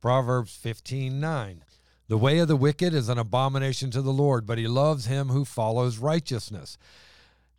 Proverbs 0.01 0.55
15 0.57 1.20
9. 1.20 1.64
The 2.09 2.18
way 2.18 2.39
of 2.39 2.49
the 2.49 2.57
wicked 2.57 2.93
is 2.93 3.09
an 3.09 3.18
abomination 3.18 3.91
to 3.93 4.03
the 4.03 4.12
Lord, 4.12 4.47
but 4.47 4.59
he 4.59 4.68
loves 4.68 5.07
him 5.07 5.29
who 5.29 5.45
follows 5.45 5.99
righteousness. 5.99 6.77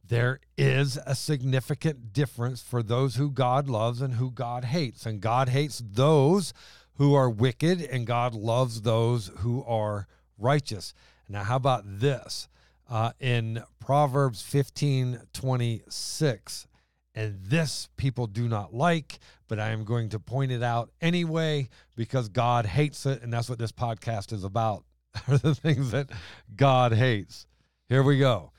There 0.05 0.41
is 0.57 0.99
a 1.05 1.16
significant 1.16 2.14
difference 2.14 2.61
for 2.61 2.84
those 2.84 3.16
who 3.16 3.32
God 3.32 3.68
loves 3.68 4.01
and 4.01 4.16
who 4.16 4.30
God 4.30 4.66
hates. 4.66 5.05
And 5.05 5.22
God 5.22 5.49
hates 5.49 5.82
those 5.84 6.53
who 6.95 7.13
are 7.13 7.29
wicked, 7.29 7.81
and 7.81 8.05
God 8.05 8.33
loves 8.33 8.81
those 8.81 9.31
who 9.39 9.63
are 9.63 10.07
righteous. 10.37 10.93
Now, 11.29 11.43
how 11.43 11.55
about 11.55 11.83
this? 11.85 12.47
Uh, 12.89 13.11
in 13.19 13.63
Proverbs 13.79 14.41
15 14.41 15.21
26, 15.33 16.67
and 17.15 17.39
this 17.41 17.89
people 17.97 18.27
do 18.27 18.47
not 18.47 18.73
like, 18.73 19.19
but 19.47 19.59
I 19.59 19.69
am 19.69 19.83
going 19.83 20.09
to 20.09 20.19
point 20.19 20.51
it 20.51 20.61
out 20.61 20.91
anyway 21.01 21.69
because 21.95 22.29
God 22.29 22.65
hates 22.65 23.05
it, 23.05 23.21
and 23.21 23.31
that's 23.31 23.49
what 23.49 23.59
this 23.59 23.71
podcast 23.71 24.33
is 24.33 24.43
about 24.43 24.83
are 25.27 25.37
the 25.37 25.55
things 25.55 25.91
that 25.91 26.09
God 26.55 26.93
hates. 26.93 27.47
Here 27.87 28.03
we 28.03 28.19
go. 28.19 28.51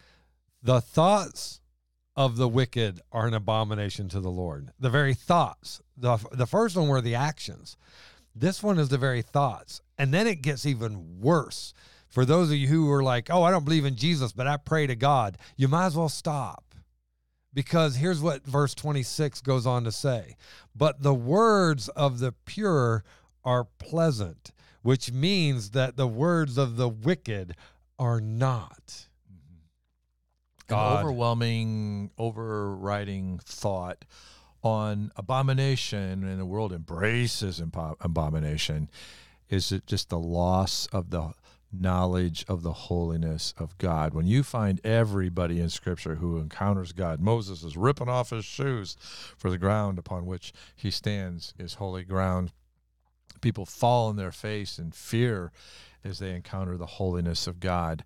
The 0.63 0.81
thoughts 0.81 1.61
of 2.17 2.37
the 2.37 2.49
wicked 2.49 3.01
are 3.13 3.27
an 3.27 3.35
abomination 3.35 4.09
to 4.11 4.21
the 4.21 4.31
Lord. 4.31 4.71
The 4.79 4.91
very 4.91 5.15
thoughts. 5.15 5.81
The, 5.97 6.19
the 6.33 6.47
first 6.47 6.77
one 6.77 6.89
were 6.89 7.01
the 7.01 7.17
actions. 7.17 7.77
This 8.35 8.63
one 8.63 8.79
is 8.79 8.89
the 8.89 8.99
very 8.99 9.23
thoughts. 9.23 9.81
And 9.99 10.13
then 10.13 10.27
it 10.27 10.43
gets 10.43 10.67
even 10.67 11.21
worse. 11.21 11.73
For 12.09 12.25
those 12.25 12.51
of 12.51 12.57
you 12.57 12.69
who 12.69 12.91
are 12.91 13.03
like, 13.03 13.29
oh, 13.31 13.43
I 13.43 13.51
don't 13.51 13.65
believe 13.65 13.85
in 13.85 13.97
Jesus, 13.97 14.33
but 14.33 14.47
I 14.47 14.57
pray 14.57 14.87
to 14.87 14.97
God, 14.97 15.39
you 15.57 15.69
might 15.69 15.87
as 15.87 15.97
well 15.97 16.09
stop. 16.09 16.65
Because 17.53 17.97
here's 17.97 18.21
what 18.21 18.45
verse 18.45 18.75
26 18.75 19.41
goes 19.43 19.67
on 19.67 19.85
to 19.85 19.93
say 19.93 20.37
But 20.75 21.03
the 21.03 21.15
words 21.15 21.89
of 21.91 22.19
the 22.19 22.33
pure 22.33 23.05
are 23.45 23.65
pleasant, 23.79 24.51
which 24.83 25.13
means 25.13 25.71
that 25.71 25.97
the 25.97 26.09
words 26.09 26.59
of 26.59 26.77
the 26.77 26.89
wicked 26.89 27.55
are 27.99 28.21
not. 28.21 29.07
God. 30.67 30.93
An 30.93 31.05
overwhelming, 31.05 32.11
overriding 32.19 33.39
thought 33.45 34.05
on 34.65 35.13
abomination 35.15 36.25
and 36.25 36.41
the 36.41 36.47
world 36.47 36.73
embraces 36.73 37.61
abomination 37.61 38.91
is 39.51 39.71
it 39.71 39.87
just 39.87 40.09
the 40.09 40.19
loss 40.19 40.87
of 40.87 41.11
the 41.11 41.33
knowledge 41.71 42.45
of 42.49 42.63
the 42.63 42.73
holiness 42.73 43.53
of 43.59 43.77
God. 43.79 44.15
When 44.15 44.27
you 44.27 44.43
find 44.43 44.81
everybody 44.85 45.61
in 45.61 45.69
Scripture 45.69 46.17
who 46.17 46.39
encounters 46.39 46.93
God, 46.93 47.21
Moses 47.21 47.63
is 47.63 47.77
ripping 47.77 48.09
off 48.09 48.31
his 48.31 48.45
shoes 48.45 48.97
for 49.37 49.51
the 49.51 49.59
ground 49.59 49.99
upon 49.99 50.25
which 50.25 50.53
he 50.75 50.91
stands 50.91 51.53
is 51.59 51.75
holy 51.75 52.05
ground. 52.05 52.53
People 53.43 53.67
fall 53.67 54.09
on 54.09 54.17
their 54.17 54.33
face 54.33 54.79
in 54.79 54.93
fear 54.93 55.53
as 56.03 56.21
they 56.21 56.35
encounter 56.35 56.77
the 56.77 56.87
holiness 56.87 57.47
of 57.47 57.61
God. 57.61 58.03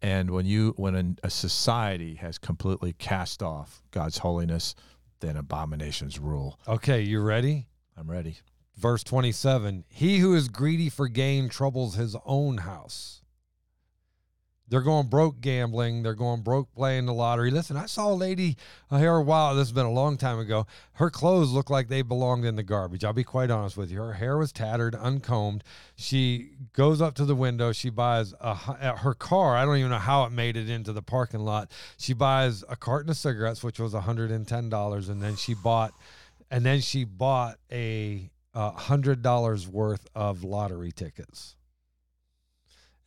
And 0.00 0.30
when 0.30 0.46
you 0.46 0.74
when 0.76 1.18
a 1.22 1.30
society 1.30 2.14
has 2.16 2.38
completely 2.38 2.92
cast 2.94 3.42
off 3.42 3.82
God's 3.90 4.18
holiness, 4.18 4.74
then 5.20 5.36
abominations 5.36 6.18
rule. 6.18 6.58
Okay, 6.66 7.00
you 7.02 7.20
ready? 7.20 7.66
I'm 7.96 8.10
ready. 8.10 8.38
Verse 8.76 9.02
27 9.02 9.84
He 9.88 10.18
who 10.18 10.34
is 10.34 10.48
greedy 10.48 10.88
for 10.88 11.08
gain 11.08 11.48
troubles 11.48 11.94
his 11.96 12.16
own 12.24 12.58
house. 12.58 13.22
They're 14.68 14.82
going 14.82 15.06
broke 15.08 15.40
gambling. 15.40 16.02
They're 16.02 16.14
going 16.14 16.42
broke 16.42 16.72
playing 16.74 17.06
the 17.06 17.14
lottery. 17.14 17.50
Listen, 17.50 17.76
I 17.76 17.86
saw 17.86 18.12
a 18.12 18.14
lady 18.14 18.56
uh, 18.90 18.98
here 18.98 19.14
a 19.14 19.22
while. 19.22 19.54
This 19.54 19.68
has 19.68 19.72
been 19.72 19.86
a 19.86 19.90
long 19.90 20.18
time 20.18 20.38
ago. 20.38 20.66
Her 20.94 21.10
clothes 21.10 21.52
looked 21.52 21.70
like 21.70 21.88
they 21.88 22.02
belonged 22.02 22.44
in 22.44 22.56
the 22.56 22.62
garbage. 22.62 23.04
I'll 23.04 23.12
be 23.12 23.24
quite 23.24 23.50
honest 23.50 23.76
with 23.76 23.90
you. 23.90 23.98
Her 23.98 24.14
hair 24.14 24.36
was 24.36 24.52
tattered, 24.52 24.94
uncombed. 24.94 25.64
She 25.96 26.50
goes 26.74 27.00
up 27.00 27.14
to 27.14 27.24
the 27.24 27.34
window. 27.34 27.72
She 27.72 27.88
buys 27.88 28.34
a, 28.34 28.48
uh, 28.48 28.96
her 28.96 29.14
car. 29.14 29.56
I 29.56 29.64
don't 29.64 29.78
even 29.78 29.90
know 29.90 29.98
how 29.98 30.24
it 30.24 30.30
made 30.30 30.56
it 30.56 30.68
into 30.68 30.92
the 30.92 31.02
parking 31.02 31.40
lot. 31.40 31.70
She 31.96 32.12
buys 32.12 32.62
a 32.68 32.76
carton 32.76 33.10
of 33.10 33.16
cigarettes, 33.16 33.64
which 33.64 33.78
was 33.78 33.94
$110, 33.94 35.08
and 35.08 35.22
then 35.22 35.36
she 35.36 35.54
bought, 35.54 35.94
and 36.50 36.64
then 36.64 36.80
she 36.80 37.04
bought 37.04 37.58
a 37.72 38.30
uh, 38.54 38.72
hundred 38.72 39.22
dollars 39.22 39.68
worth 39.68 40.06
of 40.14 40.42
lottery 40.42 40.90
tickets 40.90 41.54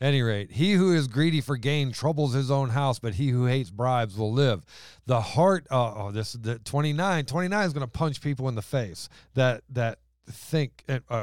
any 0.01 0.21
rate, 0.23 0.51
he 0.51 0.73
who 0.73 0.93
is 0.93 1.07
greedy 1.07 1.41
for 1.41 1.55
gain 1.55 1.91
troubles 1.91 2.33
his 2.33 2.49
own 2.49 2.69
house, 2.69 2.99
but 2.99 3.13
he 3.13 3.29
who 3.29 3.45
hates 3.45 3.69
bribes 3.69 4.17
will 4.17 4.33
live. 4.33 4.63
The 5.05 5.21
heart, 5.21 5.67
uh, 5.69 5.93
oh, 5.95 6.11
this 6.11 6.33
the 6.33 6.59
29, 6.59 7.25
29 7.25 7.65
is 7.65 7.73
going 7.73 7.85
to 7.85 7.87
punch 7.87 8.19
people 8.19 8.49
in 8.49 8.55
the 8.55 8.61
face 8.61 9.07
that 9.35 9.63
that 9.69 9.99
think. 10.27 10.83
Uh, 10.89 11.15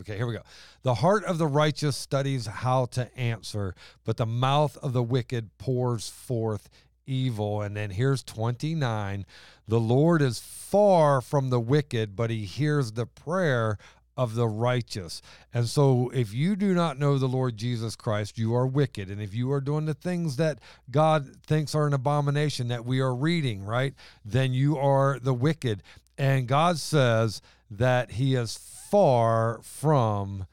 okay, 0.00 0.16
here 0.16 0.26
we 0.26 0.34
go. 0.34 0.42
The 0.82 0.94
heart 0.94 1.24
of 1.24 1.38
the 1.38 1.46
righteous 1.46 1.96
studies 1.96 2.46
how 2.46 2.86
to 2.86 3.16
answer, 3.18 3.74
but 4.04 4.18
the 4.18 4.26
mouth 4.26 4.76
of 4.78 4.92
the 4.92 5.02
wicked 5.02 5.56
pours 5.58 6.08
forth 6.08 6.68
evil. 7.06 7.62
And 7.62 7.76
then 7.76 7.90
here's 7.90 8.22
29. 8.22 9.24
The 9.68 9.80
Lord 9.80 10.22
is 10.22 10.38
far 10.38 11.20
from 11.20 11.50
the 11.50 11.60
wicked, 11.60 12.16
but 12.16 12.30
he 12.30 12.44
hears 12.44 12.92
the 12.92 13.06
prayer 13.06 13.78
of 14.16 14.34
the 14.34 14.48
righteous. 14.48 15.20
And 15.52 15.68
so, 15.68 16.10
if 16.14 16.32
you 16.32 16.56
do 16.56 16.74
not 16.74 16.98
know 16.98 17.18
the 17.18 17.26
Lord 17.26 17.56
Jesus 17.56 17.96
Christ, 17.96 18.38
you 18.38 18.54
are 18.54 18.66
wicked. 18.66 19.10
And 19.10 19.20
if 19.20 19.34
you 19.34 19.52
are 19.52 19.60
doing 19.60 19.84
the 19.84 19.94
things 19.94 20.36
that 20.36 20.58
God 20.90 21.44
thinks 21.46 21.74
are 21.74 21.86
an 21.86 21.92
abomination 21.92 22.68
that 22.68 22.86
we 22.86 23.00
are 23.00 23.14
reading, 23.14 23.64
right, 23.64 23.94
then 24.24 24.52
you 24.52 24.78
are 24.78 25.18
the 25.18 25.34
wicked. 25.34 25.82
And 26.16 26.48
God 26.48 26.78
says 26.78 27.42
that 27.70 28.12
He 28.12 28.34
is 28.34 28.56
far 28.90 29.60
from 29.62 30.46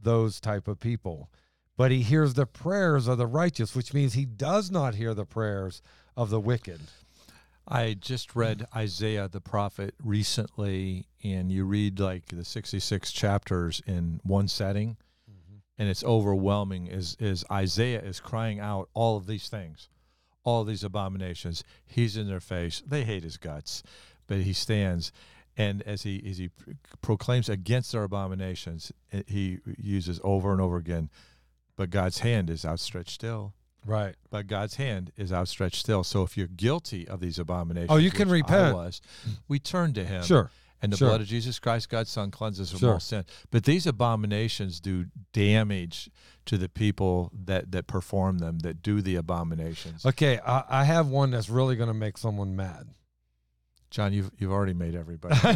those 0.00 0.40
type 0.40 0.68
of 0.68 0.80
people. 0.80 1.30
But 1.76 1.90
He 1.90 2.02
hears 2.02 2.34
the 2.34 2.46
prayers 2.46 3.06
of 3.06 3.18
the 3.18 3.26
righteous, 3.26 3.74
which 3.74 3.94
means 3.94 4.14
He 4.14 4.26
does 4.26 4.70
not 4.70 4.96
hear 4.96 5.14
the 5.14 5.24
prayers 5.24 5.80
of 6.16 6.30
the 6.30 6.40
wicked. 6.40 6.80
I 7.70 7.94
just 7.94 8.34
read 8.34 8.66
Isaiah 8.74 9.28
the 9.28 9.42
prophet 9.42 9.94
recently, 10.02 11.06
and 11.22 11.52
you 11.52 11.64
read 11.64 12.00
like 12.00 12.26
the 12.26 12.44
66 12.44 13.12
chapters 13.12 13.82
in 13.86 14.20
one 14.24 14.48
setting, 14.48 14.96
mm-hmm. 15.30 15.58
and 15.76 15.88
it's 15.88 16.02
overwhelming. 16.02 16.86
Is 16.86 17.16
is 17.20 17.44
Isaiah 17.52 18.00
is 18.00 18.20
crying 18.20 18.58
out 18.58 18.88
all 18.94 19.18
of 19.18 19.26
these 19.26 19.48
things, 19.48 19.90
all 20.44 20.64
these 20.64 20.82
abominations. 20.82 21.62
He's 21.84 22.16
in 22.16 22.26
their 22.26 22.40
face. 22.40 22.82
They 22.86 23.04
hate 23.04 23.22
his 23.22 23.36
guts, 23.36 23.82
but 24.26 24.38
he 24.38 24.54
stands, 24.54 25.12
and 25.54 25.82
as 25.82 26.04
he 26.04 26.22
as 26.26 26.38
he 26.38 26.48
proclaims 27.02 27.50
against 27.50 27.92
their 27.92 28.04
abominations, 28.04 28.92
he 29.26 29.58
uses 29.76 30.20
over 30.24 30.52
and 30.52 30.60
over 30.60 30.78
again. 30.78 31.10
But 31.76 31.90
God's 31.90 32.20
hand 32.20 32.48
is 32.48 32.64
outstretched 32.64 33.10
still 33.10 33.52
Right. 33.88 34.14
But 34.30 34.46
God's 34.46 34.76
hand 34.76 35.12
is 35.16 35.32
outstretched 35.32 35.76
still. 35.76 36.04
So 36.04 36.22
if 36.22 36.36
you're 36.36 36.46
guilty 36.46 37.08
of 37.08 37.20
these 37.20 37.38
abominations, 37.38 37.90
oh, 37.90 37.96
you 37.96 38.10
can 38.10 38.28
repent. 38.28 38.76
Was, 38.76 39.00
we 39.48 39.58
turn 39.58 39.94
to 39.94 40.04
Him. 40.04 40.22
Sure. 40.22 40.50
And 40.80 40.92
the 40.92 40.96
sure. 40.98 41.08
blood 41.08 41.22
of 41.22 41.26
Jesus 41.26 41.58
Christ, 41.58 41.88
God's 41.88 42.10
Son, 42.10 42.30
cleanses 42.30 42.70
from 42.70 42.80
sure. 42.80 42.92
all 42.92 43.00
sin. 43.00 43.24
But 43.50 43.64
these 43.64 43.86
abominations 43.86 44.78
do 44.78 45.06
damage 45.32 46.10
to 46.44 46.58
the 46.58 46.68
people 46.68 47.32
that 47.46 47.72
that 47.72 47.86
perform 47.86 48.38
them, 48.38 48.58
that 48.60 48.82
do 48.82 49.00
the 49.00 49.16
abominations. 49.16 50.04
Okay, 50.04 50.38
I, 50.46 50.64
I 50.68 50.84
have 50.84 51.08
one 51.08 51.30
that's 51.30 51.48
really 51.48 51.74
going 51.74 51.88
to 51.88 51.94
make 51.94 52.18
someone 52.18 52.54
mad. 52.54 52.88
John, 53.90 54.12
you've 54.12 54.30
you've 54.38 54.52
already 54.52 54.74
made 54.74 54.94
everybody. 54.94 55.34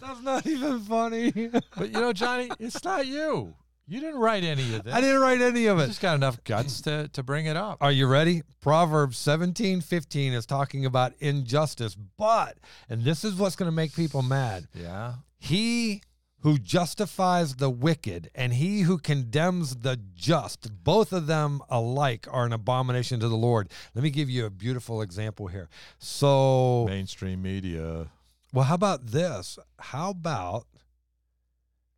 That's 0.00 0.22
not 0.22 0.46
even 0.46 0.80
funny. 0.80 1.30
but 1.76 1.86
you 1.86 2.00
know, 2.00 2.12
Johnny, 2.12 2.50
it's 2.58 2.82
not 2.82 3.06
you. 3.06 3.54
You 3.86 4.00
didn't 4.00 4.20
write 4.20 4.44
any 4.44 4.74
of 4.74 4.84
this. 4.84 4.94
I 4.94 5.00
didn't 5.00 5.20
write 5.20 5.42
any 5.42 5.66
of 5.66 5.78
it. 5.78 5.82
You 5.82 5.88
just 5.88 6.00
got 6.00 6.14
enough 6.14 6.42
guts 6.44 6.80
to, 6.82 7.08
to 7.08 7.22
bring 7.22 7.44
it 7.46 7.56
up. 7.56 7.78
Are 7.82 7.92
you 7.92 8.06
ready? 8.06 8.42
Proverbs 8.60 9.18
17, 9.18 9.82
15 9.82 10.32
is 10.32 10.46
talking 10.46 10.86
about 10.86 11.12
injustice, 11.20 11.94
but, 11.94 12.56
and 12.88 13.02
this 13.02 13.24
is 13.24 13.34
what's 13.34 13.56
going 13.56 13.70
to 13.70 13.74
make 13.74 13.94
people 13.94 14.22
mad. 14.22 14.68
Yeah. 14.74 15.14
He 15.38 16.00
who 16.40 16.58
justifies 16.58 17.56
the 17.56 17.68
wicked 17.68 18.30
and 18.34 18.54
he 18.54 18.82
who 18.82 18.96
condemns 18.96 19.76
the 19.76 19.98
just, 20.14 20.82
both 20.82 21.12
of 21.12 21.26
them 21.26 21.60
alike 21.68 22.26
are 22.30 22.46
an 22.46 22.52
abomination 22.54 23.20
to 23.20 23.28
the 23.28 23.36
Lord. 23.36 23.70
Let 23.94 24.02
me 24.02 24.10
give 24.10 24.30
you 24.30 24.46
a 24.46 24.50
beautiful 24.50 25.02
example 25.02 25.48
here. 25.48 25.68
So, 25.98 26.86
Mainstream 26.86 27.42
media. 27.42 28.08
well, 28.52 28.64
how 28.64 28.74
about 28.74 29.08
this? 29.08 29.58
How 29.78 30.10
about 30.10 30.66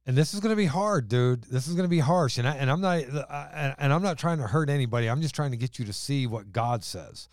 and 0.07 0.17
this 0.17 0.35
is 0.35 0.41
going 0.41 0.51
to 0.51 0.57
be 0.57 0.67
hard, 0.67 1.09
dude. 1.09 1.43
This 1.45 1.67
is 1.67 1.75
going 1.75 1.85
to 1.85 1.91
be 1.91 1.99
harsh, 1.99 2.39
and 2.39 2.49
I, 2.49 2.55
and 2.55 2.71
I'm 2.71 2.81
not 2.81 2.99
I, 3.29 3.75
and 3.79 3.93
I'm 3.93 4.03
not 4.03 4.19
trying 4.19 4.39
to 4.39 4.47
hurt 4.47 4.71
anybody. 4.71 5.09
I'm 5.09 5.21
just 5.21 5.35
trying 5.35 5.51
to 5.51 5.57
get 5.57 5.79
you 5.79 5.85
to 5.85 5.93
see 5.93 6.27
what 6.27 6.53
God 6.53 6.85
says. 6.85 7.29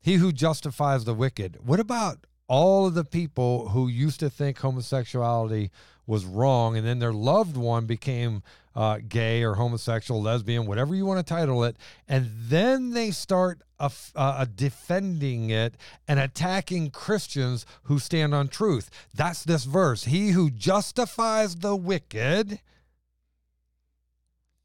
He 0.00 0.14
who 0.14 0.32
justifies 0.32 1.04
the 1.04 1.14
wicked. 1.14 1.58
What 1.64 1.80
about 1.80 2.26
all 2.46 2.86
of 2.86 2.94
the 2.94 3.04
people 3.04 3.68
who 3.70 3.88
used 3.88 4.20
to 4.20 4.30
think 4.30 4.58
homosexuality 4.58 5.70
was 6.06 6.24
wrong, 6.24 6.76
and 6.76 6.86
then 6.86 6.98
their 6.98 7.12
loved 7.12 7.56
one 7.56 7.86
became 7.86 8.42
uh, 8.74 8.98
gay 9.06 9.42
or 9.42 9.54
homosexual, 9.54 10.20
lesbian, 10.20 10.66
whatever 10.66 10.94
you 10.94 11.06
want 11.06 11.24
to 11.24 11.34
title 11.34 11.64
it, 11.64 11.76
and 12.08 12.30
then 12.48 12.90
they 12.90 13.10
start 13.10 13.62
uh, 13.84 14.18
uh, 14.18 14.46
defending 14.54 15.50
it 15.50 15.74
and 16.06 16.18
attacking 16.18 16.90
Christians 16.90 17.66
who 17.84 17.98
stand 17.98 18.34
on 18.34 18.48
truth. 18.48 18.90
That's 19.14 19.44
this 19.44 19.64
verse. 19.64 20.04
He 20.04 20.30
who 20.30 20.50
justifies 20.50 21.56
the 21.56 21.76
wicked 21.76 22.60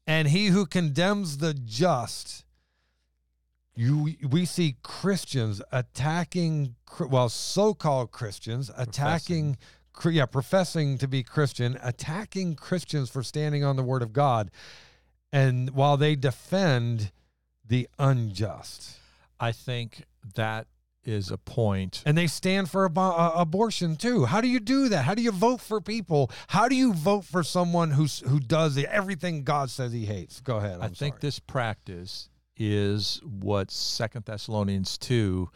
and 0.06 0.28
he 0.28 0.48
who 0.48 0.66
condemns 0.66 1.38
the 1.38 1.54
just. 1.54 2.44
You, 3.76 4.14
we 4.28 4.44
see 4.44 4.76
Christians 4.82 5.62
attacking, 5.72 6.74
well, 6.98 7.28
so-called 7.28 8.10
Christians 8.10 8.70
attacking 8.76 9.56
yeah, 10.08 10.26
professing 10.26 10.98
to 10.98 11.08
be 11.08 11.22
Christian, 11.22 11.78
attacking 11.82 12.54
Christians 12.54 13.10
for 13.10 13.22
standing 13.22 13.64
on 13.64 13.76
the 13.76 13.82
word 13.82 14.02
of 14.02 14.12
God, 14.12 14.50
and 15.32 15.70
while 15.70 15.96
they 15.96 16.16
defend 16.16 17.12
the 17.66 17.88
unjust. 17.98 18.99
I 19.40 19.52
think 19.52 20.04
that 20.34 20.66
is 21.04 21.30
a 21.30 21.38
point. 21.38 22.02
And 22.04 22.16
they 22.16 22.26
stand 22.26 22.70
for 22.70 22.84
ab- 22.84 22.98
uh, 22.98 23.32
abortion 23.34 23.96
too. 23.96 24.26
How 24.26 24.40
do 24.40 24.48
you 24.48 24.60
do 24.60 24.88
that? 24.90 25.04
How 25.04 25.14
do 25.14 25.22
you 25.22 25.32
vote 25.32 25.60
for 25.60 25.80
people? 25.80 26.30
How 26.48 26.68
do 26.68 26.76
you 26.76 26.92
vote 26.92 27.24
for 27.24 27.42
someone 27.42 27.92
who's 27.92 28.20
who 28.20 28.38
does 28.38 28.74
the, 28.74 28.86
everything 28.86 29.42
God 29.42 29.70
says 29.70 29.92
he 29.92 30.04
hates? 30.04 30.40
Go 30.40 30.58
ahead. 30.58 30.76
I'm 30.76 30.82
i 30.82 30.88
think 30.88 31.14
sorry. 31.14 31.20
this 31.20 31.38
practice 31.38 32.28
is 32.56 33.20
what 33.24 33.70
Second 33.70 34.26
Thessalonians 34.26 34.98
two 34.98 35.48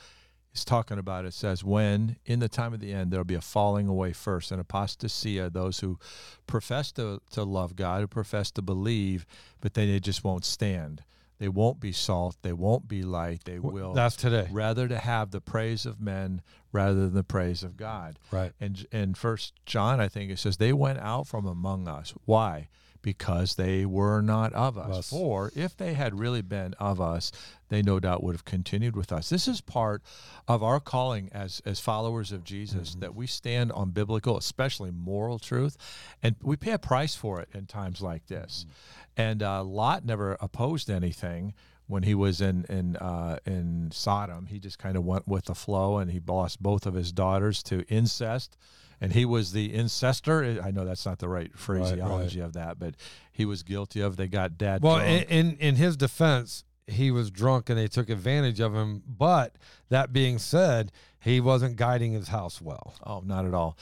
is 0.55 0.64
talking 0.64 0.99
about. 0.99 1.26
It 1.26 1.35
says, 1.35 1.62
when 1.62 2.16
in 2.24 2.39
the 2.39 2.49
time 2.49 2.72
of 2.72 2.80
the 2.80 2.93
end, 2.93 3.11
there'll 3.11 3.24
be 3.24 3.35
a 3.35 3.41
falling 3.41 3.89
away 3.89 4.12
first, 4.12 4.51
and 4.51 4.66
apostasia, 4.66 5.53
those 5.53 5.80
who 5.80 5.99
profess 6.47 6.93
to, 6.93 7.20
to 7.32 7.45
love 7.45 7.76
God, 7.76 8.01
who 8.01 8.07
profess 8.07 8.51
to 8.53 8.62
believe, 8.62 9.26
but 9.61 9.74
then 9.74 9.89
they 9.89 10.01
just 10.01 10.24
won't 10.24 10.45
stand. 10.45 11.03
They 11.39 11.49
won't 11.49 11.80
be 11.80 11.93
salt. 11.93 12.37
They 12.43 12.53
won't 12.53 12.87
be 12.89 13.03
light. 13.03 13.45
They 13.45 13.59
will. 13.59 13.93
That's 13.93 14.16
today. 14.16 14.49
Rather 14.51 14.87
to 14.89 14.99
have 14.99 15.30
the 15.30 15.41
praise 15.41 15.85
of 15.85 16.01
men 16.01 16.43
rather 16.72 16.95
than 16.95 17.14
the 17.14 17.24
praise 17.24 17.62
of 17.62 17.76
God. 17.76 18.18
Right. 18.30 18.53
And 18.61 18.87
in 18.93 19.14
First 19.14 19.55
John, 19.66 20.01
I 20.01 20.09
think 20.09 20.30
it 20.30 20.39
says 20.39 20.57
they 20.57 20.72
went 20.72 20.99
out 21.01 21.26
from 21.26 21.47
among 21.47 21.89
us. 21.89 22.14
Why? 22.24 22.68
Because 23.05 23.57
they 23.57 23.84
were 23.84 24.22
not 24.22 24.52
of 24.55 24.78
us. 24.78 24.98
us. 24.98 25.11
For 25.11 25.52
if 25.55 25.76
they 25.76 25.92
had 25.92 26.18
really 26.18 26.40
been 26.40 26.74
of 26.80 27.02
us, 27.02 27.30
they 27.68 27.82
no 27.82 28.00
doubt 28.00 28.22
would 28.22 28.34
have 28.34 28.46
continued 28.46 28.96
with 28.96 29.12
us. 29.12 29.28
This 29.28 29.46
is 29.46 29.61
part 29.61 30.02
of 30.48 30.62
our 30.62 30.80
calling 30.80 31.28
as 31.30 31.61
as 31.66 31.78
followers 31.78 32.32
of 32.32 32.42
Jesus 32.42 32.90
mm-hmm. 32.90 33.00
that 33.00 33.14
we 33.14 33.26
stand 33.26 33.70
on 33.72 33.90
biblical, 33.90 34.38
especially 34.38 34.90
moral 34.90 35.38
truth, 35.38 35.76
and 36.22 36.34
we 36.42 36.57
pay 36.57 36.72
a 36.72 36.78
price 36.78 37.14
for 37.14 37.40
it 37.40 37.48
in 37.52 37.66
times 37.66 38.00
like 38.00 38.26
this. 38.26 38.64
Mm-hmm. 38.66 39.20
And 39.20 39.42
uh, 39.42 39.62
Lot 39.62 40.05
never 40.05 40.36
opposed 40.40 40.90
anything 40.90 41.52
when 41.86 42.05
he 42.05 42.14
was 42.14 42.40
in 42.40 42.64
in 42.70 42.96
uh, 42.96 43.38
in 43.44 43.90
Sodom. 43.92 44.46
He 44.46 44.59
just 44.59 44.78
kind 44.78 44.96
of 44.96 45.05
went 45.05 45.28
with 45.28 45.44
the 45.44 45.55
flow, 45.55 45.98
and 45.98 46.11
he 46.11 46.20
lost 46.26 46.62
both 46.62 46.86
of 46.86 46.94
his 46.94 47.12
daughters 47.12 47.62
to 47.64 47.84
incest 47.88 48.57
and 49.01 49.12
he 49.12 49.24
was 49.24 49.53
the 49.53 49.72
incester. 49.72 50.64
I 50.64 50.70
know 50.70 50.84
that's 50.84 51.07
not 51.07 51.18
the 51.18 51.28
right 51.28 51.57
phraseology 51.57 52.40
right, 52.40 52.45
right. 52.45 52.47
of 52.47 52.53
that, 52.55 52.78
but 52.78 52.95
he 53.32 53.45
was 53.45 53.62
guilty 53.62 54.01
of. 54.01 54.16
They 54.16 54.28
got 54.28 54.59
dad. 54.59 54.82
Well, 54.82 54.99
in, 54.99 55.22
in 55.24 55.57
in 55.59 55.76
his 55.76 55.97
defense, 55.97 56.64
he 56.86 57.11
was 57.11 57.30
drunk 57.30 57.70
and 57.70 57.78
they 57.78 57.88
took 57.88 58.11
advantage 58.11 58.61
of 58.61 58.74
him. 58.74 59.03
But 59.07 59.57
that 59.88 60.12
being 60.12 60.38
said, 60.38 60.92
he 61.20 61.40
wasn't 61.40 61.76
guiding 61.76 62.12
his 62.12 62.28
house 62.28 62.61
well. 62.61 62.95
Oh, 63.05 63.22
not 63.24 63.47
at 63.47 63.55
all. 63.55 63.76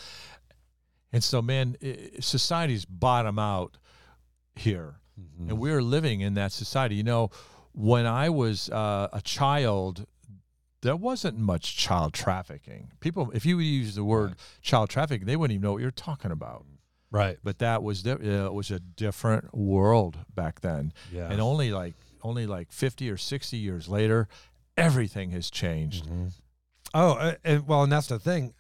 And 1.13 1.23
so, 1.23 1.43
man, 1.43 1.77
society's 2.21 2.87
bottom 2.87 3.39
out 3.39 3.77
here, 4.55 4.97
mm-hmm. 5.21 5.51
and 5.51 5.59
we're 5.59 5.83
living 5.83 6.21
in 6.21 6.35
that 6.35 6.53
society. 6.53 6.95
You 6.95 7.03
know, 7.03 7.31
when 7.75 8.07
I 8.07 8.31
was 8.31 8.71
uh, 8.71 9.09
a 9.13 9.21
child, 9.21 10.07
there 10.83 10.97
wasn't 10.97 11.39
much 11.39 11.77
child 11.77 12.13
trafficking. 12.13 12.91
People, 13.01 13.31
if 13.33 13.47
you 13.47 13.57
would 13.57 13.65
use 13.65 13.95
the 13.95 14.05
word 14.05 14.31
right. 14.31 14.39
child 14.61 14.91
trafficking, 14.91 15.27
they 15.27 15.37
wouldn't 15.37 15.55
even 15.55 15.63
know 15.63 15.73
what 15.73 15.83
you're 15.83 15.91
talking 15.91 16.31
about. 16.31 16.67
Right. 17.11 17.39
But 17.43 17.59
that 17.59 17.83
was 17.83 18.03
di- 18.03 18.13
uh, 18.13 18.47
it 18.47 18.53
was 18.53 18.71
a 18.71 18.81
different 18.81 19.55
world 19.55 20.19
back 20.35 20.61
then. 20.61 20.93
Yeah. 21.13 21.31
And 21.31 21.41
only 21.41 21.71
like 21.71 21.95
only 22.23 22.47
like 22.47 22.73
50 22.73 23.11
or 23.11 23.17
60 23.17 23.57
years 23.57 23.89
later, 23.89 24.29
everything 24.77 25.31
has 25.31 25.51
changed. 25.51 26.07
Mm-hmm. 26.07 26.29
Oh, 26.95 27.35
and 27.45 27.67
well, 27.67 27.83
and 27.85 27.93
that's 27.93 28.09
the 28.09 28.19
thing. 28.19 28.55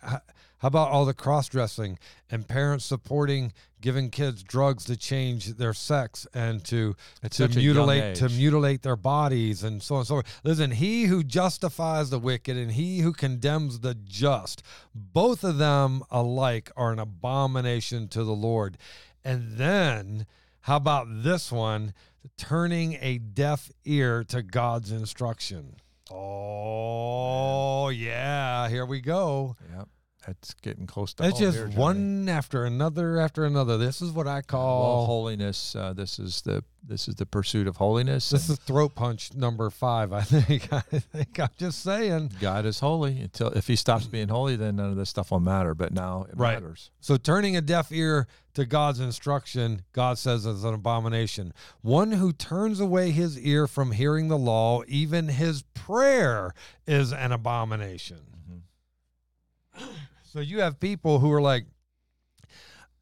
How 0.63 0.69
about 0.69 0.93
all 0.93 1.05
the 1.05 1.13
cross 1.13 1.49
dressing 1.49 1.99
and 2.31 2.47
parents 2.47 2.85
supporting 2.85 3.53
giving 3.81 4.11
kids 4.11 4.45
drugs 4.45 4.85
to 4.85 4.97
change 4.97 5.57
their 5.57 5.75
sex 5.75 6.25
and 6.33 6.65
to 6.67 6.95
to 7.31 7.49
mutilate 7.49 8.15
to 8.15 8.29
mutilate 8.29 8.83
their 8.83 8.95
bodies 8.95 9.65
and 9.65 9.83
so 9.83 9.97
on 9.97 9.99
and 10.03 10.07
so 10.07 10.15
forth. 10.15 10.41
Listen, 10.45 10.71
he 10.71 11.07
who 11.07 11.25
justifies 11.25 12.11
the 12.11 12.21
wicked 12.21 12.57
and 12.57 12.71
he 12.71 13.01
who 13.01 13.13
condemns 13.13 13.81
the 13.81 13.97
just, 13.97 14.63
both 14.95 15.43
of 15.43 15.59
them 15.59 16.05
alike 16.13 16.71
are 16.77 16.93
an 16.93 17.01
abomination 17.01 18.07
to 18.07 18.23
the 18.23 18.31
Lord. 18.31 18.79
And 19.25 19.57
then 19.57 20.27
how 20.61 20.77
about 20.77 21.09
this 21.11 21.51
one? 21.51 21.93
Turning 22.37 22.99
a 23.01 23.19
deaf 23.19 23.73
ear 23.85 24.23
to 24.29 24.45
God's 24.45 24.93
instruction. 24.93 25.79
Oh, 26.09 27.89
yeah, 27.89 28.69
here 28.69 28.87
we 28.87 29.01
go. 29.01 29.57
Yep 29.77 29.89
that's 30.27 30.55
getting 30.55 30.87
close 30.87 31.15
to. 31.15 31.25
It's 31.25 31.39
just 31.39 31.77
one 31.77 32.29
after 32.29 32.65
another 32.65 33.19
after 33.19 33.45
another. 33.45 33.77
This 33.77 34.01
is 34.01 34.13
what 34.13 34.29
I 34.29 34.43
call 34.43 34.99
well, 34.99 35.07
holiness. 35.07 35.75
Uh, 35.75 35.93
this 35.93 36.19
is 36.19 36.43
the 36.43 36.63
this 36.85 37.09
is 37.09 37.17
the 37.17 37.27
pursuit 37.27 37.67
of 37.67 37.77
holiness. 37.77 38.31
This 38.31 38.49
is 38.49 38.59
throat 38.59 38.95
punch 38.95 39.35
number 39.35 39.69
five. 39.71 40.13
I 40.13 40.21
think. 40.23 40.73
I 40.73 40.81
think 40.81 41.41
I'm 41.41 41.49
just 41.57 41.83
saying. 41.83 42.33
God 42.41 42.67
is 42.67 42.81
holy. 42.81 43.21
Until 43.21 43.49
if 43.49 43.67
He 43.67 43.77
stops 43.77 44.07
being 44.07 44.29
holy, 44.29 44.55
then 44.57 44.77
none 44.77 44.91
of 44.91 44.97
this 44.97 45.11
stuff 45.11 45.31
will 45.31 45.41
matter. 45.41 45.75
But 45.75 45.93
now 45.93 46.27
it 46.29 46.37
right. 46.37 46.55
matters. 46.55 46.91
So 47.01 47.17
turning 47.17 47.57
a 47.57 47.61
deaf 47.61 47.91
ear 47.91 48.29
to 48.55 48.65
God's 48.65 49.01
instruction, 49.01 49.83
God 49.93 50.19
says 50.19 50.47
is 50.47 50.63
an 50.63 50.75
abomination. 50.75 51.53
One 51.81 52.13
who 52.13 52.33
turns 52.33 52.81
away 52.81 53.11
his 53.11 53.39
ear 53.39 53.67
from 53.67 53.93
hearing 53.93 54.29
the 54.29 54.39
law, 54.39 54.83
even 54.87 55.29
his 55.29 55.63
prayer 55.75 56.55
is 56.87 57.13
an 57.13 57.33
abomination. 57.33 58.21
Mm-hmm. 59.77 59.93
So 60.33 60.41
you 60.41 60.61
have 60.61 60.81
people 60.81 61.19
who 61.19 61.31
are 61.31 61.43
like, 61.43 61.67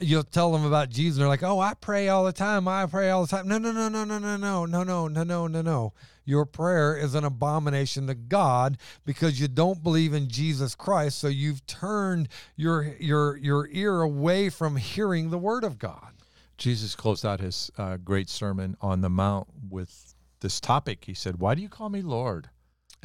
you'll 0.00 0.24
tell 0.24 0.50
them 0.50 0.64
about 0.64 0.90
Jesus, 0.90 1.16
they're 1.16 1.28
like, 1.28 1.44
"Oh, 1.44 1.60
I 1.60 1.74
pray 1.74 2.08
all 2.08 2.24
the 2.24 2.32
time. 2.32 2.66
I 2.66 2.86
pray 2.86 3.08
all 3.10 3.24
the 3.24 3.28
time." 3.28 3.46
No, 3.46 3.56
no, 3.56 3.70
no, 3.70 3.88
no, 3.88 4.04
no, 4.04 4.18
no, 4.18 4.36
no, 4.36 4.66
no, 4.66 4.82
no, 4.82 5.06
no, 5.06 5.22
no, 5.22 5.46
no, 5.46 5.62
no. 5.62 5.92
Your 6.24 6.44
prayer 6.44 6.96
is 6.96 7.14
an 7.14 7.22
abomination 7.22 8.08
to 8.08 8.14
God 8.16 8.78
because 9.04 9.40
you 9.40 9.46
don't 9.46 9.80
believe 9.80 10.12
in 10.12 10.28
Jesus 10.28 10.74
Christ. 10.74 11.20
So 11.20 11.28
you've 11.28 11.64
turned 11.66 12.28
your 12.56 12.96
your 12.98 13.36
your 13.36 13.68
ear 13.70 14.00
away 14.00 14.48
from 14.50 14.74
hearing 14.74 15.30
the 15.30 15.38
Word 15.38 15.62
of 15.62 15.78
God. 15.78 16.14
Jesus 16.58 16.96
closed 16.96 17.24
out 17.24 17.38
his 17.38 17.70
uh, 17.78 17.96
great 17.98 18.28
sermon 18.28 18.76
on 18.80 19.02
the 19.02 19.08
Mount 19.08 19.46
with 19.68 20.14
this 20.40 20.58
topic. 20.58 21.04
He 21.04 21.14
said, 21.14 21.36
"Why 21.36 21.54
do 21.54 21.62
you 21.62 21.68
call 21.68 21.90
me 21.90 22.02
Lord?" 22.02 22.50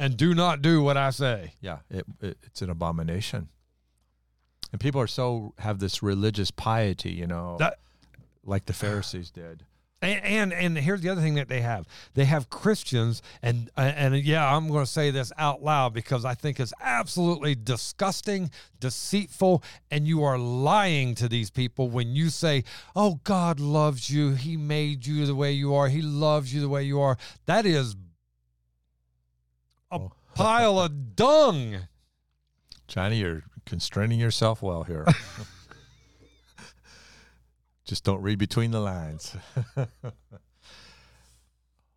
And 0.00 0.16
do 0.16 0.34
not 0.34 0.62
do 0.62 0.82
what 0.82 0.96
I 0.96 1.10
say. 1.10 1.54
Yeah, 1.60 1.78
it, 1.88 2.04
it, 2.20 2.38
it's 2.42 2.60
an 2.60 2.70
abomination 2.70 3.50
and 4.76 4.80
people 4.82 5.00
are 5.00 5.06
so 5.06 5.54
have 5.58 5.78
this 5.78 6.02
religious 6.02 6.50
piety, 6.50 7.10
you 7.10 7.26
know, 7.26 7.56
that, 7.58 7.78
like 8.44 8.66
the 8.66 8.74
Pharisees 8.74 9.30
did. 9.30 9.64
And, 10.02 10.22
and, 10.22 10.52
and 10.52 10.76
here's 10.76 11.00
the 11.00 11.08
other 11.08 11.22
thing 11.22 11.36
that 11.36 11.48
they 11.48 11.62
have. 11.62 11.86
They 12.12 12.26
have 12.26 12.50
Christians, 12.50 13.22
and 13.40 13.70
uh, 13.78 13.92
and 13.96 14.14
yeah, 14.14 14.54
I'm 14.54 14.68
going 14.68 14.84
to 14.84 14.90
say 14.90 15.10
this 15.10 15.32
out 15.38 15.62
loud 15.62 15.94
because 15.94 16.26
I 16.26 16.34
think 16.34 16.60
it's 16.60 16.74
absolutely 16.78 17.54
disgusting, 17.54 18.50
deceitful, 18.78 19.62
and 19.90 20.06
you 20.06 20.22
are 20.22 20.36
lying 20.36 21.14
to 21.14 21.26
these 21.26 21.48
people 21.48 21.88
when 21.88 22.14
you 22.14 22.28
say, 22.28 22.62
"Oh, 22.94 23.20
God 23.24 23.58
loves 23.58 24.10
you. 24.10 24.32
He 24.32 24.58
made 24.58 25.06
you 25.06 25.24
the 25.24 25.34
way 25.34 25.52
you 25.52 25.74
are. 25.74 25.88
He 25.88 26.02
loves 26.02 26.52
you 26.52 26.60
the 26.60 26.68
way 26.68 26.82
you 26.82 27.00
are." 27.00 27.16
That 27.46 27.64
is 27.64 27.96
a 29.90 29.96
oh. 29.96 30.12
pile 30.34 30.78
of 30.78 31.16
dung. 31.16 31.78
Johnny, 32.86 33.16
you're 33.16 33.42
constraining 33.66 34.18
yourself 34.18 34.62
well 34.62 34.84
here. 34.84 35.04
Just 37.84 38.04
don't 38.04 38.22
read 38.22 38.38
between 38.38 38.70
the 38.70 38.80
lines. 38.80 39.36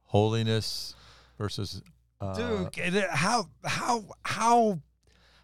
Holiness 0.03 0.95
versus 1.37 1.81
uh, 2.19 2.33
Dude, 2.33 2.95
how 3.11 3.49
how 3.63 4.03
how 4.23 4.79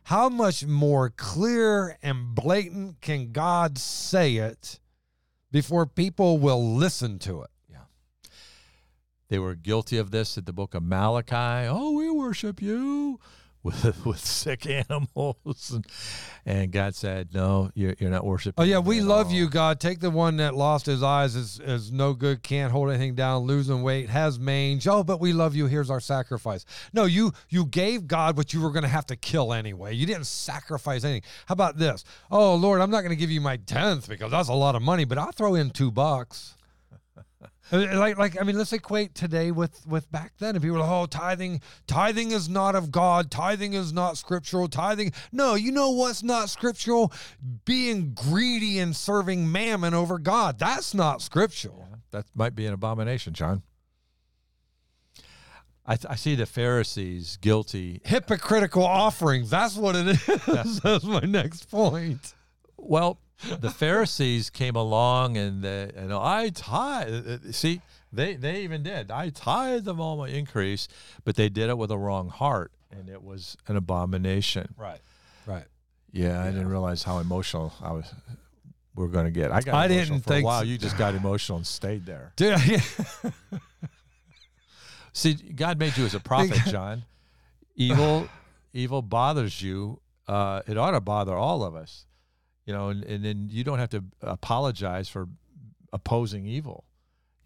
how 0.03 0.29
much 0.29 0.65
more 0.65 1.09
clear 1.09 1.97
and 2.03 2.35
blatant 2.35 3.01
can 3.01 3.31
God 3.31 3.77
say 3.77 4.35
it 4.35 4.79
before 5.51 5.85
people 5.85 6.37
will 6.37 6.75
listen 6.75 7.17
to 7.19 7.41
it? 7.43 7.49
Yeah. 7.71 8.29
They 9.29 9.39
were 9.39 9.55
guilty 9.55 9.97
of 9.97 10.11
this 10.11 10.37
at 10.37 10.45
the 10.45 10.53
book 10.53 10.75
of 10.75 10.83
Malachi. 10.83 11.67
Oh, 11.67 11.91
we 11.93 12.09
worship 12.11 12.61
you 12.61 13.19
with 13.65 14.05
with 14.05 14.23
sick 14.23 14.67
animals, 14.67 15.71
and, 15.71 15.85
and 16.45 16.71
God 16.71 16.95
said, 16.95 17.33
"No, 17.33 17.71
you're, 17.73 17.95
you're 17.99 18.11
not 18.11 18.23
worshiping." 18.23 18.53
Oh 18.57 18.63
yeah, 18.63 18.77
we 18.77 19.01
love 19.01 19.27
all." 19.27 19.33
you, 19.33 19.49
God. 19.49 19.79
Take 19.79 19.99
the 19.99 20.11
one 20.11 20.37
that 20.37 20.55
lost 20.55 20.85
his 20.85 21.03
eyes 21.03 21.35
is 21.35 21.59
is 21.59 21.91
no 21.91 22.13
good, 22.13 22.43
can't 22.43 22.71
hold 22.71 22.89
anything 22.89 23.15
down, 23.15 23.43
losing 23.43 23.81
weight, 23.81 24.09
has 24.09 24.39
mange. 24.39 24.87
Oh, 24.87 25.03
but 25.03 25.19
we 25.19 25.33
love 25.33 25.55
you. 25.55 25.65
Here's 25.65 25.89
our 25.89 25.99
sacrifice. 25.99 26.63
No, 26.93 27.05
you 27.05 27.33
you 27.49 27.65
gave 27.65 28.07
God 28.07 28.37
what 28.37 28.53
you 28.53 28.61
were 28.61 28.71
going 28.71 28.83
to 28.83 28.89
have 28.89 29.07
to 29.07 29.15
kill 29.15 29.51
anyway. 29.51 29.95
You 29.95 30.05
didn't 30.05 30.27
sacrifice 30.27 31.03
anything. 31.03 31.23
How 31.47 31.53
about 31.53 31.77
this? 31.77 32.05
Oh 32.29 32.55
Lord, 32.55 32.79
I'm 32.81 32.91
not 32.91 33.01
going 33.01 33.09
to 33.09 33.15
give 33.15 33.31
you 33.31 33.41
my 33.41 33.57
tenth 33.57 34.07
because 34.07 34.31
that's 34.31 34.49
a 34.49 34.53
lot 34.53 34.75
of 34.75 34.83
money, 34.83 35.05
but 35.05 35.17
I'll 35.17 35.31
throw 35.31 35.55
in 35.55 35.71
two 35.71 35.91
bucks. 35.91 36.54
Uh, 37.71 37.97
like 37.97 38.17
like 38.17 38.39
I 38.39 38.43
mean, 38.43 38.57
let's 38.57 38.73
equate 38.73 39.15
today 39.15 39.51
with 39.51 39.85
with 39.87 40.11
back 40.11 40.33
then. 40.39 40.55
And 40.55 40.63
people 40.63 40.77
are 40.77 40.81
like, 40.81 40.89
oh, 40.89 41.05
tithing 41.05 41.61
tithing 41.87 42.31
is 42.31 42.47
not 42.47 42.75
of 42.75 42.91
God. 42.91 43.31
Tithing 43.31 43.73
is 43.73 43.91
not 43.91 44.17
scriptural. 44.17 44.67
Tithing, 44.67 45.13
no. 45.31 45.55
You 45.55 45.71
know 45.71 45.91
what's 45.91 46.23
not 46.23 46.49
scriptural? 46.49 47.11
Being 47.65 48.13
greedy 48.13 48.79
and 48.79 48.95
serving 48.95 49.51
mammon 49.51 49.93
over 49.93 50.19
God. 50.19 50.59
That's 50.59 50.93
not 50.93 51.21
scriptural. 51.21 51.87
That 52.11 52.25
might 52.35 52.55
be 52.55 52.65
an 52.65 52.73
abomination, 52.73 53.33
John. 53.33 53.63
I, 55.87 55.95
th- 55.97 56.09
I 56.09 56.15
see 56.15 56.33
the 56.35 56.47
Pharisees 56.47 57.37
guilty. 57.41 58.01
Hypocritical 58.03 58.83
offerings. 58.83 59.51
That's 59.51 59.75
what 59.75 59.95
it 59.95 60.07
is. 60.07 60.79
That's 60.81 61.03
my 61.03 61.19
next 61.19 61.69
point. 61.69 62.33
Well, 62.77 63.19
the 63.59 63.69
Pharisees 63.69 64.49
came 64.49 64.75
along 64.75 65.37
and 65.37 65.65
uh, 65.65 65.87
and 65.95 66.13
I 66.13 66.49
tithe. 66.49 67.27
uh, 67.27 67.51
See, 67.51 67.81
they 68.11 68.35
they 68.35 68.61
even 68.63 68.83
did. 68.83 69.11
I 69.11 69.29
tithe 69.29 69.87
of 69.87 69.99
all 69.99 70.17
my 70.17 70.29
increase, 70.29 70.87
but 71.23 71.35
they 71.35 71.49
did 71.49 71.69
it 71.69 71.77
with 71.77 71.91
a 71.91 71.97
wrong 71.97 72.29
heart, 72.29 72.71
and 72.91 73.09
it 73.09 73.23
was 73.23 73.57
an 73.67 73.75
abomination. 73.75 74.73
Right. 74.77 75.01
Right. 75.45 75.65
Yeah, 76.11 76.41
I 76.41 76.45
didn't 76.45 76.69
realize 76.69 77.03
how 77.03 77.19
emotional 77.19 77.73
I 77.81 77.91
was. 77.91 78.05
We 78.95 79.03
are 79.03 79.09
going 79.09 79.25
to 79.25 79.31
get. 79.31 79.51
I 79.51 79.59
got. 79.59 79.75
I 79.75 79.89
didn't 79.89 80.21
for 80.21 80.29
think 80.29 80.49
so. 80.49 80.61
You 80.61 80.77
just 80.77 80.97
got 80.97 81.13
emotional 81.13 81.57
and 81.57 81.67
stayed 81.67 82.05
there. 82.05 82.31
Dude, 82.37 82.57
yeah. 82.65 82.81
See, 85.13 85.33
God 85.33 85.79
made 85.79 85.97
you 85.97 86.05
as 86.05 86.13
a 86.13 86.19
prophet, 86.19 86.59
John. 86.67 87.03
Evil, 87.75 88.27
evil 88.73 89.01
bothers 89.01 89.61
you. 89.61 89.99
Uh, 90.27 90.61
it 90.67 90.77
ought 90.77 90.91
to 90.91 91.01
bother 91.01 91.35
all 91.35 91.63
of 91.63 91.75
us, 91.75 92.05
you 92.65 92.73
know. 92.73 92.89
And, 92.89 93.03
and 93.03 93.23
then 93.23 93.47
you 93.49 93.63
don't 93.63 93.79
have 93.79 93.89
to 93.91 94.03
apologize 94.21 95.09
for 95.09 95.27
opposing 95.93 96.45
evil, 96.45 96.83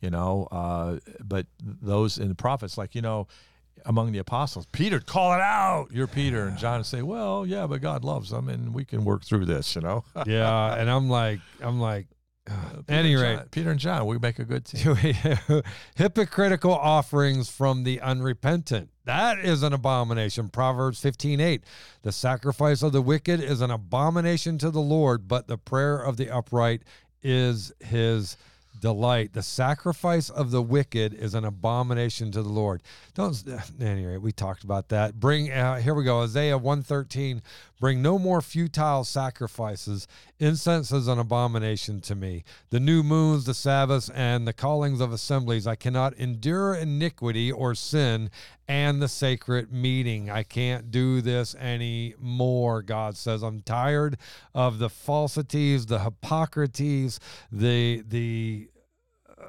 you 0.02 0.10
know. 0.10 0.48
Uh, 0.52 1.00
but 1.24 1.48
those 1.62 2.18
in 2.18 2.30
the 2.30 2.36
prophets, 2.36 2.78
like 2.78 2.96
you 2.96 3.02
know, 3.02 3.28
among 3.86 4.12
the 4.12 4.20
apostles, 4.20 4.66
Peter 4.72 5.00
call 5.00 5.34
it 5.34 5.42
out. 5.42 5.88
You're 5.92 6.08
Peter, 6.08 6.48
and 6.48 6.58
John 6.58 6.84
say, 6.84 7.02
"Well, 7.02 7.46
yeah, 7.46 7.68
but 7.68 7.82
God 7.82 8.04
loves 8.04 8.30
them, 8.30 8.50
and 8.50 8.74
we 8.74 8.86
can 8.86 9.06
work 9.06 9.24
through 9.24 9.46
this," 9.46 9.76
you 9.76 9.82
know. 9.82 10.04
yeah. 10.26 10.76
And 10.76 10.90
I'm 10.90 11.10
like, 11.10 11.40
I'm 11.62 11.80
like, 11.80 12.08
uh, 12.50 12.54
Peter 12.54 12.84
any 12.88 13.14
and 13.14 13.22
rate. 13.22 13.36
John- 13.36 13.48
Peter 13.52 13.72
and 13.72 13.80
John, 13.80 14.06
we 14.06 14.18
make 14.18 14.40
a 14.40 14.46
good 14.46 14.66
team. 14.66 14.96
hypocritical 15.96 16.74
offerings 16.74 17.50
from 17.50 17.84
the 17.84 18.02
unrepentant. 18.02 18.90
That 19.06 19.40
is 19.40 19.64
an 19.64 19.74
abomination. 19.74 20.50
Proverbs 20.50 21.02
15:8. 21.02 21.62
The 22.04 22.12
sacrifice 22.12 22.82
of 22.82 22.92
the 22.92 23.02
wicked 23.02 23.42
is 23.42 23.62
an 23.62 23.72
abomination 23.72 24.58
to 24.60 24.70
the 24.70 24.82
Lord, 24.82 25.28
but 25.28 25.48
the 25.48 25.58
prayer 25.58 25.98
of 25.98 26.18
the 26.18 26.30
upright 26.30 26.84
is 27.22 27.72
his 27.80 28.38
delight. 28.80 29.34
The 29.34 29.44
sacrifice 29.44 30.30
of 30.30 30.52
the 30.52 30.62
wicked 30.62 31.14
is 31.14 31.34
an 31.34 31.46
abomination 31.46 32.32
to 32.32 32.42
the 32.42 32.50
Lord. 32.50 32.82
Don't 33.14 33.44
anyway, 33.82 34.18
we 34.18 34.32
talked 34.32 34.64
about 34.64 34.90
that. 34.90 35.20
Bring 35.20 35.52
uh, 35.52 35.78
here 35.78 35.94
we 35.94 36.04
go. 36.04 36.22
Isaiah 36.22 36.58
113. 36.58 37.42
Bring 37.80 38.02
no 38.02 38.20
more 38.20 38.42
futile 38.42 39.06
sacrifices. 39.06 40.06
Incense 40.38 40.92
is 40.92 41.08
an 41.08 41.18
abomination 41.18 42.02
to 42.02 42.16
me. 42.16 42.44
The 42.72 42.80
new 42.80 43.04
moons, 43.04 43.46
the 43.46 43.54
Sabbaths, 43.54 44.10
and 44.10 44.46
the 44.46 44.54
callings 44.54 45.00
of 45.00 45.14
assemblies. 45.14 45.66
I 45.66 45.76
cannot 45.76 46.14
endure 46.16 46.74
iniquity 46.74 47.52
or 47.52 47.76
sin 47.76 48.32
and 48.68 49.02
the 49.02 49.08
sacred 49.08 49.72
meeting. 49.72 50.30
I 50.30 50.44
can't 50.44 50.92
do 50.92 51.22
this 51.22 51.56
anymore, 51.56 52.82
God 52.82 53.16
says. 53.16 53.44
I'm 53.44 53.62
tired 53.62 54.18
of 54.54 54.80
the 54.80 54.90
falsities, 54.90 55.86
the 55.86 56.00
hypocrisies, 56.00 57.20
the 57.52 58.04
the 58.08 58.70
uh, 59.30 59.44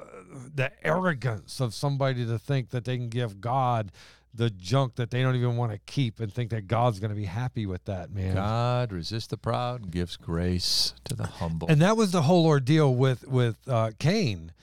the 0.55 0.71
arrogance 0.85 1.59
of 1.59 1.73
somebody 1.73 2.25
to 2.25 2.39
think 2.39 2.69
that 2.69 2.85
they 2.85 2.97
can 2.97 3.09
give 3.09 3.41
God 3.41 3.91
the 4.33 4.49
junk 4.49 4.95
that 4.95 5.11
they 5.11 5.21
don't 5.21 5.35
even 5.35 5.57
want 5.57 5.71
to 5.71 5.77
keep 5.79 6.19
and 6.19 6.33
think 6.33 6.51
that 6.51 6.67
God's 6.67 6.99
going 6.99 7.09
to 7.09 7.15
be 7.15 7.25
happy 7.25 7.65
with 7.65 7.85
that, 7.85 8.11
man. 8.11 8.35
God 8.35 8.91
resists 8.91 9.27
the 9.27 9.37
proud 9.37 9.81
and 9.83 9.91
gives 9.91 10.17
grace 10.17 10.93
to 11.05 11.15
the 11.15 11.27
humble. 11.27 11.67
And 11.67 11.81
that 11.81 11.97
was 11.97 12.11
the 12.11 12.23
whole 12.23 12.45
ordeal 12.45 12.93
with 12.95 13.27
with 13.27 13.57
uh, 13.67 13.91
Cain. 13.99 14.53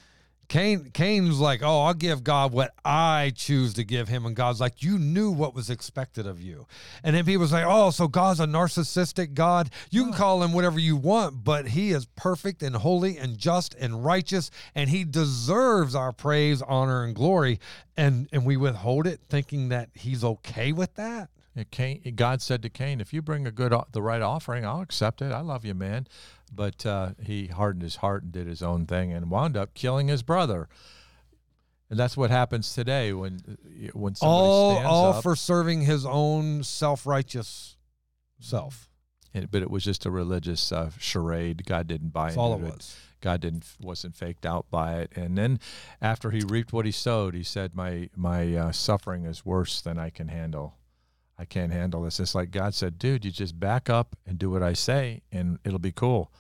Cain 0.49 0.91
Cain's 0.95 1.39
like, 1.39 1.63
"Oh, 1.63 1.83
I'll 1.83 1.95
give 1.95 2.25
God 2.25 2.53
what 2.53 2.73
I 2.85 3.33
choose 3.37 3.75
to 3.75 3.85
give 3.85 4.09
him," 4.09 4.25
and 4.25 4.35
God's 4.35 4.61
like, 4.61 4.83
"You 4.83 4.99
knew 4.99 5.31
what 5.31 5.55
was 5.55 5.69
expected 5.69 6.27
of 6.27 6.41
you." 6.41 6.67
And 7.03 7.15
then 7.15 7.27
people 7.27 7.47
say, 7.47 7.63
"Oh, 7.67 7.91
so 7.91 8.09
God's 8.09 8.41
a 8.41 8.47
narcissistic 8.47 9.35
God? 9.35 9.71
You 9.91 10.05
can 10.05 10.15
call 10.15 10.43
him 10.43 10.53
whatever 10.53 10.79
you 10.79 10.97
want, 10.97 11.45
but 11.45 11.69
he 11.69 11.91
is 11.91 12.07
perfect 12.17 12.63
and 12.63 12.77
holy 12.77 13.19
and 13.19 13.37
just 13.37 13.75
and 13.75 14.05
righteous, 14.05 14.51
and 14.75 14.89
he 14.89 15.05
deserves 15.05 15.95
our 15.95 16.13
praise, 16.13 16.63
honor, 16.63 17.05
and 17.05 17.15
glory." 17.15 17.61
And 17.97 18.29
and 18.33 18.47
we 18.47 18.57
withhold 18.57 19.07
it, 19.07 19.21
thinking 19.29 19.69
that 19.69 19.91
he's 19.95 20.25
okay 20.25 20.73
with 20.73 20.95
that. 20.95 21.29
Yeah, 21.59 21.65
Cain, 21.73 22.13
God 22.15 22.41
said 22.41 22.63
to 22.63 22.71
Cain, 22.71 23.01
"If 23.01 23.13
you 23.13 23.21
bring 23.21 23.45
a 23.45 23.51
good, 23.51 23.75
the 23.93 24.01
right 24.01 24.23
offering, 24.23 24.65
I'll 24.65 24.81
accept 24.81 25.21
it. 25.23 25.33
I 25.33 25.41
love 25.41 25.65
you, 25.65 25.75
man." 25.75 26.07
But 26.53 26.87
uh, 26.87 27.11
he 27.21 27.49
hardened 27.49 27.83
his 27.83 27.97
heart 27.97 28.23
and 28.23 28.31
did 28.31 28.47
his 28.47 28.63
own 28.63 28.87
thing, 28.87 29.13
and 29.13 29.29
wound 29.29 29.57
up 29.57 29.75
killing 29.75 30.07
his 30.07 30.23
brother. 30.23 30.69
And 31.91 31.99
that's 31.99 32.17
what 32.17 32.31
happens 32.31 32.75
today 32.75 33.13
when 33.13 33.41
when 33.93 34.15
somebody 34.15 34.39
all 34.49 34.71
stands 34.77 34.89
all 34.89 35.13
up. 35.15 35.23
for 35.25 35.35
serving 35.35 35.83
his 35.83 36.07
own 36.07 36.63
self-righteous 36.63 37.77
self. 38.39 38.89
and- 39.35 39.51
but 39.51 39.63
it 39.63 39.71
was 39.71 39.83
just 39.85 40.07
a 40.07 40.11
religious 40.13 40.71
uh, 40.71 40.91
charade. 40.99 41.67
God 41.67 41.87
didn't 41.89 42.11
buy 42.11 42.27
That's 42.27 42.35
into 42.37 42.41
all 42.43 42.55
it 42.55 42.67
it. 42.69 42.75
was. 42.77 42.97
God 43.21 43.41
didn't 43.41 43.65
wasn't 43.81 44.15
faked 44.15 44.47
out 44.47 44.71
by 44.71 45.01
it. 45.01 45.13
And 45.17 45.37
then 45.37 45.59
after 46.01 46.31
he 46.31 46.41
reaped 46.43 46.73
what 46.73 46.87
he 46.87 46.93
sowed, 46.93 47.35
he 47.35 47.43
said, 47.43 47.75
"My 47.75 48.11
my 48.15 48.55
uh, 48.55 48.71
suffering 48.73 49.25
is 49.25 49.45
worse 49.45 49.81
than 49.81 49.99
I 49.99 50.11
can 50.11 50.29
handle. 50.29 50.78
I 51.39 51.45
can't 51.45 51.73
handle 51.73 52.03
this." 52.03 52.21
It's 52.21 52.35
like 52.35 52.51
God 52.51 52.75
said, 52.75 52.99
"Dude, 52.99 53.25
you 53.25 53.31
just 53.31 53.59
back 53.59 53.89
up 53.91 54.17
and 54.27 54.39
do 54.39 54.51
what 54.51 54.63
I 54.63 54.73
say, 54.73 55.23
and 55.33 55.59
it'll 55.65 55.79
be 55.79 55.93
cool." 55.93 56.33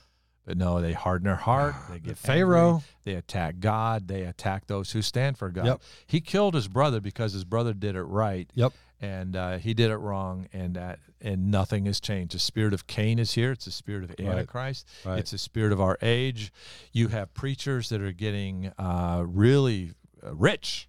But 0.44 0.56
no, 0.56 0.80
they 0.80 0.94
harden 0.94 1.26
their 1.26 1.36
heart. 1.36 1.74
They 1.90 1.98
get 1.98 2.16
Pharaoh. 2.16 2.68
angry, 2.76 2.84
They 3.04 3.14
attack 3.14 3.60
God. 3.60 4.08
They 4.08 4.22
attack 4.22 4.66
those 4.66 4.92
who 4.92 5.02
stand 5.02 5.36
for 5.36 5.50
God. 5.50 5.66
Yep. 5.66 5.82
He 6.06 6.20
killed 6.22 6.54
his 6.54 6.68
brother 6.68 7.00
because 7.00 7.34
his 7.34 7.44
brother 7.44 7.74
did 7.74 7.96
it 7.96 8.02
right 8.02 8.50
Yep. 8.54 8.72
and 9.00 9.36
uh, 9.36 9.58
he 9.58 9.74
did 9.74 9.90
it 9.90 9.98
wrong, 9.98 10.48
and 10.54 10.74
that 10.74 11.00
and 11.20 11.50
nothing 11.50 11.84
has 11.86 12.00
changed. 12.00 12.32
The 12.34 12.38
spirit 12.38 12.72
of 12.72 12.86
Cain 12.86 13.18
is 13.18 13.32
here. 13.34 13.52
It's 13.52 13.66
the 13.66 13.70
spirit 13.72 14.04
of 14.04 14.18
Antichrist. 14.18 14.88
Right. 15.04 15.18
It's 15.18 15.32
the 15.32 15.38
spirit 15.38 15.72
of 15.72 15.80
our 15.82 15.98
age. 16.00 16.50
You 16.92 17.08
have 17.08 17.34
preachers 17.34 17.88
that 17.90 18.00
are 18.00 18.12
getting 18.12 18.72
uh, 18.78 19.24
really 19.26 19.92
uh, 20.24 20.34
rich 20.34 20.88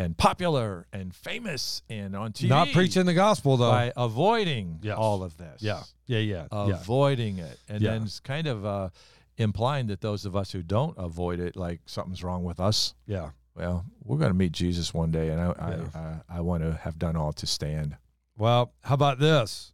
and 0.00 0.16
popular 0.16 0.86
and 0.92 1.14
famous 1.14 1.82
and 1.90 2.16
on 2.16 2.32
TV. 2.32 2.48
Not 2.48 2.68
preaching 2.72 3.06
the 3.06 3.14
gospel 3.14 3.56
though. 3.56 3.70
by 3.70 3.92
avoiding 3.96 4.78
Yes. 4.82 4.96
all 4.96 5.22
of 5.22 5.36
this. 5.36 5.62
yeah. 5.62 5.82
Yeah. 6.06 6.18
Yeah. 6.18 6.46
yeah. 6.52 6.80
avoiding 6.80 7.38
it, 7.38 7.58
and 7.68 7.82
Yeah. 7.82 7.90
then 7.92 8.02
it's 8.04 8.18
kind 8.20 8.46
of 8.46 8.64
uh, 8.64 8.88
implying 9.36 9.86
that 9.88 10.00
those 10.00 10.24
of 10.24 10.34
us 10.34 10.52
who 10.52 10.62
don't 10.62 10.96
avoid 10.98 11.38
it, 11.40 11.54
like 11.56 11.80
something's 11.86 12.24
wrong 12.24 12.44
with 12.44 12.58
us. 12.60 12.94
Yeah. 13.06 13.30
Well, 13.54 13.84
we're 14.04 14.18
going 14.18 14.30
to 14.30 14.36
meet 14.38 14.52
Jesus 14.52 14.94
one 14.94 15.10
day, 15.10 15.28
and 15.28 15.40
I 15.40 15.46
Yeah. 15.46 15.84
I, 15.94 15.98
I, 15.98 16.38
I 16.38 16.40
want 16.40 16.62
to 16.62 16.72
have 16.82 16.98
done 16.98 17.16
all 17.16 17.32
to 17.34 17.46
stand. 17.46 17.96
Well, 18.38 18.72
how 18.82 18.94
about 18.94 19.18
this? 19.18 19.72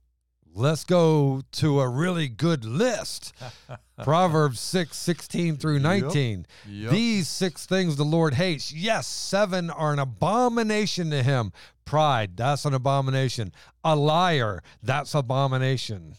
Let's 0.58 0.84
go 0.84 1.42
to 1.52 1.80
a 1.80 1.88
really 1.88 2.28
good 2.28 2.64
list. 2.64 3.34
Proverbs 4.02 4.58
6, 4.60 4.96
16 4.96 5.56
through 5.58 5.80
19. 5.80 6.46
Yep. 6.66 6.90
These 6.90 7.28
six 7.28 7.66
things 7.66 7.96
the 7.96 8.04
Lord 8.04 8.32
hates. 8.34 8.72
Yes, 8.72 9.06
seven 9.06 9.68
are 9.68 9.92
an 9.92 9.98
abomination 9.98 11.10
to 11.10 11.22
him. 11.22 11.52
Pride, 11.84 12.38
that's 12.38 12.64
an 12.64 12.72
abomination. 12.72 13.52
A 13.84 13.94
liar, 13.94 14.62
that's 14.82 15.14
abomination. 15.14 16.14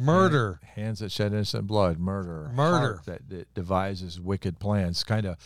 Murder. 0.00 0.60
hands 0.76 1.00
that 1.00 1.10
shed 1.10 1.32
innocent 1.32 1.66
blood, 1.66 1.98
murder, 1.98 2.50
Murder. 2.54 2.94
heart 2.94 3.04
that, 3.06 3.28
that 3.28 3.52
devises 3.54 4.20
wicked 4.20 4.60
plans. 4.60 5.02
Kind 5.02 5.26
of, 5.26 5.36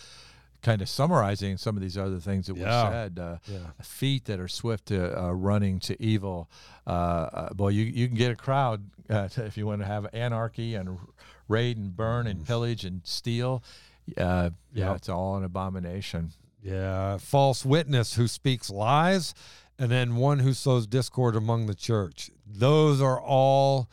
kind 0.65 0.83
of 0.83 0.89
summarizing 0.89 1.57
some 1.59 1.77
of 1.77 1.83
these 1.83 1.97
other 1.97 2.19
things 2.19 2.47
that 2.49 2.57
Yeah. 2.57 2.89
we 2.89 2.93
said. 2.93 3.19
Uh, 3.19 3.37
Yeah. 3.47 3.59
feet 3.83 4.25
that 4.25 4.41
are 4.41 4.49
swift 4.49 4.87
to 4.87 4.99
uh, 5.17 5.31
running 5.31 5.79
to 5.81 6.03
evil. 6.03 6.49
Uh, 6.87 6.91
uh, 6.91 7.55
boy, 7.55 7.69
you 7.69 7.85
you 7.85 8.09
can 8.09 8.17
get 8.17 8.33
a 8.33 8.37
crowd 8.37 8.83
uh, 9.09 9.29
to- 9.29 9.45
if 9.51 9.57
you 9.57 9.67
want 9.67 9.83
to 9.83 9.87
have 9.87 10.09
anarchy 10.13 10.75
and 10.75 10.99
raid 11.47 11.77
and 11.77 11.95
burn 11.95 12.27
and 12.27 12.45
pillage 12.47 12.85
and 12.85 13.03
steal. 13.05 13.63
Uh, 14.19 14.51
yeah, 14.73 14.89
Yep. 14.89 14.97
it's 14.97 15.09
all 15.09 15.37
an 15.37 15.45
abomination. 15.45 16.33
Yeah. 16.63 17.19
False 17.19 17.65
witness 17.65 18.15
who 18.15 18.27
speaks 18.27 18.71
lies, 18.71 19.35
and 19.79 19.91
then 19.91 20.17
one 20.17 20.39
who 20.41 20.55
sows 20.55 20.87
discord 20.87 21.37
among 21.37 21.67
the 21.67 21.75
church. 21.75 22.31
Those 22.47 23.01
are 23.03 23.21
all 23.21 23.89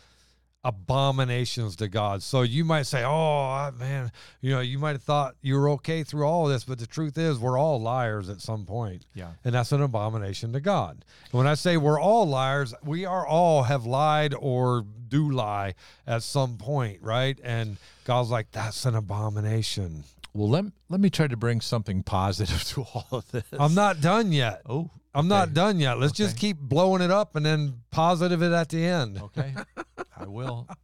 abominations 0.63 1.75
to 1.77 1.87
God. 1.87 2.21
So 2.21 2.41
you 2.43 2.63
might 2.65 2.83
say, 2.83 3.03
"Oh, 3.03 3.71
man, 3.79 4.11
you 4.41 4.51
know, 4.51 4.59
you 4.59 4.77
might 4.79 4.91
have 4.93 5.03
thought 5.03 5.35
you 5.41 5.55
were 5.55 5.69
okay 5.71 6.03
through 6.03 6.25
all 6.25 6.45
of 6.47 6.53
this, 6.53 6.63
but 6.63 6.79
the 6.79 6.87
truth 6.87 7.17
is, 7.17 7.39
we're 7.39 7.57
all 7.57 7.81
liars 7.81 8.29
at 8.29 8.41
some 8.41 8.65
point." 8.65 9.05
Yeah. 9.13 9.31
and 9.43 9.53
that's 9.55 9.71
an 9.71 9.81
abomination 9.81 10.53
to 10.53 10.59
God. 10.59 11.03
And 11.31 11.37
when 11.37 11.47
I 11.47 11.55
say 11.55 11.77
we're 11.77 11.99
all 11.99 12.27
liars, 12.27 12.73
we 12.83 13.05
are 13.05 13.25
all 13.25 13.63
have 13.63 13.85
lied 13.85 14.33
or 14.37 14.85
do 15.07 15.29
lie 15.29 15.73
at 16.07 16.23
some 16.23 16.57
point, 16.57 17.01
right? 17.01 17.39
And 17.43 17.77
God's 18.05 18.29
like, 18.29 18.51
that's 18.51 18.85
an 18.85 18.95
abomination. 18.95 20.03
Well, 20.33 20.49
let 20.49 20.65
let 20.89 21.01
me 21.01 21.09
try 21.09 21.27
to 21.27 21.35
bring 21.35 21.59
something 21.59 22.03
positive 22.03 22.63
to 22.69 22.83
all 22.83 23.07
of 23.11 23.31
this. 23.31 23.43
I'm 23.59 23.73
not 23.75 23.99
done 23.99 24.31
yet. 24.31 24.61
Oh, 24.67 24.89
I'm 25.13 25.27
not 25.27 25.45
okay. 25.45 25.53
done 25.53 25.79
yet. 25.79 25.99
Let's 25.99 26.13
just 26.13 26.37
keep 26.37 26.57
blowing 26.57 27.01
it 27.01 27.11
up 27.11 27.35
and 27.35 27.45
then 27.45 27.81
positive 27.91 28.41
it 28.41 28.53
at 28.53 28.69
the 28.69 28.83
end. 28.83 29.19
Okay, 29.21 29.53
I 30.17 30.25
will. 30.25 30.67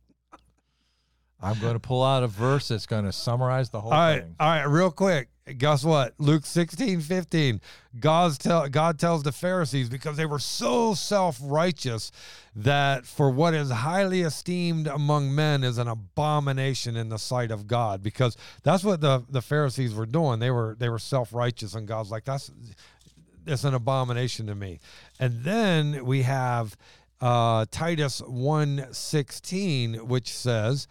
I'm 1.40 1.60
going 1.60 1.74
to 1.74 1.80
pull 1.80 2.04
out 2.04 2.24
a 2.24 2.28
verse 2.28 2.70
that's 2.70 2.88
going 2.88 3.06
to 3.06 3.12
summarize 3.12 3.70
the 3.70 3.80
whole 3.80 3.94
All 3.94 4.00
right, 4.00 4.24
thing. 4.24 4.36
all 4.40 4.50
right, 4.50 4.64
real 4.64 4.92
quick. 4.92 5.30
Guess 5.58 5.86
what? 5.86 6.14
Luke 6.18 6.46
16, 6.46 7.00
15. 7.00 7.62
God's 8.00 8.38
tell, 8.38 8.68
God 8.68 9.00
tells 9.00 9.24
the 9.24 9.32
Pharisees 9.32 9.88
because 9.88 10.18
they 10.18 10.26
were 10.26 10.40
so 10.40 10.94
self 10.94 11.40
righteous 11.42 12.12
that 12.56 13.06
for 13.06 13.30
what 13.30 13.54
is 13.54 13.72
highly 13.72 14.24
esteemed 14.24 14.88
among 14.88 15.34
men 15.34 15.64
is 15.64 15.78
an 15.78 15.88
abomination 15.88 16.98
in 16.98 17.08
the 17.08 17.18
sight 17.18 17.52
of 17.52 17.66
God. 17.66 18.04
Because 18.04 18.36
that's 18.64 18.84
what 18.84 19.00
the, 19.00 19.24
the 19.30 19.42
Pharisees 19.42 19.94
were 19.94 20.06
doing. 20.06 20.40
They 20.40 20.52
were 20.52 20.76
they 20.78 20.90
were 20.90 21.00
self 21.00 21.34
righteous, 21.34 21.76
and 21.76 21.88
God's 21.88 22.12
like, 22.12 22.26
that's 22.26 22.52
it's 23.48 23.64
an 23.64 23.74
abomination 23.74 24.48
to 24.48 24.56
me. 24.56 24.80
And 25.20 25.44
then 25.44 26.06
we 26.06 26.24
have 26.24 26.78
uh, 27.22 27.66
Titus 27.72 28.22
1:16, 28.22 30.02
which 30.04 30.30
says, 30.30 30.88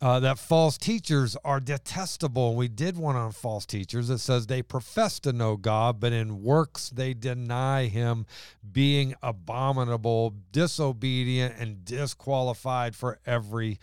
uh, 0.00 0.20
that 0.20 0.38
false 0.38 0.78
teachers 0.78 1.36
are 1.44 1.58
detestable. 1.58 2.54
We 2.54 2.68
did 2.68 2.96
one 2.96 3.16
on 3.16 3.32
false 3.32 3.66
teachers. 3.66 4.10
It 4.10 4.18
says 4.18 4.46
they 4.46 4.62
profess 4.62 5.18
to 5.20 5.32
know 5.32 5.56
God, 5.56 5.98
but 5.98 6.12
in 6.12 6.42
works 6.42 6.88
they 6.88 7.14
deny 7.14 7.86
Him, 7.86 8.24
being 8.70 9.14
abominable, 9.22 10.34
disobedient, 10.52 11.56
and 11.58 11.84
disqualified 11.84 12.94
for 12.94 13.18
every 13.26 13.80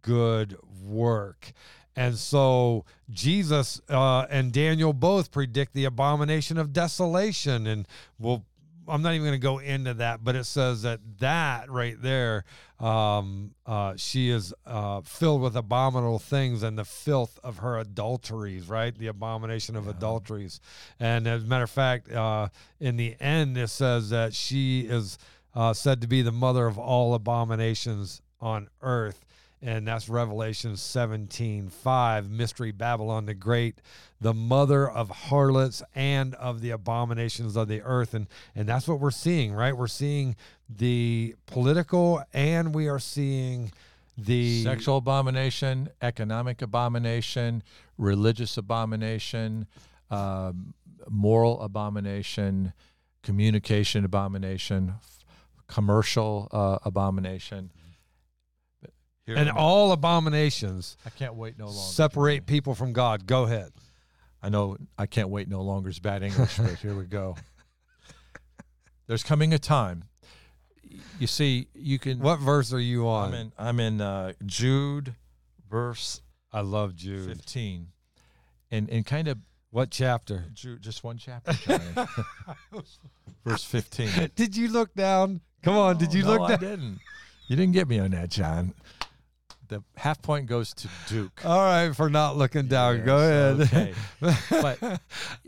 good 0.00 0.56
work. 0.82 1.52
And 1.98 2.16
so 2.16 2.84
Jesus 3.10 3.80
uh, 3.88 4.24
and 4.30 4.52
Daniel 4.52 4.92
both 4.92 5.32
predict 5.32 5.74
the 5.74 5.84
abomination 5.84 6.56
of 6.56 6.72
desolation, 6.72 7.66
and 7.66 7.88
we'll 8.20 8.44
I'm 8.86 9.02
not 9.02 9.14
even 9.14 9.26
going 9.26 9.32
to 9.32 9.38
go 9.38 9.58
into 9.58 9.94
that, 9.94 10.22
but 10.22 10.36
it 10.36 10.44
says 10.44 10.82
that 10.82 11.00
that 11.18 11.68
right 11.68 12.00
there, 12.00 12.44
um, 12.78 13.50
uh, 13.66 13.94
she 13.96 14.30
is 14.30 14.54
uh, 14.64 15.00
filled 15.00 15.42
with 15.42 15.56
abominable 15.56 16.20
things 16.20 16.62
and 16.62 16.78
the 16.78 16.84
filth 16.84 17.40
of 17.42 17.58
her 17.58 17.78
adulteries, 17.78 18.68
right? 18.68 18.96
The 18.96 19.08
abomination 19.08 19.74
of 19.74 19.88
adulteries. 19.88 20.60
And 21.00 21.26
as 21.26 21.42
a 21.42 21.46
matter 21.46 21.64
of 21.64 21.70
fact, 21.70 22.12
uh, 22.12 22.48
in 22.78 22.96
the 22.96 23.16
end, 23.20 23.58
it 23.58 23.70
says 23.70 24.10
that 24.10 24.34
she 24.34 24.82
is 24.82 25.18
uh, 25.52 25.72
said 25.72 26.00
to 26.02 26.06
be 26.06 26.22
the 26.22 26.30
mother 26.30 26.68
of 26.68 26.78
all 26.78 27.14
abominations 27.14 28.22
on 28.40 28.68
earth. 28.82 29.24
And 29.60 29.88
that's 29.88 30.08
Revelation 30.08 30.76
17 30.76 31.68
5, 31.68 32.30
Mystery 32.30 32.70
Babylon 32.70 33.26
the 33.26 33.34
Great, 33.34 33.80
the 34.20 34.32
mother 34.32 34.88
of 34.88 35.10
harlots 35.10 35.82
and 35.94 36.34
of 36.36 36.60
the 36.60 36.70
abominations 36.70 37.56
of 37.56 37.66
the 37.68 37.82
earth. 37.82 38.14
And, 38.14 38.28
and 38.54 38.68
that's 38.68 38.86
what 38.86 39.00
we're 39.00 39.10
seeing, 39.10 39.52
right? 39.52 39.76
We're 39.76 39.88
seeing 39.88 40.36
the 40.68 41.34
political 41.46 42.22
and 42.32 42.74
we 42.74 42.88
are 42.88 43.00
seeing 43.00 43.72
the 44.16 44.64
Sexual 44.64 44.96
abomination, 44.98 45.90
economic 46.02 46.60
abomination, 46.60 47.62
religious 47.96 48.56
abomination, 48.56 49.68
um, 50.10 50.74
moral 51.08 51.60
abomination, 51.60 52.72
communication 53.22 54.04
abomination, 54.04 54.94
f- 54.96 55.24
commercial 55.68 56.48
uh, 56.50 56.78
abomination. 56.84 57.70
But 59.34 59.40
here- 59.42 59.48
and 59.48 59.56
all 59.58 59.92
abominations 59.92 60.96
I 61.04 61.10
can't 61.10 61.34
wait 61.34 61.58
no 61.58 61.66
longer. 61.66 61.80
separate 61.80 62.46
people 62.46 62.74
from 62.74 62.92
God. 62.92 63.26
Go 63.26 63.44
ahead. 63.44 63.72
I 64.42 64.48
know 64.48 64.76
I 64.96 65.06
can't 65.06 65.28
wait 65.28 65.48
no 65.48 65.60
longer 65.62 65.90
is 65.90 65.98
bad 65.98 66.22
English, 66.22 66.56
but 66.56 66.74
here 66.76 66.94
we 66.94 67.04
go. 67.04 67.36
There's 69.06 69.22
coming 69.22 69.52
a 69.54 69.58
time. 69.58 70.04
You 71.18 71.26
see, 71.26 71.68
you 71.74 71.98
can. 71.98 72.18
What 72.20 72.38
verse 72.40 72.72
are 72.72 72.80
you 72.80 73.08
on? 73.08 73.28
I'm 73.28 73.34
in. 73.34 73.52
I'm 73.58 73.80
in 73.80 74.00
uh, 74.00 74.32
Jude, 74.46 75.14
verse 75.70 76.22
I 76.52 76.60
love 76.60 76.94
Jude. 76.94 77.26
15, 77.28 77.88
and 78.70 78.88
and 78.88 79.04
kind 79.04 79.28
of 79.28 79.38
What 79.70 79.90
chapter? 79.90 80.46
Jude, 80.54 80.80
just 80.82 81.04
one 81.04 81.18
chapter, 81.18 81.52
Johnny. 81.52 82.08
verse 83.44 83.64
15. 83.64 84.30
Did 84.34 84.56
you 84.56 84.68
look 84.68 84.94
down? 84.94 85.40
Come 85.62 85.76
on, 85.76 85.98
did 85.98 86.14
you 86.14 86.22
no, 86.22 86.30
look 86.30 86.40
I 86.42 86.48
down? 86.56 86.60
didn't. 86.60 86.98
You 87.48 87.56
didn't 87.56 87.72
get 87.72 87.88
me 87.88 87.98
on 87.98 88.12
that, 88.12 88.30
John. 88.30 88.72
The 89.68 89.82
half 89.96 90.22
point 90.22 90.46
goes 90.46 90.72
to 90.74 90.88
Duke. 91.08 91.42
All 91.44 91.58
right, 91.60 91.94
for 91.94 92.08
not 92.08 92.36
looking 92.36 92.66
down. 92.68 92.96
Yes, 92.96 93.06
Go 93.06 93.16
ahead. 93.18 93.60
okay. 93.60 93.94
But 94.80 95.00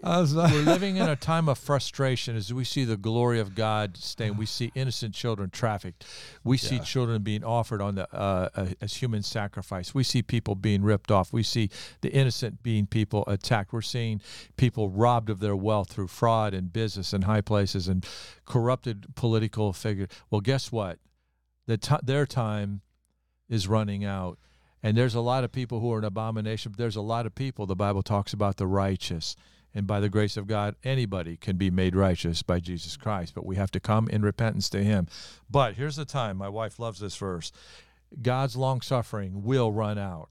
I 0.04 0.20
was 0.20 0.34
like, 0.34 0.52
we're 0.52 0.62
living 0.62 0.96
in 0.96 1.08
a 1.08 1.16
time 1.16 1.48
of 1.48 1.58
frustration 1.58 2.36
as 2.36 2.52
we 2.52 2.64
see 2.64 2.84
the 2.84 2.96
glory 2.96 3.40
of 3.40 3.54
God 3.54 3.96
staying. 3.96 4.36
We 4.36 4.46
see 4.46 4.70
innocent 4.74 5.14
children 5.14 5.50
trafficked. 5.50 6.04
We 6.44 6.58
see 6.58 6.80
children 6.80 7.22
being 7.22 7.42
offered 7.42 7.80
on 7.80 7.94
the 7.94 8.14
uh, 8.14 8.68
as 8.80 8.94
human 8.96 9.22
sacrifice. 9.22 9.94
We 9.94 10.04
see 10.04 10.22
people 10.22 10.54
being 10.54 10.82
ripped 10.82 11.10
off. 11.10 11.32
We 11.32 11.42
see 11.42 11.70
the 12.02 12.12
innocent 12.12 12.62
being 12.62 12.86
people 12.86 13.24
attacked. 13.26 13.72
We're 13.72 13.80
seeing 13.82 14.20
people 14.56 14.90
robbed 14.90 15.30
of 15.30 15.40
their 15.40 15.56
wealth 15.56 15.90
through 15.90 16.08
fraud 16.08 16.54
and 16.54 16.72
business 16.72 17.12
and 17.12 17.24
high 17.24 17.40
places 17.40 17.88
and 17.88 18.06
corrupted 18.44 19.14
political 19.14 19.72
figures. 19.72 20.08
Well, 20.30 20.40
guess 20.40 20.70
what? 20.70 20.98
The 21.66 21.78
ti 21.78 21.96
their 22.02 22.26
time 22.26 22.82
is 23.50 23.68
running 23.68 24.04
out. 24.04 24.38
And 24.82 24.96
there's 24.96 25.14
a 25.14 25.20
lot 25.20 25.44
of 25.44 25.52
people 25.52 25.80
who 25.80 25.92
are 25.92 25.98
an 25.98 26.04
abomination, 26.04 26.72
but 26.72 26.78
there's 26.78 26.96
a 26.96 27.02
lot 27.02 27.26
of 27.26 27.34
people, 27.34 27.66
the 27.66 27.76
Bible 27.76 28.02
talks 28.02 28.32
about 28.32 28.56
the 28.56 28.66
righteous. 28.66 29.36
And 29.74 29.86
by 29.86 30.00
the 30.00 30.08
grace 30.08 30.38
of 30.38 30.46
God, 30.46 30.74
anybody 30.82 31.36
can 31.36 31.56
be 31.56 31.70
made 31.70 31.94
righteous 31.94 32.42
by 32.42 32.60
Jesus 32.60 32.96
Christ. 32.96 33.34
But 33.34 33.44
we 33.44 33.56
have 33.56 33.70
to 33.72 33.80
come 33.80 34.08
in 34.08 34.22
repentance 34.22 34.70
to 34.70 34.82
Him. 34.82 35.06
But 35.50 35.74
here's 35.74 35.96
the 35.96 36.06
time. 36.06 36.38
My 36.38 36.48
wife 36.48 36.78
loves 36.78 37.00
this 37.00 37.16
verse 37.16 37.52
God's 38.22 38.56
long 38.56 38.80
suffering 38.80 39.44
will 39.44 39.70
run 39.70 39.98
out 39.98 40.30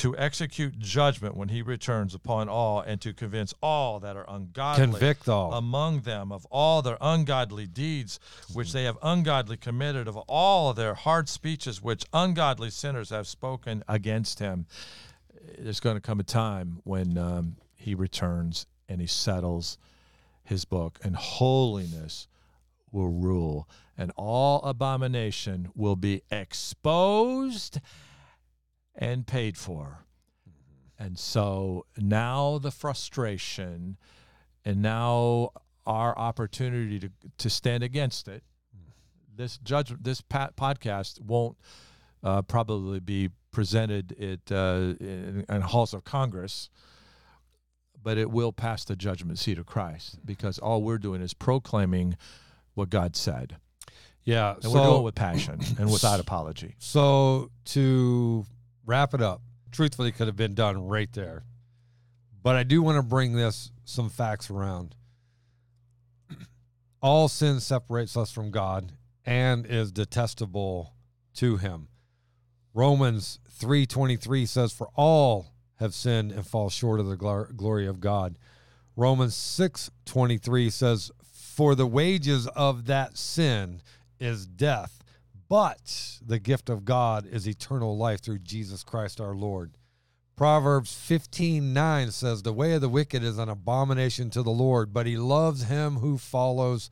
to 0.00 0.16
execute 0.16 0.78
judgment 0.78 1.36
when 1.36 1.50
He 1.50 1.60
returns 1.60 2.14
upon 2.14 2.48
all 2.48 2.80
and 2.80 2.98
to 3.02 3.12
convince 3.12 3.52
all 3.62 4.00
that 4.00 4.16
are 4.16 4.24
ungodly 4.28 4.86
convict 4.86 5.28
all. 5.28 5.52
among 5.52 6.00
them 6.00 6.32
of 6.32 6.46
all 6.46 6.80
their 6.80 6.96
ungodly 7.02 7.66
deeds 7.66 8.18
which 8.54 8.72
they 8.72 8.84
have 8.84 8.96
ungodly 9.02 9.58
committed, 9.58 10.08
of 10.08 10.16
all 10.16 10.72
their 10.72 10.94
hard 10.94 11.28
speeches 11.28 11.82
which 11.82 12.06
ungodly 12.14 12.70
sinners 12.70 13.10
have 13.10 13.26
spoken 13.26 13.84
against 13.88 14.38
him. 14.38 14.64
There's 15.58 15.80
going 15.80 15.96
to 15.96 16.00
come 16.00 16.18
a 16.18 16.24
time 16.24 16.80
when 16.84 17.18
um, 17.18 17.56
he 17.74 17.94
returns 17.94 18.64
and 18.88 19.02
he 19.02 19.06
settles 19.06 19.76
his 20.42 20.64
book, 20.64 20.98
and 21.04 21.14
holiness 21.14 22.26
will 22.90 23.10
rule, 23.10 23.68
and 23.98 24.12
all 24.16 24.62
abomination 24.62 25.68
will 25.74 25.94
be 25.94 26.22
exposed 26.30 27.80
and 28.94 29.26
paid 29.26 29.56
for. 29.56 30.04
And 30.98 31.18
so 31.18 31.86
now 31.96 32.58
the 32.58 32.70
frustration 32.70 33.96
and 34.64 34.82
now 34.82 35.50
our 35.86 36.16
opportunity 36.18 37.00
to, 37.00 37.10
to 37.38 37.50
stand 37.50 37.82
against 37.82 38.28
it. 38.28 38.42
This 39.34 39.58
judge, 39.58 39.94
this 39.98 40.20
pa- 40.20 40.50
podcast 40.56 41.20
won't 41.20 41.56
uh, 42.22 42.42
probably 42.42 43.00
be 43.00 43.30
presented 43.50 44.12
at 44.20 44.54
uh, 44.54 44.94
in, 45.00 45.44
in 45.48 45.60
halls 45.62 45.94
of 45.94 46.04
Congress, 46.04 46.68
but 48.02 48.18
it 48.18 48.30
will 48.30 48.52
pass 48.52 48.84
the 48.84 48.96
judgment 48.96 49.38
seat 49.38 49.58
of 49.58 49.64
Christ 49.66 50.18
because 50.24 50.58
all 50.58 50.82
we're 50.82 50.98
doing 50.98 51.22
is 51.22 51.32
proclaiming 51.32 52.16
what 52.74 52.90
God 52.90 53.16
said. 53.16 53.56
Yeah. 54.24 54.54
And 54.54 54.64
so, 54.64 54.70
we're 54.70 54.84
doing 54.84 55.00
it 55.00 55.04
with 55.04 55.14
passion 55.14 55.60
and 55.78 55.90
without 55.90 56.20
apology. 56.20 56.74
so 56.78 57.50
to 57.66 58.44
wrap 58.90 59.14
it 59.14 59.22
up, 59.22 59.40
truthfully, 59.70 60.10
could 60.10 60.26
have 60.26 60.36
been 60.36 60.54
done 60.54 60.88
right 60.88 61.12
there. 61.12 61.44
But 62.42 62.56
I 62.56 62.64
do 62.64 62.82
want 62.82 62.96
to 62.96 63.02
bring 63.02 63.34
this 63.34 63.70
some 63.84 64.10
facts 64.10 64.50
around. 64.50 64.96
All 67.00 67.28
sin 67.28 67.60
separates 67.60 68.16
us 68.16 68.32
from 68.32 68.50
God 68.50 68.92
and 69.24 69.64
is 69.64 69.92
detestable 69.92 70.94
to 71.34 71.56
him. 71.56 71.86
Romans 72.74 73.38
3:23 73.60 74.48
says 74.48 74.72
for 74.72 74.88
all 74.94 75.52
have 75.76 75.94
sinned 75.94 76.32
and 76.32 76.46
fall 76.46 76.70
short 76.70 76.98
of 77.00 77.06
the 77.06 77.16
glor- 77.16 77.54
glory 77.54 77.86
of 77.86 78.00
God. 78.00 78.38
Romans 78.96 79.34
6:23 79.34 80.70
says 80.70 81.10
for 81.22 81.74
the 81.74 81.86
wages 81.86 82.46
of 82.48 82.86
that 82.86 83.16
sin 83.16 83.82
is 84.18 84.46
death, 84.46 84.99
but 85.50 86.20
the 86.24 86.38
gift 86.38 86.70
of 86.70 86.84
God 86.84 87.26
is 87.26 87.46
eternal 87.46 87.98
life 87.98 88.22
through 88.22 88.38
Jesus 88.38 88.84
Christ 88.84 89.20
our 89.20 89.34
Lord. 89.34 89.72
Proverbs 90.36 90.92
15:9 90.94 92.12
says 92.12 92.42
the 92.42 92.52
way 92.52 92.72
of 92.72 92.80
the 92.80 92.88
wicked 92.88 93.24
is 93.24 93.36
an 93.36 93.48
abomination 93.48 94.30
to 94.30 94.44
the 94.44 94.52
Lord, 94.52 94.92
but 94.92 95.06
he 95.06 95.18
loves 95.18 95.64
him 95.64 95.96
who 95.96 96.16
follows 96.16 96.88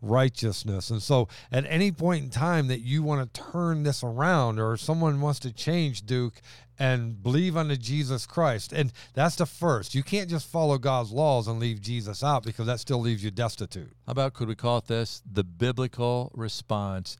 righteousness. 0.00 0.88
And 0.88 1.02
so 1.02 1.26
at 1.50 1.66
any 1.66 1.90
point 1.90 2.24
in 2.24 2.30
time 2.30 2.68
that 2.68 2.80
you 2.80 3.02
want 3.02 3.34
to 3.34 3.42
turn 3.42 3.82
this 3.82 4.04
around 4.04 4.60
or 4.60 4.76
someone 4.76 5.20
wants 5.20 5.40
to 5.40 5.52
change 5.52 6.06
Duke 6.06 6.40
and 6.78 7.20
believe 7.20 7.56
unto 7.56 7.74
Jesus 7.74 8.24
Christ, 8.24 8.72
and 8.72 8.92
that's 9.14 9.36
the 9.36 9.46
first. 9.46 9.96
You 9.96 10.04
can't 10.04 10.30
just 10.30 10.46
follow 10.46 10.78
God's 10.78 11.10
laws 11.10 11.48
and 11.48 11.58
leave 11.58 11.80
Jesus 11.80 12.22
out 12.22 12.44
because 12.44 12.66
that 12.66 12.78
still 12.78 13.00
leaves 13.00 13.24
you 13.24 13.32
destitute. 13.32 13.96
How 14.06 14.12
about 14.12 14.34
could 14.34 14.46
we 14.46 14.54
call 14.54 14.78
it 14.78 14.86
this? 14.86 15.22
The 15.30 15.42
biblical 15.42 16.30
response 16.34 17.16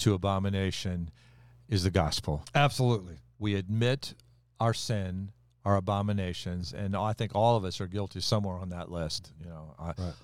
to 0.00 0.14
abomination 0.14 1.10
is 1.68 1.84
the 1.84 1.90
gospel. 1.90 2.44
Absolutely. 2.54 3.16
We 3.38 3.54
admit 3.54 4.14
our 4.58 4.74
sin, 4.74 5.30
our 5.64 5.76
abominations, 5.76 6.72
and 6.72 6.96
I 6.96 7.12
think 7.12 7.32
all 7.34 7.56
of 7.56 7.64
us 7.64 7.80
are 7.80 7.86
guilty 7.86 8.20
somewhere 8.20 8.56
on 8.56 8.70
that 8.70 8.90
list. 8.90 9.32
You 9.42 9.46
know, 9.50 9.74
I, 9.78 9.86
Right. 9.96 10.14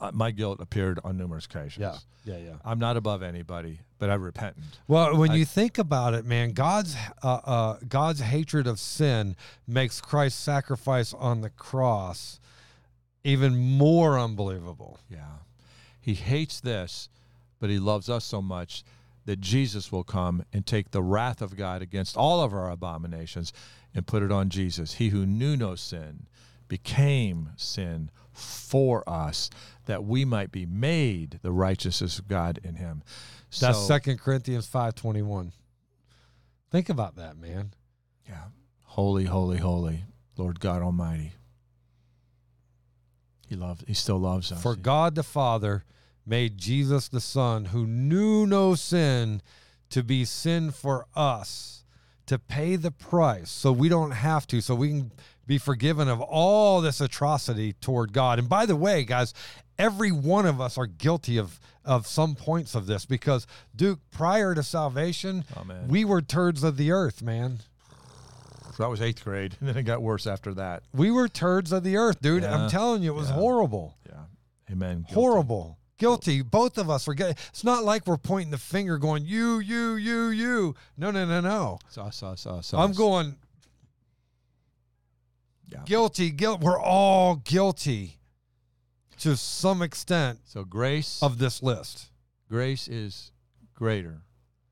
I- 0.00 0.10
my 0.12 0.30
guilt 0.30 0.60
appeared 0.60 0.98
on 1.04 1.16
numerous 1.16 1.46
occasions. 1.46 1.78
Yeah. 1.78 1.96
Yeah, 2.24 2.36
yeah. 2.36 2.56
I'm 2.64 2.78
not 2.78 2.96
above 2.98 3.22
anybody, 3.22 3.80
but 3.98 4.10
I'm 4.10 4.20
repentant. 4.22 4.78
Well, 4.86 5.16
when 5.16 5.30
I- 5.30 5.36
you 5.36 5.44
think 5.46 5.78
about 5.78 6.12
it, 6.14 6.26
man, 6.26 6.52
God's 6.52 6.94
uh, 7.22 7.40
uh, 7.44 7.78
God's 7.88 8.20
hatred 8.20 8.66
of 8.66 8.78
sin 8.78 9.36
makes 9.66 10.00
Christ's 10.02 10.38
sacrifice 10.40 11.14
on 11.14 11.40
the 11.40 11.50
cross 11.50 12.38
even 13.24 13.56
more 13.56 14.18
unbelievable. 14.18 14.98
Yeah. 15.08 15.24
He 16.00 16.14
hates 16.14 16.60
this, 16.60 17.08
but 17.58 17.70
he 17.70 17.78
loves 17.78 18.08
us 18.10 18.24
so 18.24 18.42
much 18.42 18.84
that 19.26 19.40
Jesus 19.40 19.92
will 19.92 20.04
come 20.04 20.44
and 20.52 20.66
take 20.66 20.90
the 20.90 21.02
wrath 21.02 21.42
of 21.42 21.56
God 21.56 21.82
against 21.82 22.16
all 22.16 22.40
of 22.42 22.52
our 22.52 22.70
abominations 22.70 23.52
and 23.94 24.06
put 24.06 24.22
it 24.22 24.32
on 24.32 24.48
Jesus. 24.48 24.94
He 24.94 25.10
who 25.10 25.26
knew 25.26 25.56
no 25.56 25.74
sin 25.74 26.26
became 26.68 27.50
sin 27.56 28.10
for 28.32 29.08
us 29.08 29.50
that 29.86 30.04
we 30.04 30.24
might 30.24 30.52
be 30.52 30.64
made 30.66 31.40
the 31.42 31.52
righteousness 31.52 32.18
of 32.18 32.28
God 32.28 32.58
in 32.62 32.76
him. 32.76 33.02
That's 33.60 33.78
So- 33.78 33.84
Second 33.86 34.20
Corinthians 34.20 34.66
five 34.66 34.94
twenty 34.94 35.22
one. 35.22 35.52
Think 36.70 36.88
about 36.88 37.16
that, 37.16 37.36
man. 37.36 37.74
Yeah. 38.28 38.44
Holy, 38.84 39.24
holy, 39.24 39.58
holy, 39.58 40.04
Lord 40.36 40.60
God 40.60 40.82
Almighty. 40.82 41.32
He 43.48 43.56
loves 43.56 43.82
he 43.88 43.94
still 43.94 44.18
loves 44.18 44.52
us. 44.52 44.62
For 44.62 44.76
God 44.76 45.16
the 45.16 45.24
Father 45.24 45.84
made 46.30 46.56
Jesus 46.56 47.08
the 47.08 47.20
Son, 47.20 47.66
who 47.66 47.86
knew 47.86 48.46
no 48.46 48.76
sin, 48.76 49.42
to 49.90 50.02
be 50.04 50.24
sin 50.24 50.70
for 50.70 51.06
us, 51.16 51.84
to 52.26 52.38
pay 52.38 52.76
the 52.76 52.92
price 52.92 53.50
so 53.50 53.72
we 53.72 53.88
don't 53.88 54.12
have 54.12 54.46
to, 54.46 54.60
so 54.60 54.76
we 54.76 54.88
can 54.90 55.10
be 55.44 55.58
forgiven 55.58 56.06
of 56.08 56.20
all 56.20 56.80
this 56.80 57.00
atrocity 57.00 57.72
toward 57.72 58.12
God. 58.12 58.38
And 58.38 58.48
by 58.48 58.64
the 58.64 58.76
way, 58.76 59.02
guys, 59.02 59.34
every 59.76 60.12
one 60.12 60.46
of 60.46 60.60
us 60.60 60.78
are 60.78 60.86
guilty 60.86 61.36
of 61.36 61.58
of 61.84 62.06
some 62.06 62.34
points 62.36 62.74
of 62.74 62.86
this 62.86 63.04
because 63.06 63.46
Duke, 63.74 63.98
prior 64.12 64.54
to 64.54 64.62
salvation, 64.62 65.44
Amen. 65.56 65.88
we 65.88 66.04
were 66.04 66.20
turds 66.22 66.62
of 66.62 66.76
the 66.76 66.92
earth, 66.92 67.22
man. 67.22 67.58
that 68.78 68.88
was 68.88 69.00
eighth 69.00 69.24
grade, 69.24 69.56
and 69.58 69.68
then 69.68 69.76
it 69.78 69.82
got 69.82 70.00
worse 70.02 70.26
after 70.26 70.54
that. 70.54 70.82
We 70.94 71.10
were 71.10 71.26
turds 71.26 71.72
of 71.72 71.82
the 71.82 71.96
earth, 71.96 72.20
dude. 72.20 72.42
Yeah. 72.44 72.54
I'm 72.54 72.70
telling 72.70 73.02
you, 73.02 73.10
it 73.10 73.16
was 73.16 73.28
Yeah. 73.30 73.34
horrible. 73.34 73.96
Yeah. 74.06 74.24
Amen. 74.70 74.98
Guilty. 75.00 75.14
horrible 75.14 75.78
guilty 76.00 76.42
both 76.42 76.76
of 76.78 76.90
us 76.90 77.06
are 77.06 77.14
guilty 77.14 77.40
it's 77.50 77.62
not 77.62 77.84
like 77.84 78.06
we're 78.06 78.16
pointing 78.16 78.50
the 78.50 78.58
finger 78.58 78.98
going 78.98 79.24
you 79.24 79.58
you 79.60 79.94
you 79.94 80.28
you 80.30 80.74
no 80.96 81.10
no 81.12 81.24
no 81.24 81.40
no 81.40 81.78
Sauce, 81.88 82.16
sauce, 82.16 82.40
sauce, 82.40 82.66
sauce. 82.66 82.80
i'm 82.84 82.92
going 82.92 83.36
Yeah. 85.68 85.82
guilty 85.84 86.30
guilt 86.30 86.60
we're 86.60 86.80
all 86.80 87.36
guilty 87.36 88.18
to 89.18 89.36
some 89.36 89.82
extent 89.82 90.40
So 90.44 90.64
grace 90.64 91.22
of 91.22 91.38
this 91.38 91.62
list 91.62 92.10
grace 92.48 92.88
is 92.88 93.30
greater 93.74 94.22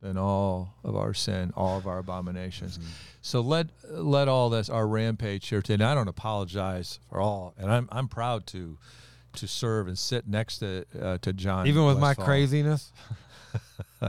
than 0.01 0.17
all 0.17 0.77
of 0.85 0.95
our 0.95 1.13
sin, 1.13 1.53
all 1.57 1.77
of 1.77 1.89
our 1.89 1.99
abominations. 1.99 2.79
Mm-hmm. 2.79 2.89
So 3.21 3.41
let 3.41 3.67
let 3.91 4.29
all 4.29 4.49
this 4.49 4.69
our 4.71 4.87
rampage 4.87 5.49
here 5.49 5.61
today. 5.61 5.75
And 5.75 5.83
I 5.83 5.95
don't 5.97 6.07
apologize 6.07 7.01
for 7.09 7.19
all, 7.21 7.53
and 7.59 7.69
I'm 7.69 7.89
I'm 7.91 8.07
proud 8.07 8.47
to 8.49 8.79
to 9.35 9.47
serve 9.49 9.89
and 9.89 9.99
sit 9.99 10.27
next 10.29 10.59
to 10.59 10.85
uh, 11.01 11.19
to 11.19 11.33
John. 11.33 11.67
even 11.67 11.85
with 11.85 11.99
my 11.99 12.09
Westfall. 12.09 12.25
craziness 12.27 12.93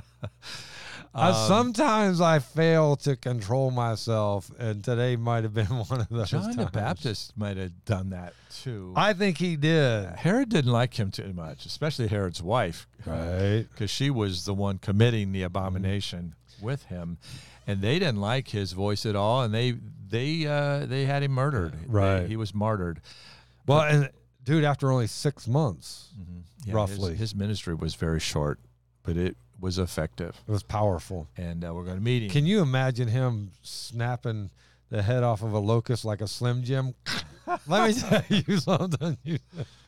I, 1.14 1.30
Um, 1.30 1.48
sometimes 1.48 2.22
i 2.22 2.38
fail 2.40 2.96
to 2.98 3.16
control 3.16 3.72
myself 3.72 4.52
and 4.60 4.84
today 4.84 5.16
might 5.16 5.44
have 5.44 5.54
been 5.56 5.66
one 5.88 6.02
of 6.02 6.10
those 6.10 6.30
John 6.30 6.56
the. 6.56 6.66
Baptist 6.68 7.36
might 7.36 7.58
have 7.58 7.84
done 7.86 8.12
that 8.12 8.34
too. 8.64 8.94
i 8.96 9.14
think 9.14 9.38
he 9.40 9.56
did 9.56 10.06
Herod 10.18 10.50
didn't 10.50 10.72
like 10.72 10.94
him 11.00 11.10
too 11.12 11.34
much, 11.34 11.66
especially 11.66 12.08
Herod's 12.08 12.44
wife. 12.44 12.88
right 13.06 13.66
because 13.72 13.90
she 13.90 14.10
was 14.12 14.46
the 14.46 14.54
one 14.54 14.78
committing 14.78 15.32
the 15.32 15.42
abomination 15.44 16.36
with 16.62 16.84
him, 16.86 17.18
and 17.66 17.82
they 17.82 18.00
didn't 18.00 18.20
like 18.20 18.50
his 18.50 18.74
voice 18.74 19.06
at 19.06 19.16
all, 19.16 19.42
and 19.44 19.54
they 19.54 19.76
they 20.10 20.46
uh, 20.46 20.86
they 20.86 21.06
had 21.06 21.24
him 21.24 21.32
murdered. 21.32 21.72
They- 21.74 21.88
Right. 21.88 22.28
he 22.28 22.36
was 22.36 22.54
martyred. 22.54 23.00
well 23.66 23.82
and 23.82 24.10
dude 24.50 24.64
after 24.64 24.92
only 24.92 25.08
six 25.08 25.48
months 25.48 26.10
Yeah, 26.66 26.74
Roughly. 26.76 27.16
his, 27.16 27.36
ministry 27.36 27.74
was 27.76 27.96
very 27.96 28.20
short, 28.20 28.60
but 29.04 29.16
it 29.18 29.36
was 29.60 29.78
effective. 29.78 30.36
it 30.48 30.52
was 30.52 30.64
powerful 30.64 31.28
And 31.38 31.64
uh, 31.66 31.74
we're 31.74 31.84
going 31.84 31.98
to 31.98 32.04
meet 32.04 32.24
him. 32.24 32.30
Can 32.30 32.46
you 32.46 32.62
imagine 32.62 33.08
him 33.08 33.52
snapping 33.62 34.50
the 34.90 35.02
head 35.04 35.24
off 35.24 35.42
of 35.44 35.54
a 35.54 35.60
locust 35.60 36.04
like 36.06 36.22
a 36.22 36.28
Slim 36.28 36.64
Jim? 36.64 36.94
Let 37.68 37.88
me 37.88 37.94
tell 38.02 38.24
you 38.30 38.58
something. 38.60 39.18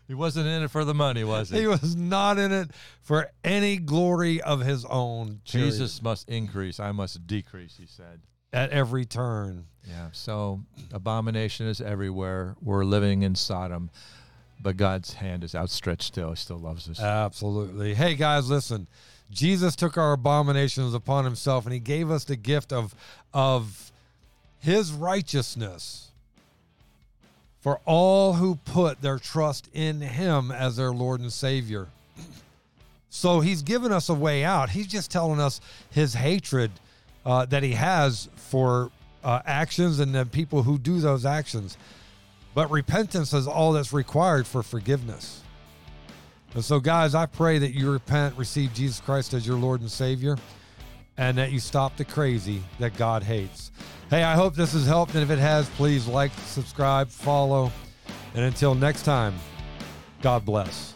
He 0.08 0.14
wasn't 0.14 0.48
in 0.48 0.64
it 0.64 0.72
for 0.72 0.84
the 0.84 0.94
money, 0.94 1.24
was 1.24 1.50
he? 1.50 1.62
He 1.62 1.68
was 1.68 1.96
not 1.96 2.38
in 2.38 2.52
it 2.52 2.72
for 3.02 3.30
any 3.44 3.78
glory 3.78 4.42
of 4.42 4.60
his 4.62 4.84
own. 4.86 5.40
period. 5.50 5.70
Jesus 5.72 6.02
must 6.02 6.28
increase, 6.28 6.80
I 6.80 6.92
must 6.92 7.26
decrease. 7.28 7.78
He 7.78 7.86
said. 7.88 8.22
at 8.52 8.72
every 8.72 9.06
turn. 9.06 9.66
Yeah. 9.88 10.10
So 10.12 10.62
abomination 10.94 11.68
is 11.68 11.80
everywhere. 11.82 12.56
We're 12.62 12.84
living 12.84 13.24
in 13.24 13.36
Sodom, 13.36 13.90
but 14.62 14.78
God's 14.78 15.14
hand 15.14 15.44
is 15.44 15.56
outstretched 15.56 16.04
still. 16.04 16.30
He 16.32 16.36
still 16.36 16.60
loves 16.60 16.90
us. 16.90 17.00
Absolutely. 17.00 17.94
Hey 17.94 18.16
guys, 18.16 18.50
listen. 18.50 18.88
Jesus 19.30 19.76
took 19.76 19.98
our 19.98 20.14
abominations 20.14 20.94
upon 20.94 21.24
himself 21.24 21.66
and 21.66 21.74
he 21.74 21.80
gave 21.80 22.12
us 22.12 22.26
the 22.26 22.36
gift 22.36 22.74
of 22.74 22.94
of 23.34 23.92
his 24.60 24.92
righteousness 24.92 26.12
for 27.62 27.80
all 27.86 28.34
who 28.34 28.56
put 28.56 29.02
their 29.02 29.20
trust 29.20 29.70
in 29.74 30.02
him 30.02 30.52
as 30.52 30.76
their 30.76 30.92
Lord 30.92 31.22
and 31.22 31.32
Savior. 31.32 31.88
So 33.14 33.42
he's 33.42 33.62
given 33.62 33.92
us 33.92 34.08
a 34.08 34.14
way 34.14 34.46
out. 34.46 34.70
He's 34.70 34.88
just 34.88 35.12
telling 35.12 35.42
us 35.42 35.60
his 35.90 36.14
hatred 36.14 36.72
uh, 37.26 37.46
that 37.48 37.62
he 37.62 37.74
has 37.74 38.30
for 38.38 38.90
uh, 39.22 39.42
actions 39.46 40.00
and 40.00 40.16
the 40.16 40.26
people 40.26 40.64
who 40.64 40.78
do 40.78 40.98
those 41.02 41.26
actions. 41.26 41.78
But 42.54 42.70
repentance 42.70 43.34
is 43.34 43.48
all 43.48 43.74
that's 43.74 43.94
required 43.94 44.46
for 44.46 44.62
forgiveness. 44.64 45.42
And 46.54 46.64
so, 46.64 46.80
guys, 46.80 47.16
I 47.16 47.26
pray 47.26 47.60
that 47.60 47.74
you 47.74 47.92
repent, 47.92 48.38
receive 48.38 48.74
Jesus 48.74 49.00
Christ 49.00 49.34
as 49.34 49.48
your 49.48 49.58
Lord 49.58 49.80
and 49.82 49.90
Savior, 49.90 50.38
and 51.18 51.38
that 51.38 51.52
you 51.52 51.60
stop 51.60 51.96
the 51.96 52.04
crazy 52.04 52.62
that 52.80 52.98
God 52.98 53.24
hates. 53.24 53.72
Hey, 54.10 54.24
I 54.24 54.36
hope 54.36 54.56
this 54.56 54.74
has 54.74 54.86
helped. 54.86 55.14
And 55.16 55.24
if 55.24 55.30
it 55.30 55.40
has, 55.40 55.70
please 55.70 56.08
like, 56.08 56.32
subscribe, 56.46 57.10
follow. 57.10 57.72
And 58.34 58.44
until 58.44 58.76
next 58.76 59.04
time, 59.04 59.34
God 60.22 60.44
bless. 60.44 60.94